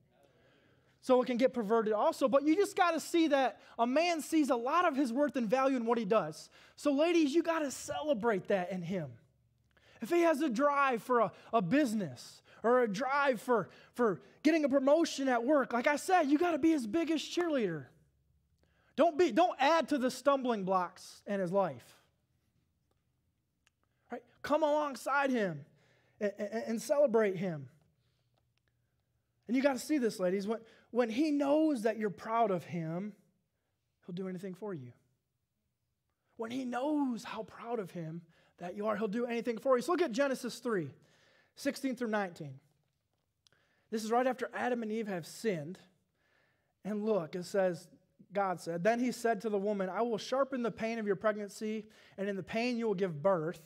So 1.05 1.21
it 1.21 1.27
can 1.27 1.37
get 1.37 1.53
perverted 1.53 1.93
also, 1.93 2.27
but 2.27 2.41
you 2.45 2.55
just 2.55 2.75
got 2.75 2.93
to 2.93 2.99
see 2.99 3.27
that 3.27 3.61
a 3.77 3.85
man 3.85 4.21
sees 4.21 4.49
a 4.49 4.55
lot 4.55 4.87
of 4.87 4.95
his 4.95 5.13
worth 5.13 5.35
and 5.35 5.47
value 5.47 5.77
in 5.77 5.85
what 5.85 5.99
he 5.99 6.03
does. 6.03 6.49
So, 6.77 6.93
ladies, 6.93 7.31
you 7.35 7.43
got 7.43 7.59
to 7.59 7.69
celebrate 7.69 8.47
that 8.47 8.71
in 8.71 8.81
him. 8.81 9.11
If 10.01 10.09
he 10.09 10.21
has 10.21 10.41
a 10.41 10.49
drive 10.49 11.03
for 11.03 11.19
a, 11.19 11.31
a 11.53 11.61
business 11.61 12.41
or 12.63 12.81
a 12.81 12.87
drive 12.87 13.39
for, 13.39 13.69
for 13.93 14.19
getting 14.41 14.65
a 14.65 14.69
promotion 14.69 15.29
at 15.29 15.43
work, 15.43 15.73
like 15.73 15.85
I 15.85 15.97
said, 15.97 16.23
you 16.23 16.39
got 16.39 16.53
to 16.53 16.57
be 16.57 16.71
his 16.71 16.87
biggest 16.87 17.37
cheerleader. 17.37 17.85
Don't, 18.95 19.15
be, 19.15 19.31
don't 19.31 19.55
add 19.59 19.89
to 19.89 19.99
the 19.99 20.09
stumbling 20.09 20.63
blocks 20.63 21.21
in 21.27 21.39
his 21.39 21.51
life. 21.51 21.85
Right? 24.11 24.23
Come 24.41 24.63
alongside 24.63 25.29
him 25.29 25.65
and, 26.19 26.31
and, 26.39 26.63
and 26.65 26.81
celebrate 26.81 27.35
him. 27.35 27.69
And 29.47 29.55
you 29.55 29.61
got 29.61 29.73
to 29.73 29.79
see 29.79 29.99
this, 29.99 30.19
ladies. 30.19 30.47
When, 30.47 30.59
when 30.91 31.09
he 31.09 31.31
knows 31.31 31.83
that 31.83 31.97
you're 31.97 32.09
proud 32.09 32.51
of 32.51 32.63
him, 32.63 33.13
he'll 34.05 34.15
do 34.15 34.27
anything 34.27 34.53
for 34.53 34.73
you. 34.73 34.91
When 36.37 36.51
he 36.51 36.65
knows 36.65 37.23
how 37.23 37.43
proud 37.43 37.79
of 37.79 37.91
him 37.91 38.21
that 38.57 38.75
you 38.75 38.87
are, 38.87 38.95
he'll 38.95 39.07
do 39.07 39.25
anything 39.25 39.57
for 39.57 39.77
you. 39.77 39.81
So 39.81 39.91
look 39.91 40.01
at 40.01 40.11
Genesis 40.11 40.59
3 40.59 40.89
16 41.57 41.95
through 41.95 42.09
19. 42.09 42.59
This 43.91 44.03
is 44.03 44.11
right 44.11 44.27
after 44.27 44.49
Adam 44.53 44.83
and 44.83 44.91
Eve 44.91 45.07
have 45.07 45.25
sinned. 45.25 45.79
And 46.83 47.05
look, 47.05 47.35
it 47.35 47.45
says, 47.45 47.87
God 48.33 48.59
said, 48.59 48.83
Then 48.83 48.99
he 48.99 49.11
said 49.11 49.41
to 49.41 49.49
the 49.49 49.57
woman, 49.57 49.89
I 49.89 50.01
will 50.01 50.17
sharpen 50.17 50.63
the 50.63 50.71
pain 50.71 50.99
of 50.99 51.07
your 51.07 51.15
pregnancy, 51.15 51.85
and 52.17 52.27
in 52.27 52.35
the 52.35 52.43
pain 52.43 52.77
you 52.77 52.87
will 52.87 52.93
give 52.93 53.21
birth. 53.21 53.61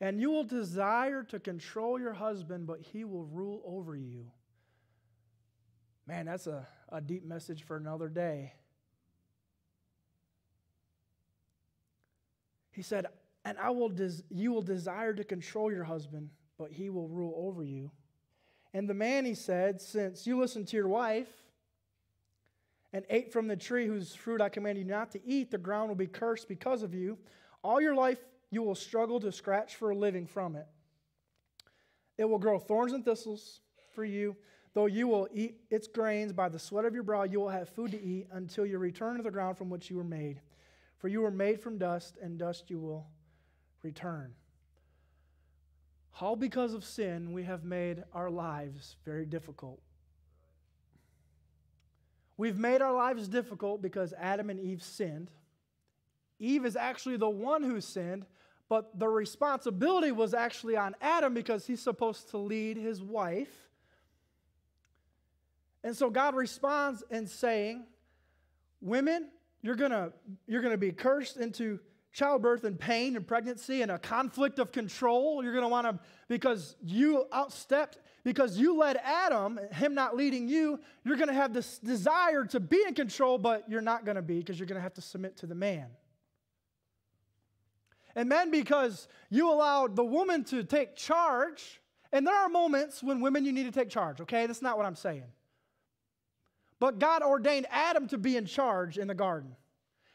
And 0.00 0.20
you 0.20 0.30
will 0.30 0.44
desire 0.44 1.22
to 1.24 1.40
control 1.40 1.98
your 1.98 2.12
husband, 2.12 2.66
but 2.66 2.80
he 2.80 3.04
will 3.04 3.24
rule 3.24 3.62
over 3.64 3.96
you. 3.96 4.26
Man, 6.06 6.26
that's 6.26 6.46
a, 6.46 6.66
a 6.90 7.00
deep 7.00 7.24
message 7.24 7.64
for 7.64 7.76
another 7.76 8.08
day. 8.08 8.52
He 12.70 12.82
said, 12.82 13.06
And 13.44 13.58
I 13.58 13.70
will 13.70 13.88
des- 13.88 14.22
you 14.30 14.52
will 14.52 14.62
desire 14.62 15.12
to 15.14 15.24
control 15.24 15.72
your 15.72 15.84
husband, 15.84 16.30
but 16.58 16.70
he 16.70 16.90
will 16.90 17.08
rule 17.08 17.34
over 17.36 17.64
you. 17.64 17.90
And 18.72 18.88
the 18.88 18.94
man, 18.94 19.24
he 19.24 19.34
said, 19.34 19.80
Since 19.80 20.26
you 20.26 20.38
listened 20.38 20.68
to 20.68 20.76
your 20.76 20.88
wife 20.88 21.30
and 22.92 23.04
ate 23.10 23.32
from 23.32 23.48
the 23.48 23.56
tree 23.56 23.86
whose 23.86 24.14
fruit 24.14 24.40
I 24.40 24.48
commanded 24.48 24.86
you 24.86 24.92
not 24.92 25.10
to 25.12 25.26
eat, 25.26 25.50
the 25.50 25.58
ground 25.58 25.88
will 25.88 25.96
be 25.96 26.06
cursed 26.06 26.48
because 26.48 26.82
of 26.82 26.94
you. 26.94 27.18
All 27.64 27.80
your 27.80 27.94
life 27.94 28.18
you 28.50 28.62
will 28.62 28.76
struggle 28.76 29.18
to 29.20 29.32
scratch 29.32 29.74
for 29.74 29.90
a 29.90 29.96
living 29.96 30.26
from 30.26 30.54
it. 30.54 30.66
It 32.16 32.26
will 32.26 32.38
grow 32.38 32.58
thorns 32.60 32.92
and 32.92 33.04
thistles 33.04 33.60
for 33.94 34.04
you 34.04 34.36
Though 34.76 34.84
you 34.84 35.08
will 35.08 35.26
eat 35.32 35.54
its 35.70 35.88
grains 35.88 36.34
by 36.34 36.50
the 36.50 36.58
sweat 36.58 36.84
of 36.84 36.92
your 36.92 37.02
brow, 37.02 37.22
you 37.22 37.40
will 37.40 37.48
have 37.48 37.70
food 37.70 37.92
to 37.92 38.02
eat 38.02 38.26
until 38.30 38.66
you 38.66 38.76
return 38.76 39.16
to 39.16 39.22
the 39.22 39.30
ground 39.30 39.56
from 39.56 39.70
which 39.70 39.88
you 39.88 39.96
were 39.96 40.04
made. 40.04 40.42
For 40.98 41.08
you 41.08 41.22
were 41.22 41.30
made 41.30 41.62
from 41.62 41.78
dust, 41.78 42.18
and 42.22 42.38
dust 42.38 42.68
you 42.68 42.78
will 42.78 43.06
return. 43.82 44.34
All 46.20 46.36
because 46.36 46.74
of 46.74 46.84
sin, 46.84 47.32
we 47.32 47.44
have 47.44 47.64
made 47.64 48.04
our 48.12 48.28
lives 48.28 48.96
very 49.02 49.24
difficult. 49.24 49.80
We've 52.36 52.58
made 52.58 52.82
our 52.82 52.92
lives 52.92 53.28
difficult 53.28 53.80
because 53.80 54.12
Adam 54.12 54.50
and 54.50 54.60
Eve 54.60 54.82
sinned. 54.82 55.30
Eve 56.38 56.66
is 56.66 56.76
actually 56.76 57.16
the 57.16 57.30
one 57.30 57.62
who 57.62 57.80
sinned, 57.80 58.26
but 58.68 58.98
the 58.98 59.08
responsibility 59.08 60.12
was 60.12 60.34
actually 60.34 60.76
on 60.76 60.94
Adam 61.00 61.32
because 61.32 61.66
he's 61.66 61.80
supposed 61.80 62.28
to 62.32 62.36
lead 62.36 62.76
his 62.76 63.02
wife 63.02 63.65
and 65.84 65.96
so 65.96 66.10
God 66.10 66.34
responds 66.34 67.02
in 67.10 67.26
saying, 67.26 67.84
Women, 68.80 69.30
you're 69.62 69.74
gonna, 69.74 70.12
you're 70.46 70.62
gonna 70.62 70.76
be 70.76 70.92
cursed 70.92 71.38
into 71.38 71.80
childbirth 72.12 72.64
and 72.64 72.78
pain 72.78 73.16
and 73.16 73.26
pregnancy 73.26 73.82
and 73.82 73.90
a 73.90 73.98
conflict 73.98 74.58
of 74.58 74.72
control. 74.72 75.42
You're 75.42 75.54
gonna 75.54 75.68
wanna, 75.68 76.00
because 76.28 76.76
you 76.82 77.26
outstepped, 77.32 77.94
because 78.24 78.58
you 78.58 78.76
led 78.76 78.96
Adam, 79.02 79.58
him 79.72 79.94
not 79.94 80.16
leading 80.16 80.48
you, 80.48 80.80
you're 81.04 81.16
gonna 81.16 81.34
have 81.34 81.52
this 81.52 81.78
desire 81.78 82.44
to 82.46 82.60
be 82.60 82.82
in 82.86 82.94
control, 82.94 83.38
but 83.38 83.68
you're 83.68 83.82
not 83.82 84.04
gonna 84.04 84.22
be 84.22 84.38
because 84.38 84.58
you're 84.58 84.66
gonna 84.66 84.80
have 84.80 84.94
to 84.94 85.02
submit 85.02 85.36
to 85.38 85.46
the 85.46 85.54
man. 85.54 85.88
And 88.14 88.30
men, 88.30 88.50
because 88.50 89.08
you 89.28 89.50
allowed 89.50 89.94
the 89.94 90.04
woman 90.04 90.42
to 90.44 90.64
take 90.64 90.96
charge, 90.96 91.82
and 92.12 92.26
there 92.26 92.34
are 92.34 92.48
moments 92.48 93.02
when 93.02 93.20
women 93.20 93.44
you 93.44 93.52
need 93.52 93.64
to 93.64 93.72
take 93.72 93.90
charge, 93.90 94.22
okay? 94.22 94.46
That's 94.46 94.62
not 94.62 94.78
what 94.78 94.86
I'm 94.86 94.94
saying. 94.94 95.24
But 96.78 96.98
God 96.98 97.22
ordained 97.22 97.66
Adam 97.70 98.06
to 98.08 98.18
be 98.18 98.36
in 98.36 98.46
charge 98.46 98.98
in 98.98 99.08
the 99.08 99.14
garden. 99.14 99.56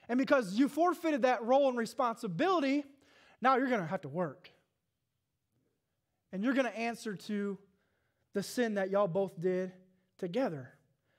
And 0.08 0.18
because 0.18 0.54
you 0.54 0.68
forfeited 0.68 1.24
that 1.24 1.44
role 1.44 1.70
and 1.70 1.78
responsibility, 1.78 2.84
now 3.42 3.58
you're 3.58 3.70
going 3.70 3.82
to 3.82 3.88
have 3.88 4.02
to 4.02 4.10
work. 4.10 4.50
And 6.32 6.44
you're 6.44 6.54
going 6.54 6.66
to 6.66 6.78
answer 6.78 7.16
to 7.16 7.58
the 8.34 8.44
sin 8.44 8.76
that 8.76 8.90
y'all 8.90 9.08
both 9.08 9.40
did 9.40 9.72
together. 10.18 10.70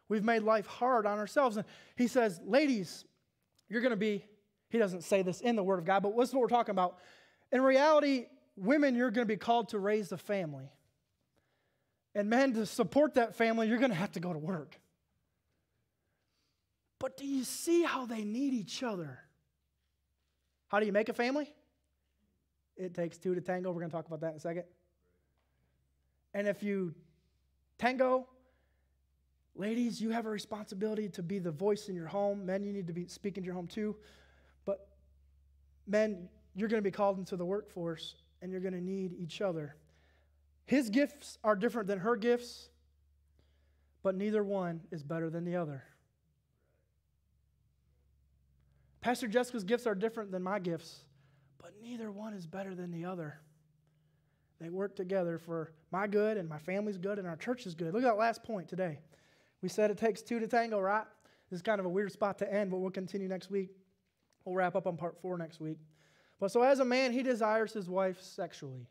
We've 0.08 0.24
made 0.24 0.42
life 0.42 0.66
hard 0.66 1.06
on 1.06 1.18
ourselves. 1.18 1.56
And 1.56 1.66
he 1.96 2.06
says, 2.06 2.40
ladies, 2.44 3.04
you're 3.68 3.80
going 3.80 3.90
to 3.90 3.96
be, 3.96 4.24
he 4.68 4.78
doesn't 4.78 5.02
say 5.02 5.22
this 5.22 5.40
in 5.40 5.56
the 5.56 5.62
Word 5.62 5.78
of 5.78 5.84
God, 5.84 6.02
but 6.02 6.14
what's 6.14 6.32
what 6.32 6.40
we're 6.40 6.48
talking 6.48 6.72
about? 6.72 6.98
In 7.50 7.62
reality, 7.62 8.26
women, 8.56 8.94
you're 8.94 9.10
going 9.10 9.26
to 9.26 9.32
be 9.32 9.38
called 9.38 9.70
to 9.70 9.78
raise 9.78 10.12
a 10.12 10.18
family. 10.18 10.70
And 12.14 12.28
men, 12.28 12.52
to 12.54 12.66
support 12.66 13.14
that 13.14 13.34
family, 13.34 13.68
you're 13.68 13.78
going 13.78 13.90
to 13.90 13.96
have 13.96 14.12
to 14.12 14.20
go 14.20 14.32
to 14.32 14.38
work. 14.38 14.78
But 17.02 17.16
do 17.16 17.26
you 17.26 17.42
see 17.42 17.82
how 17.82 18.06
they 18.06 18.22
need 18.22 18.54
each 18.54 18.84
other? 18.84 19.18
How 20.68 20.78
do 20.78 20.86
you 20.86 20.92
make 20.92 21.08
a 21.08 21.12
family? 21.12 21.52
It 22.76 22.94
takes 22.94 23.18
two 23.18 23.34
to 23.34 23.40
tango. 23.40 23.72
We're 23.72 23.80
going 23.80 23.90
to 23.90 23.96
talk 23.96 24.06
about 24.06 24.20
that 24.20 24.30
in 24.30 24.36
a 24.36 24.40
second. 24.40 24.62
And 26.32 26.46
if 26.46 26.62
you 26.62 26.94
tango, 27.76 28.28
ladies, 29.56 30.00
you 30.00 30.10
have 30.10 30.26
a 30.26 30.30
responsibility 30.30 31.08
to 31.08 31.24
be 31.24 31.40
the 31.40 31.50
voice 31.50 31.88
in 31.88 31.96
your 31.96 32.06
home. 32.06 32.46
Men, 32.46 32.62
you 32.62 32.72
need 32.72 32.86
to 32.86 32.92
be 32.92 33.08
speaking 33.08 33.42
to 33.42 33.46
your 33.46 33.56
home 33.56 33.66
too. 33.66 33.96
But 34.64 34.86
men, 35.88 36.28
you're 36.54 36.68
going 36.68 36.80
to 36.80 36.88
be 36.88 36.92
called 36.92 37.18
into 37.18 37.36
the 37.36 37.44
workforce 37.44 38.14
and 38.42 38.52
you're 38.52 38.60
going 38.60 38.74
to 38.74 38.80
need 38.80 39.12
each 39.18 39.40
other. 39.40 39.74
His 40.66 40.88
gifts 40.88 41.36
are 41.42 41.56
different 41.56 41.88
than 41.88 41.98
her 41.98 42.14
gifts, 42.14 42.68
but 44.04 44.14
neither 44.14 44.44
one 44.44 44.82
is 44.92 45.02
better 45.02 45.30
than 45.30 45.44
the 45.44 45.56
other. 45.56 45.82
Pastor 49.02 49.26
Jessica's 49.26 49.64
gifts 49.64 49.86
are 49.86 49.96
different 49.96 50.30
than 50.30 50.42
my 50.42 50.60
gifts, 50.60 51.00
but 51.60 51.72
neither 51.82 52.10
one 52.10 52.34
is 52.34 52.46
better 52.46 52.74
than 52.74 52.92
the 52.92 53.04
other. 53.04 53.40
They 54.60 54.70
work 54.70 54.94
together 54.94 55.38
for 55.38 55.72
my 55.90 56.06
good 56.06 56.36
and 56.36 56.48
my 56.48 56.58
family's 56.58 56.98
good 56.98 57.18
and 57.18 57.26
our 57.26 57.36
church's 57.36 57.74
good. 57.74 57.92
Look 57.92 58.04
at 58.04 58.06
that 58.06 58.16
last 58.16 58.44
point 58.44 58.68
today. 58.68 59.00
We 59.60 59.68
said 59.68 59.90
it 59.90 59.98
takes 59.98 60.22
two 60.22 60.38
to 60.38 60.46
tango, 60.46 60.78
right? 60.78 61.04
This 61.50 61.58
is 61.58 61.62
kind 61.62 61.80
of 61.80 61.86
a 61.86 61.88
weird 61.88 62.12
spot 62.12 62.38
to 62.38 62.52
end, 62.52 62.70
but 62.70 62.78
we'll 62.78 62.92
continue 62.92 63.26
next 63.26 63.50
week. 63.50 63.70
We'll 64.44 64.54
wrap 64.54 64.76
up 64.76 64.86
on 64.86 64.96
part 64.96 65.20
four 65.20 65.36
next 65.36 65.60
week. 65.60 65.78
But 66.38 66.52
so 66.52 66.62
as 66.62 66.78
a 66.78 66.84
man, 66.84 67.12
he 67.12 67.24
desires 67.24 67.72
his 67.72 67.90
wife 67.90 68.22
sexually. 68.22 68.86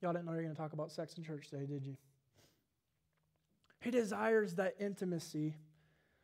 Y'all 0.00 0.14
didn't 0.14 0.24
know 0.24 0.32
you 0.32 0.38
were 0.38 0.42
going 0.44 0.54
to 0.54 0.60
talk 0.60 0.72
about 0.72 0.92
sex 0.92 1.14
in 1.18 1.24
church 1.24 1.50
today, 1.50 1.66
did 1.66 1.84
you? 1.84 1.96
He 3.80 3.90
desires 3.90 4.54
that 4.54 4.76
intimacy 4.80 5.56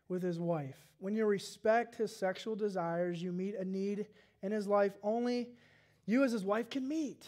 with 0.08 0.22
his 0.22 0.38
wife. 0.38 0.76
When 0.98 1.14
you 1.14 1.26
respect 1.26 1.96
his 1.96 2.14
sexual 2.14 2.56
desires, 2.56 3.22
you 3.22 3.32
meet 3.32 3.54
a 3.54 3.64
need 3.64 4.06
in 4.42 4.52
his 4.52 4.66
life 4.66 4.92
only 5.02 5.48
you 6.06 6.22
as 6.24 6.32
his 6.32 6.44
wife 6.44 6.70
can 6.70 6.86
meet. 6.86 7.26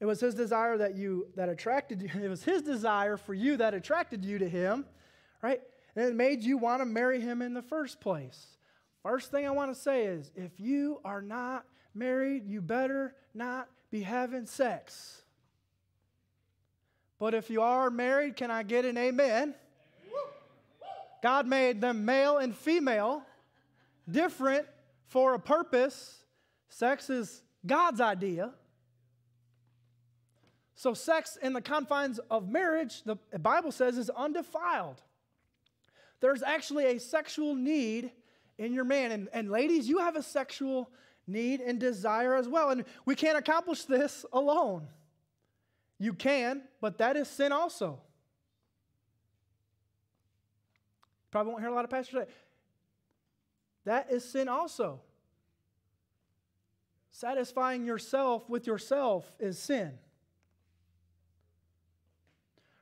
It 0.00 0.06
was 0.06 0.20
his 0.20 0.34
desire 0.34 0.78
that 0.78 0.96
you 0.96 1.26
that 1.36 1.48
attracted 1.48 2.00
you. 2.00 2.08
It 2.24 2.28
was 2.28 2.42
his 2.42 2.62
desire 2.62 3.16
for 3.16 3.34
you 3.34 3.58
that 3.58 3.74
attracted 3.74 4.24
you 4.24 4.38
to 4.38 4.48
him, 4.48 4.86
right? 5.42 5.60
And 5.94 6.06
it 6.06 6.14
made 6.14 6.42
you 6.42 6.56
want 6.56 6.80
to 6.80 6.86
marry 6.86 7.20
him 7.20 7.42
in 7.42 7.52
the 7.52 7.62
first 7.62 8.00
place. 8.00 8.46
First 9.02 9.30
thing 9.30 9.46
I 9.46 9.50
want 9.50 9.74
to 9.74 9.80
say 9.80 10.04
is 10.04 10.30
if 10.34 10.58
you 10.58 11.00
are 11.04 11.22
not 11.22 11.64
married, 11.94 12.46
you 12.46 12.62
better 12.62 13.14
not 13.34 13.68
be 13.90 14.02
having 14.02 14.46
sex. 14.46 15.22
But 17.18 17.34
if 17.34 17.50
you 17.50 17.60
are 17.60 17.90
married, 17.90 18.36
can 18.36 18.50
I 18.50 18.62
get 18.62 18.86
an 18.86 18.96
amen? 18.96 19.54
God 21.22 21.46
made 21.46 21.80
them 21.80 22.04
male 22.04 22.38
and 22.38 22.54
female, 22.54 23.22
different 24.10 24.66
for 25.06 25.34
a 25.34 25.38
purpose. 25.38 26.24
Sex 26.68 27.10
is 27.10 27.42
God's 27.66 28.00
idea. 28.00 28.52
So, 30.76 30.94
sex 30.94 31.36
in 31.42 31.52
the 31.52 31.60
confines 31.60 32.18
of 32.30 32.48
marriage, 32.48 33.02
the 33.02 33.16
Bible 33.38 33.70
says, 33.70 33.98
is 33.98 34.08
undefiled. 34.08 35.02
There's 36.20 36.42
actually 36.42 36.86
a 36.86 36.98
sexual 36.98 37.54
need 37.54 38.12
in 38.56 38.72
your 38.72 38.84
man. 38.84 39.12
And, 39.12 39.28
and 39.32 39.50
ladies, 39.50 39.88
you 39.88 39.98
have 39.98 40.16
a 40.16 40.22
sexual 40.22 40.90
need 41.26 41.60
and 41.60 41.78
desire 41.78 42.34
as 42.34 42.48
well. 42.48 42.70
And 42.70 42.84
we 43.04 43.14
can't 43.14 43.36
accomplish 43.36 43.84
this 43.84 44.24
alone. 44.32 44.86
You 45.98 46.14
can, 46.14 46.62
but 46.80 46.98
that 46.98 47.16
is 47.16 47.28
sin 47.28 47.52
also. 47.52 48.00
Probably 51.30 51.52
won't 51.52 51.62
hear 51.62 51.70
a 51.70 51.74
lot 51.74 51.84
of 51.84 51.90
pastors 51.90 52.26
say 52.26 52.32
that 53.84 54.10
is 54.10 54.24
sin 54.24 54.48
also. 54.48 55.00
Satisfying 57.12 57.84
yourself 57.84 58.48
with 58.48 58.66
yourself 58.66 59.24
is 59.38 59.58
sin. 59.58 59.98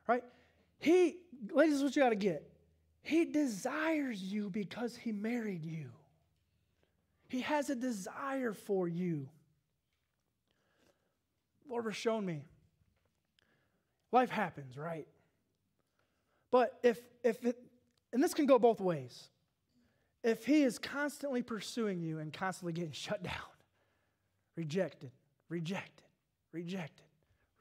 Right? 0.07 0.25
He, 0.79 1.17
ladies, 1.51 1.83
what 1.83 1.95
you 1.97 2.03
got 2.03 2.11
to 2.11 2.17
get. 2.17 2.49
He 3.03 3.25
desires 3.25 4.23
you 4.23 4.51
because 4.51 4.97
he 4.97 5.13
married 5.13 5.65
you. 5.65 5.91
He 7.29 7.41
has 7.41 7.71
a 7.71 7.75
desire 7.75 8.53
for 8.53 8.89
you. 8.89 9.29
Lord 11.69 11.85
has 11.85 11.97
shown 11.97 12.25
me. 12.25 12.43
Life 14.13 14.31
happens, 14.31 14.77
right? 14.77 15.07
But 16.51 16.79
if 16.83 16.99
if 17.23 17.45
it 17.45 17.59
and 18.13 18.23
this 18.23 18.35
can 18.35 18.47
go 18.47 18.59
both 18.59 18.81
ways. 18.81 19.29
If 20.25 20.45
he 20.45 20.63
is 20.63 20.79
constantly 20.79 21.43
pursuing 21.43 22.01
you 22.01 22.19
and 22.19 22.33
constantly 22.33 22.73
getting 22.73 22.93
shut 22.93 23.23
down, 23.23 23.35
rejected, 24.57 25.13
rejected, 25.49 26.05
rejected, 26.53 27.05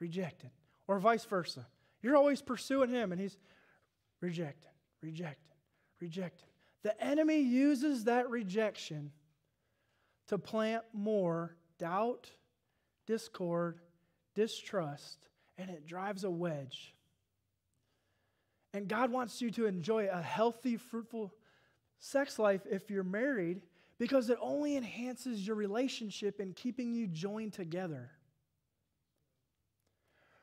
rejected, 0.00 0.50
or 0.86 0.98
vice 0.98 1.24
versa. 1.24 1.66
You're 2.02 2.16
always 2.16 2.42
pursuing 2.42 2.90
him 2.90 3.12
and 3.12 3.20
he's 3.20 3.36
rejected, 4.20 4.70
rejected, 5.02 5.54
rejected. 6.00 6.48
The 6.82 7.00
enemy 7.02 7.40
uses 7.40 8.04
that 8.04 8.30
rejection 8.30 9.12
to 10.28 10.38
plant 10.38 10.84
more 10.92 11.56
doubt, 11.78 12.30
discord, 13.06 13.80
distrust, 14.34 15.28
and 15.56 15.70
it 15.70 15.86
drives 15.86 16.24
a 16.24 16.30
wedge. 16.30 16.94
And 18.74 18.88
God 18.88 19.10
wants 19.10 19.40
you 19.40 19.50
to 19.52 19.66
enjoy 19.66 20.08
a 20.08 20.20
healthy, 20.20 20.76
fruitful 20.76 21.34
sex 21.98 22.38
life 22.38 22.62
if 22.70 22.90
you're 22.90 23.02
married 23.02 23.62
because 23.98 24.30
it 24.30 24.38
only 24.40 24.76
enhances 24.76 25.46
your 25.46 25.56
relationship 25.56 26.38
and 26.38 26.54
keeping 26.54 26.94
you 26.94 27.06
joined 27.06 27.52
together. 27.52 28.10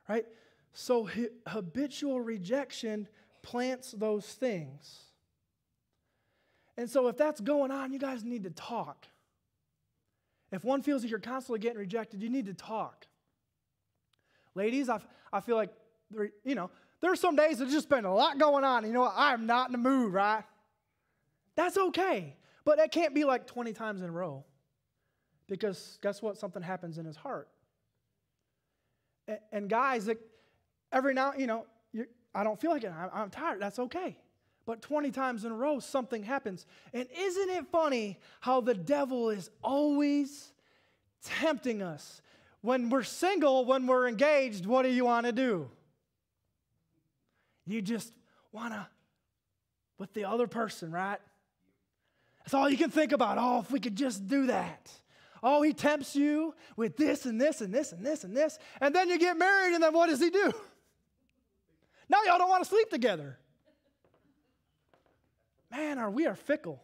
Right? 0.09 0.25
So 0.73 1.09
habitual 1.47 2.19
rejection 2.19 3.07
plants 3.41 3.91
those 3.91 4.25
things. 4.25 4.99
And 6.77 6.89
so 6.89 7.07
if 7.07 7.17
that's 7.17 7.39
going 7.39 7.71
on, 7.71 7.93
you 7.93 7.99
guys 7.99 8.23
need 8.23 8.43
to 8.43 8.49
talk. 8.49 9.05
If 10.51 10.63
one 10.63 10.81
feels 10.81 11.03
like 11.03 11.09
you're 11.09 11.19
constantly 11.19 11.59
getting 11.59 11.79
rejected, 11.79 12.21
you 12.21 12.29
need 12.29 12.47
to 12.47 12.53
talk. 12.53 13.07
Ladies, 14.53 14.89
I, 14.89 14.99
I 15.31 15.39
feel 15.39 15.55
like, 15.55 15.71
you 16.43 16.55
know, 16.55 16.69
there's 17.01 17.19
some 17.19 17.35
days 17.35 17.59
there's 17.59 17.71
just 17.71 17.89
been 17.89 18.05
a 18.05 18.13
lot 18.13 18.39
going 18.39 18.63
on. 18.63 18.85
You 18.85 18.93
know 18.93 19.01
what? 19.01 19.13
I'm 19.15 19.45
not 19.45 19.67
in 19.67 19.71
the 19.71 19.77
mood, 19.77 20.13
right? 20.13 20.43
That's 21.55 21.77
okay. 21.77 22.35
But 22.63 22.77
that 22.77 22.91
can't 22.91 23.13
be 23.13 23.23
like 23.23 23.47
20 23.47 23.73
times 23.73 24.01
in 24.01 24.09
a 24.09 24.11
row. 24.11 24.43
Because 25.47 25.99
guess 26.01 26.21
what? 26.21 26.37
Something 26.37 26.63
happens 26.63 26.97
in 26.97 27.05
his 27.05 27.15
heart. 27.15 27.47
And, 29.51 29.69
guys, 29.69 30.09
every 30.91 31.13
now, 31.13 31.33
you 31.37 31.47
know, 31.47 31.65
I 32.33 32.43
don't 32.43 32.59
feel 32.59 32.71
like 32.71 32.83
it. 32.83 32.91
I'm, 32.91 33.09
I'm 33.13 33.29
tired. 33.29 33.61
That's 33.61 33.79
okay. 33.79 34.17
But 34.65 34.81
20 34.81 35.11
times 35.11 35.45
in 35.45 35.51
a 35.51 35.55
row, 35.55 35.79
something 35.79 36.23
happens. 36.23 36.65
And 36.93 37.07
isn't 37.15 37.49
it 37.49 37.67
funny 37.71 38.19
how 38.39 38.61
the 38.61 38.73
devil 38.73 39.29
is 39.29 39.49
always 39.63 40.51
tempting 41.23 41.81
us? 41.81 42.21
When 42.61 42.89
we're 42.89 43.03
single, 43.03 43.65
when 43.65 43.85
we're 43.85 44.07
engaged, 44.07 44.65
what 44.65 44.83
do 44.83 44.89
you 44.89 45.05
want 45.05 45.27
to 45.27 45.31
do? 45.31 45.69
You 47.65 47.81
just 47.81 48.13
want 48.51 48.73
to 48.73 48.87
with 49.97 50.13
the 50.13 50.25
other 50.25 50.47
person, 50.47 50.91
right? 50.91 51.19
That's 52.39 52.53
all 52.53 52.69
you 52.69 52.77
can 52.77 52.91
think 52.91 53.11
about. 53.11 53.37
Oh, 53.39 53.61
if 53.61 53.71
we 53.71 53.79
could 53.79 53.95
just 53.95 54.27
do 54.27 54.47
that. 54.47 54.91
Oh, 55.41 55.61
he 55.61 55.73
tempts 55.73 56.15
you 56.15 56.53
with 56.75 56.97
this 56.97 57.25
and 57.25 57.39
this 57.39 57.61
and 57.61 57.73
this 57.73 57.91
and 57.91 58.05
this 58.05 58.23
and 58.23 58.35
this. 58.35 58.57
And 58.81 58.93
then 58.93 59.09
you 59.09 59.17
get 59.17 59.37
married, 59.37 59.73
and 59.73 59.83
then 59.83 59.93
what 59.93 60.09
does 60.09 60.19
he 60.19 60.29
do? 60.29 60.51
Now 62.09 62.23
y'all 62.25 62.37
don't 62.37 62.49
want 62.49 62.63
to 62.63 62.69
sleep 62.69 62.89
together. 62.89 63.37
Man, 65.71 65.97
are 65.97 66.09
we 66.09 66.27
are 66.27 66.35
fickle. 66.35 66.81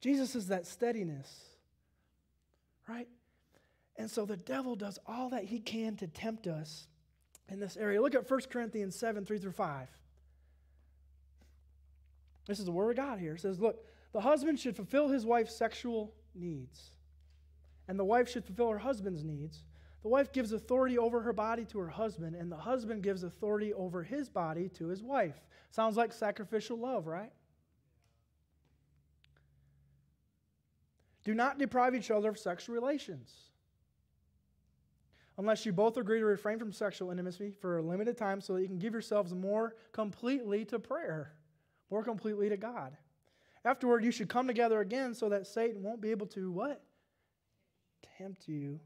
Jesus 0.00 0.34
is 0.34 0.48
that 0.48 0.66
steadiness, 0.66 1.30
right? 2.88 3.08
And 3.96 4.10
so 4.10 4.24
the 4.24 4.36
devil 4.36 4.76
does 4.76 4.98
all 5.06 5.28
that 5.30 5.44
he 5.44 5.60
can 5.60 5.96
to 5.96 6.06
tempt 6.06 6.46
us 6.46 6.88
in 7.50 7.60
this 7.60 7.76
area. 7.76 8.00
Look 8.00 8.14
at 8.14 8.30
1 8.30 8.40
Corinthians 8.50 8.96
7 8.96 9.24
3 9.24 9.38
through 9.38 9.52
5. 9.52 9.88
This 12.46 12.58
is 12.58 12.64
the 12.64 12.72
word 12.72 12.90
of 12.90 12.96
God 12.96 13.18
here. 13.18 13.34
It 13.34 13.40
says, 13.40 13.60
Look, 13.60 13.84
the 14.12 14.20
husband 14.20 14.58
should 14.58 14.76
fulfill 14.76 15.08
his 15.08 15.24
wife's 15.26 15.54
sexual 15.54 16.14
needs, 16.34 16.90
and 17.86 17.98
the 17.98 18.04
wife 18.04 18.28
should 18.28 18.44
fulfill 18.44 18.70
her 18.70 18.78
husband's 18.78 19.24
needs. 19.24 19.64
The 20.02 20.08
wife 20.08 20.32
gives 20.32 20.52
authority 20.52 20.96
over 20.96 21.20
her 21.20 21.32
body 21.32 21.64
to 21.66 21.78
her 21.78 21.88
husband, 21.88 22.34
and 22.34 22.50
the 22.50 22.56
husband 22.56 23.02
gives 23.02 23.22
authority 23.22 23.74
over 23.74 24.02
his 24.02 24.30
body 24.30 24.68
to 24.70 24.88
his 24.88 25.02
wife. 25.02 25.36
Sounds 25.70 25.96
like 25.96 26.12
sacrificial 26.12 26.78
love, 26.78 27.06
right? 27.06 27.32
Do 31.22 31.34
not 31.34 31.58
deprive 31.58 31.94
each 31.94 32.10
other 32.10 32.30
of 32.30 32.38
sexual 32.38 32.74
relations. 32.74 33.49
Unless 35.40 35.64
you 35.64 35.72
both 35.72 35.96
agree 35.96 36.18
to 36.18 36.26
refrain 36.26 36.58
from 36.58 36.70
sexual 36.70 37.10
intimacy 37.10 37.54
for 37.62 37.78
a 37.78 37.82
limited 37.82 38.18
time 38.18 38.42
so 38.42 38.52
that 38.52 38.60
you 38.60 38.66
can 38.68 38.78
give 38.78 38.92
yourselves 38.92 39.32
more 39.32 39.74
completely 39.90 40.66
to 40.66 40.78
prayer, 40.78 41.32
more 41.90 42.04
completely 42.04 42.50
to 42.50 42.58
God. 42.58 42.94
Afterward, 43.64 44.04
you 44.04 44.10
should 44.10 44.28
come 44.28 44.46
together 44.46 44.80
again 44.80 45.14
so 45.14 45.30
that 45.30 45.46
Satan 45.46 45.82
won't 45.82 46.02
be 46.02 46.10
able 46.10 46.26
to 46.26 46.52
what? 46.52 46.82
Tempt 48.18 48.48
you 48.48 48.80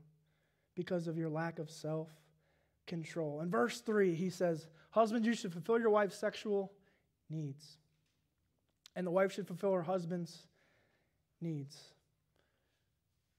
because 0.77 1.09
of 1.09 1.19
your 1.19 1.29
lack 1.29 1.59
of 1.59 1.69
self 1.69 2.09
control. 2.87 3.41
In 3.41 3.51
verse 3.51 3.81
3, 3.81 4.15
he 4.15 4.31
says, 4.31 4.69
Husbands, 4.91 5.27
you 5.27 5.35
should 5.35 5.53
fulfill 5.53 5.81
your 5.81 5.91
wife's 5.91 6.17
sexual 6.17 6.71
needs, 7.29 7.79
and 8.95 9.05
the 9.05 9.11
wife 9.11 9.33
should 9.33 9.49
fulfill 9.49 9.73
her 9.73 9.83
husband's 9.83 10.47
needs. 11.41 11.77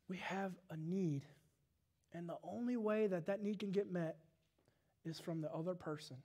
We 0.10 0.18
have 0.18 0.52
a 0.70 0.76
need, 0.76 1.24
and 2.16 2.30
the 2.30 2.38
only 2.44 2.78
way 2.78 3.08
that 3.08 3.26
that 3.26 3.44
need 3.44 3.60
can 3.60 3.72
get 3.72 3.92
met 3.92 4.18
is 5.04 5.20
from 5.20 5.42
the 5.42 5.52
other 5.52 5.76
person. 5.76 6.18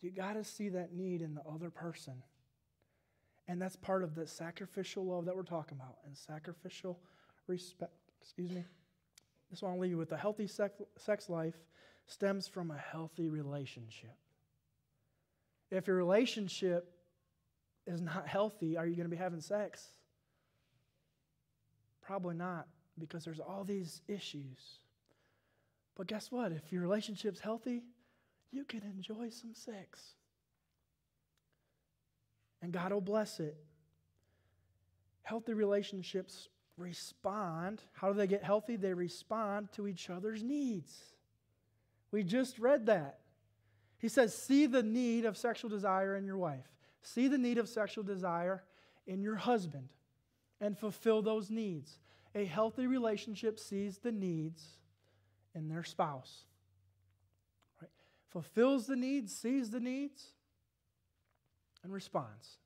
You 0.00 0.10
got 0.10 0.34
to 0.34 0.44
see 0.44 0.68
that 0.68 0.92
need 0.92 1.20
in 1.20 1.34
the 1.34 1.42
other 1.42 1.70
person. 1.70 2.22
And 3.48 3.60
that's 3.60 3.76
part 3.76 4.04
of 4.04 4.14
the 4.14 4.26
sacrificial 4.26 5.04
love 5.04 5.24
that 5.24 5.34
we're 5.34 5.42
talking 5.42 5.76
about 5.78 5.96
and 6.06 6.16
sacrificial 6.16 7.00
respect. 7.46 7.92
Excuse 8.20 8.50
me. 8.50 8.64
This 9.50 9.62
one 9.62 9.72
I'll 9.72 9.78
leave 9.78 9.90
you 9.90 9.98
with. 9.98 10.12
A 10.12 10.16
healthy 10.16 10.46
sex 10.46 11.28
life 11.28 11.56
stems 12.06 12.46
from 12.46 12.70
a 12.70 12.78
healthy 12.78 13.28
relationship. 13.28 14.14
If 15.70 15.86
your 15.86 15.96
relationship 15.96 16.92
is 17.86 18.00
not 18.00 18.28
healthy, 18.28 18.76
are 18.76 18.86
you 18.86 18.94
going 18.94 19.06
to 19.06 19.10
be 19.10 19.16
having 19.16 19.40
sex? 19.40 19.86
Probably 22.02 22.34
not, 22.34 22.66
because 22.98 23.24
there's 23.24 23.40
all 23.40 23.64
these 23.64 24.02
issues. 24.08 24.80
But 25.96 26.06
guess 26.06 26.30
what? 26.30 26.52
If 26.52 26.72
your 26.72 26.82
relationship's 26.82 27.40
healthy, 27.40 27.82
you 28.52 28.64
can 28.64 28.82
enjoy 28.82 29.30
some 29.30 29.54
sex. 29.54 30.14
And 32.62 32.72
God 32.72 32.92
will 32.92 33.00
bless 33.00 33.40
it. 33.40 33.56
Healthy 35.22 35.54
relationships 35.54 36.48
respond. 36.76 37.82
How 37.92 38.08
do 38.08 38.14
they 38.14 38.26
get 38.26 38.42
healthy? 38.42 38.76
They 38.76 38.94
respond 38.94 39.72
to 39.72 39.86
each 39.86 40.08
other's 40.08 40.42
needs. 40.42 40.96
We 42.10 42.22
just 42.22 42.58
read 42.58 42.86
that. 42.86 43.18
He 43.98 44.08
says, 44.08 44.34
See 44.34 44.66
the 44.66 44.82
need 44.82 45.24
of 45.24 45.36
sexual 45.36 45.68
desire 45.68 46.16
in 46.16 46.24
your 46.24 46.38
wife, 46.38 46.66
see 47.02 47.28
the 47.28 47.38
need 47.38 47.58
of 47.58 47.68
sexual 47.68 48.04
desire 48.04 48.62
in 49.06 49.20
your 49.22 49.36
husband, 49.36 49.88
and 50.60 50.78
fulfill 50.78 51.22
those 51.22 51.50
needs. 51.50 51.98
A 52.34 52.44
healthy 52.44 52.86
relationship 52.86 53.58
sees 53.58 53.98
the 53.98 54.12
needs 54.12 54.64
in 55.54 55.68
their 55.68 55.84
spouse. 55.84 56.44
Right? 57.80 57.90
Fulfills 58.30 58.86
the 58.86 58.96
needs, 58.96 59.34
sees 59.36 59.70
the 59.70 59.80
needs, 59.80 60.32
and 61.82 61.92
responds 61.92 62.58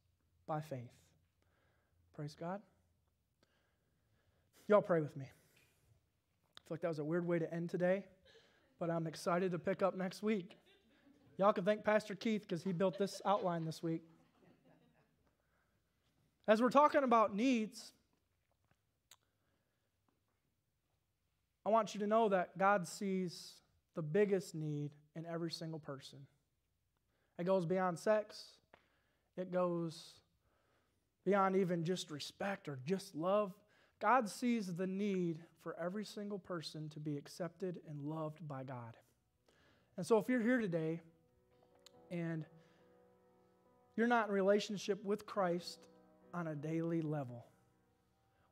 by 0.46 0.60
faith. 0.60 0.92
Praise 2.14 2.34
God. 2.38 2.60
Y'all 4.68 4.82
pray 4.82 5.00
with 5.00 5.16
me. 5.16 5.24
I 5.24 6.60
feel 6.66 6.66
like 6.70 6.80
that 6.80 6.88
was 6.88 6.98
a 6.98 7.04
weird 7.04 7.26
way 7.26 7.38
to 7.38 7.52
end 7.52 7.70
today, 7.70 8.04
but 8.78 8.90
I'm 8.90 9.06
excited 9.06 9.52
to 9.52 9.58
pick 9.58 9.82
up 9.82 9.96
next 9.96 10.22
week. 10.22 10.58
Y'all 11.38 11.52
can 11.52 11.64
thank 11.64 11.84
Pastor 11.84 12.14
Keith 12.14 12.42
because 12.42 12.62
he 12.62 12.72
built 12.72 12.98
this 12.98 13.22
outline 13.24 13.64
this 13.64 13.82
week. 13.82 14.02
As 16.46 16.60
we're 16.60 16.70
talking 16.70 17.04
about 17.04 17.34
needs, 17.34 17.92
I 21.64 21.68
want 21.68 21.94
you 21.94 22.00
to 22.00 22.06
know 22.06 22.28
that 22.28 22.58
God 22.58 22.86
sees 22.86 23.54
the 23.94 24.02
biggest 24.02 24.54
need 24.54 24.90
in 25.14 25.26
every 25.26 25.50
single 25.50 25.78
person. 25.78 26.18
It 27.38 27.44
goes 27.44 27.66
beyond 27.66 27.98
sex, 27.98 28.44
it 29.36 29.52
goes 29.52 30.14
beyond 31.24 31.56
even 31.56 31.84
just 31.84 32.10
respect 32.10 32.68
or 32.68 32.78
just 32.84 33.14
love. 33.14 33.52
God 34.00 34.28
sees 34.28 34.74
the 34.74 34.86
need 34.86 35.38
for 35.62 35.76
every 35.80 36.04
single 36.04 36.38
person 36.38 36.88
to 36.90 37.00
be 37.00 37.16
accepted 37.16 37.80
and 37.88 38.04
loved 38.04 38.46
by 38.48 38.64
God. 38.64 38.96
And 39.96 40.04
so 40.04 40.18
if 40.18 40.28
you're 40.28 40.42
here 40.42 40.58
today 40.58 41.00
and 42.10 42.44
you're 43.96 44.08
not 44.08 44.28
in 44.28 44.34
relationship 44.34 45.04
with 45.04 45.24
Christ 45.24 45.78
on 46.34 46.48
a 46.48 46.54
daily 46.54 47.00
level, 47.00 47.46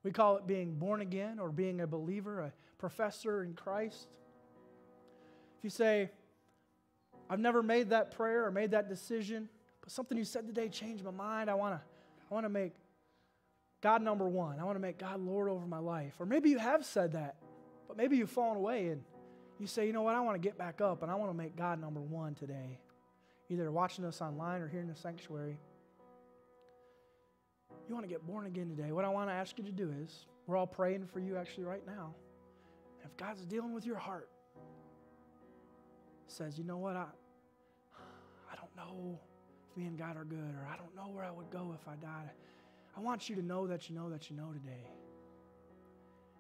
we 0.05 0.13
call 0.13 0.37
it 0.37 0.47
being 0.47 0.79
born 0.79 1.01
again 1.01 1.39
or 1.41 1.51
being 1.51 1.81
a 1.81 1.87
believer, 1.87 2.41
a 2.41 2.53
professor 2.81 3.45
in 3.45 3.53
Christ. 3.55 4.09
If 5.59 5.65
you 5.65 5.71
say, 5.71 6.11
I've 7.29 7.39
never 7.39 7.63
made 7.63 7.91
that 7.91 8.11
prayer 8.17 8.47
or 8.47 8.51
made 8.51 8.73
that 8.73 8.89
decision, 8.89 9.49
but 9.83 9.93
something 9.93 10.17
you 10.19 10.25
said 10.25 10.47
today 10.47 10.69
changed 10.69 11.05
my 11.05 11.11
mind, 11.11 11.51
I 11.51 11.55
want 11.55 11.75
to 11.75 11.81
I 12.31 12.35
want 12.35 12.45
to 12.47 12.51
make 12.51 12.73
God 13.83 14.03
number 14.03 14.29
one. 14.29 14.59
I 14.59 14.65
want 14.65 14.77
to 14.77 14.81
make 14.81 14.99
God 14.99 15.21
Lord 15.21 15.49
over 15.49 15.67
my 15.67 15.79
life. 15.79 16.15
Or 16.19 16.27
maybe 16.27 16.49
you 16.49 16.59
have 16.59 16.85
said 16.85 17.13
that, 17.13 17.37
but 17.87 17.97
maybe 17.97 18.17
you've 18.17 18.31
fallen 18.31 18.57
away 18.57 18.89
and 18.89 19.03
you 19.59 19.67
say, 19.67 19.87
you 19.87 19.93
know 19.93 20.03
what, 20.03 20.15
I 20.15 20.21
want 20.21 20.41
to 20.41 20.49
get 20.49 20.57
back 20.57 20.81
up 20.81 21.03
and 21.03 21.11
I 21.11 21.17
want 21.17 21.31
to 21.31 21.37
make 21.37 21.57
God 21.57 21.81
number 21.81 22.01
one 22.01 22.35
today. 22.35 22.79
Either 23.51 23.71
watching 23.71 24.05
us 24.05 24.23
online 24.23 24.63
or 24.63 24.69
here 24.69 24.81
in 24.81 24.89
the 24.89 24.95
sanctuary. 24.95 25.59
You 27.89 27.95
want 27.95 28.07
to 28.07 28.11
get 28.11 28.25
born 28.27 28.47
again 28.47 28.69
today. 28.69 28.93
What 28.93 29.05
I 29.05 29.09
want 29.09 29.29
to 29.29 29.35
ask 29.35 29.59
you 29.59 29.65
to 29.65 29.73
do 29.73 29.93
is, 30.05 30.27
we're 30.47 30.57
all 30.57 30.67
praying 30.67 31.07
for 31.13 31.19
you 31.21 31.37
actually 31.37 31.65
right 31.65 31.85
now. 31.87 32.15
If 33.11 33.17
God's 33.17 33.45
dealing 33.45 33.75
with 33.75 33.87
your 33.87 33.97
heart, 33.97 34.29
says, 36.27 36.57
you 36.57 36.65
know 36.65 36.79
what, 36.79 36.97
I, 36.97 37.07
I 38.51 38.57
don't 38.57 38.75
know 38.77 39.19
if 39.71 39.77
me 39.77 39.87
and 39.87 39.99
God 39.99 40.17
are 40.17 40.25
good, 40.25 40.55
or 40.55 40.67
I 40.73 40.77
don't 40.77 40.95
know 40.95 41.13
where 41.13 41.25
I 41.25 41.31
would 41.31 41.51
go 41.51 41.75
if 41.81 41.89
I 41.89 41.97
died. 41.97 42.31
I 42.97 43.01
want 43.01 43.29
you 43.29 43.37
to 43.37 43.43
know 43.43 43.67
that 43.67 43.89
you 43.89 43.97
know 43.97 44.11
that 44.11 44.31
you 44.31 44.37
know 44.37 44.53
today. 44.53 44.87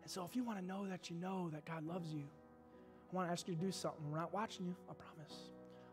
And 0.02 0.10
so 0.10 0.24
if 0.24 0.34
you 0.34 0.44
want 0.44 0.58
to 0.58 0.64
know 0.64 0.86
that 0.88 1.10
you 1.10 1.16
know 1.16 1.50
that 1.52 1.64
God 1.64 1.86
loves 1.86 2.12
you, 2.12 2.22
I 3.12 3.16
want 3.16 3.28
to 3.28 3.32
ask 3.32 3.48
you 3.48 3.54
to 3.54 3.60
do 3.60 3.72
something. 3.72 4.10
We're 4.10 4.18
not 4.18 4.32
watching 4.32 4.66
you, 4.66 4.74
I 4.88 4.94
promise. 4.94 5.34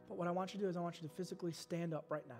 But 0.07 0.17
what 0.17 0.27
I 0.27 0.31
want 0.31 0.53
you 0.53 0.59
to 0.59 0.65
do 0.65 0.69
is 0.69 0.77
I 0.77 0.79
want 0.79 1.01
you 1.01 1.07
to 1.07 1.13
physically 1.15 1.51
stand 1.51 1.93
up 1.93 2.05
right 2.09 2.27
now. 2.27 2.35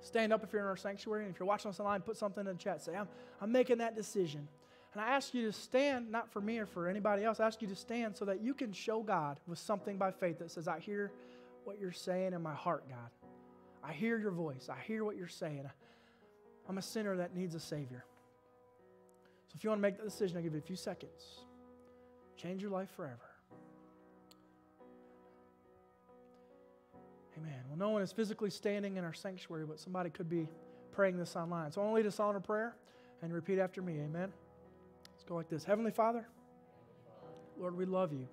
Stand 0.00 0.32
up 0.32 0.44
if 0.44 0.52
you're 0.52 0.62
in 0.62 0.68
our 0.68 0.76
sanctuary. 0.76 1.24
And 1.24 1.34
if 1.34 1.40
you're 1.40 1.46
watching 1.48 1.70
us 1.70 1.80
online, 1.80 2.02
put 2.02 2.16
something 2.16 2.46
in 2.46 2.56
the 2.56 2.62
chat. 2.62 2.82
Say, 2.82 2.94
I'm, 2.94 3.08
I'm 3.40 3.50
making 3.50 3.78
that 3.78 3.96
decision. 3.96 4.46
And 4.92 5.02
I 5.02 5.08
ask 5.10 5.34
you 5.34 5.44
to 5.46 5.52
stand, 5.52 6.10
not 6.10 6.32
for 6.32 6.40
me 6.40 6.58
or 6.58 6.66
for 6.66 6.88
anybody 6.88 7.24
else, 7.24 7.40
I 7.40 7.46
ask 7.46 7.60
you 7.60 7.68
to 7.68 7.76
stand 7.76 8.16
so 8.16 8.24
that 8.24 8.42
you 8.42 8.54
can 8.54 8.72
show 8.72 9.02
God 9.02 9.38
with 9.46 9.58
something 9.58 9.98
by 9.98 10.10
faith 10.10 10.38
that 10.38 10.50
says, 10.50 10.66
I 10.66 10.80
hear 10.80 11.12
what 11.64 11.78
you're 11.78 11.92
saying 11.92 12.32
in 12.32 12.42
my 12.42 12.54
heart, 12.54 12.88
God. 12.88 13.10
I 13.84 13.92
hear 13.92 14.18
your 14.18 14.30
voice. 14.30 14.68
I 14.70 14.78
hear 14.86 15.04
what 15.04 15.16
you're 15.16 15.28
saying. 15.28 15.68
I'm 16.68 16.78
a 16.78 16.82
sinner 16.82 17.16
that 17.16 17.34
needs 17.34 17.54
a 17.54 17.60
Savior. 17.60 18.04
So 19.48 19.54
if 19.56 19.64
you 19.64 19.70
want 19.70 19.78
to 19.78 19.82
make 19.82 19.98
that 19.98 20.04
decision, 20.04 20.36
I'll 20.36 20.42
give 20.42 20.52
you 20.54 20.58
a 20.58 20.62
few 20.62 20.76
seconds. 20.76 21.44
Change 22.36 22.62
your 22.62 22.70
life 22.70 22.90
forever. 22.96 23.18
Amen. 27.36 27.60
Well, 27.68 27.78
no 27.78 27.90
one 27.90 28.02
is 28.02 28.12
physically 28.12 28.50
standing 28.50 28.96
in 28.96 29.04
our 29.04 29.14
sanctuary, 29.14 29.64
but 29.66 29.78
somebody 29.78 30.10
could 30.10 30.28
be 30.28 30.48
praying 30.92 31.18
this 31.18 31.36
online. 31.36 31.70
So 31.72 31.80
I 31.80 31.84
want 31.84 31.94
to 31.94 31.96
lead 32.02 32.06
us 32.06 32.20
on 32.20 32.34
in 32.34 32.42
prayer 32.42 32.74
and 33.22 33.32
repeat 33.32 33.58
after 33.58 33.80
me. 33.80 33.94
Amen. 34.00 34.32
Go 35.28 35.34
like 35.34 35.50
this 35.50 35.62
Heavenly 35.62 35.90
Father, 35.90 36.26
Lord, 37.60 37.76
we 37.76 37.84
love 37.84 38.12
you. 38.12 38.26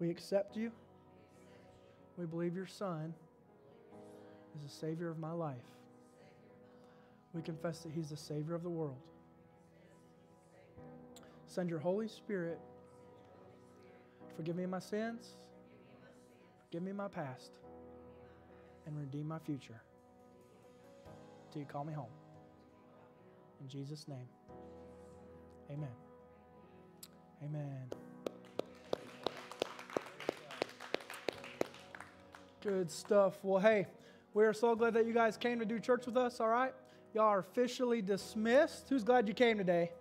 We 0.00 0.08
accept 0.08 0.56
you. 0.56 0.72
We 2.16 2.24
believe 2.24 2.56
your 2.56 2.66
Son 2.66 3.12
is 4.56 4.62
the 4.62 4.74
Savior 4.74 5.10
of 5.10 5.18
my 5.18 5.32
life. 5.32 5.56
We 7.34 7.42
confess 7.42 7.80
that 7.80 7.92
He's 7.92 8.08
the 8.08 8.16
Savior 8.16 8.54
of 8.54 8.62
the 8.62 8.70
world. 8.70 8.96
Send 11.46 11.68
your 11.68 11.78
Holy 11.78 12.08
Spirit. 12.08 12.58
Forgive 14.36 14.56
me 14.56 14.64
my 14.64 14.78
sins. 14.78 15.34
Forgive 16.64 16.82
me 16.82 16.92
my 16.92 17.08
past. 17.08 17.50
And 18.86 18.98
redeem 18.98 19.28
my 19.28 19.38
future. 19.38 19.82
Till 21.52 21.60
you 21.60 21.66
call 21.66 21.84
me 21.84 21.92
home. 21.92 22.06
In 23.60 23.68
Jesus' 23.68 24.08
name. 24.08 24.26
Amen. 25.72 25.88
Amen. 27.44 27.90
Good 32.62 32.90
stuff. 32.90 33.38
Well, 33.42 33.60
hey, 33.60 33.86
we 34.34 34.44
are 34.44 34.52
so 34.52 34.74
glad 34.74 34.94
that 34.94 35.06
you 35.06 35.14
guys 35.14 35.36
came 35.36 35.58
to 35.58 35.64
do 35.64 35.80
church 35.80 36.06
with 36.06 36.16
us, 36.16 36.40
all 36.40 36.48
right? 36.48 36.74
Y'all 37.14 37.24
are 37.24 37.38
officially 37.38 38.02
dismissed. 38.02 38.88
Who's 38.88 39.02
glad 39.02 39.26
you 39.28 39.34
came 39.34 39.58
today? 39.58 39.92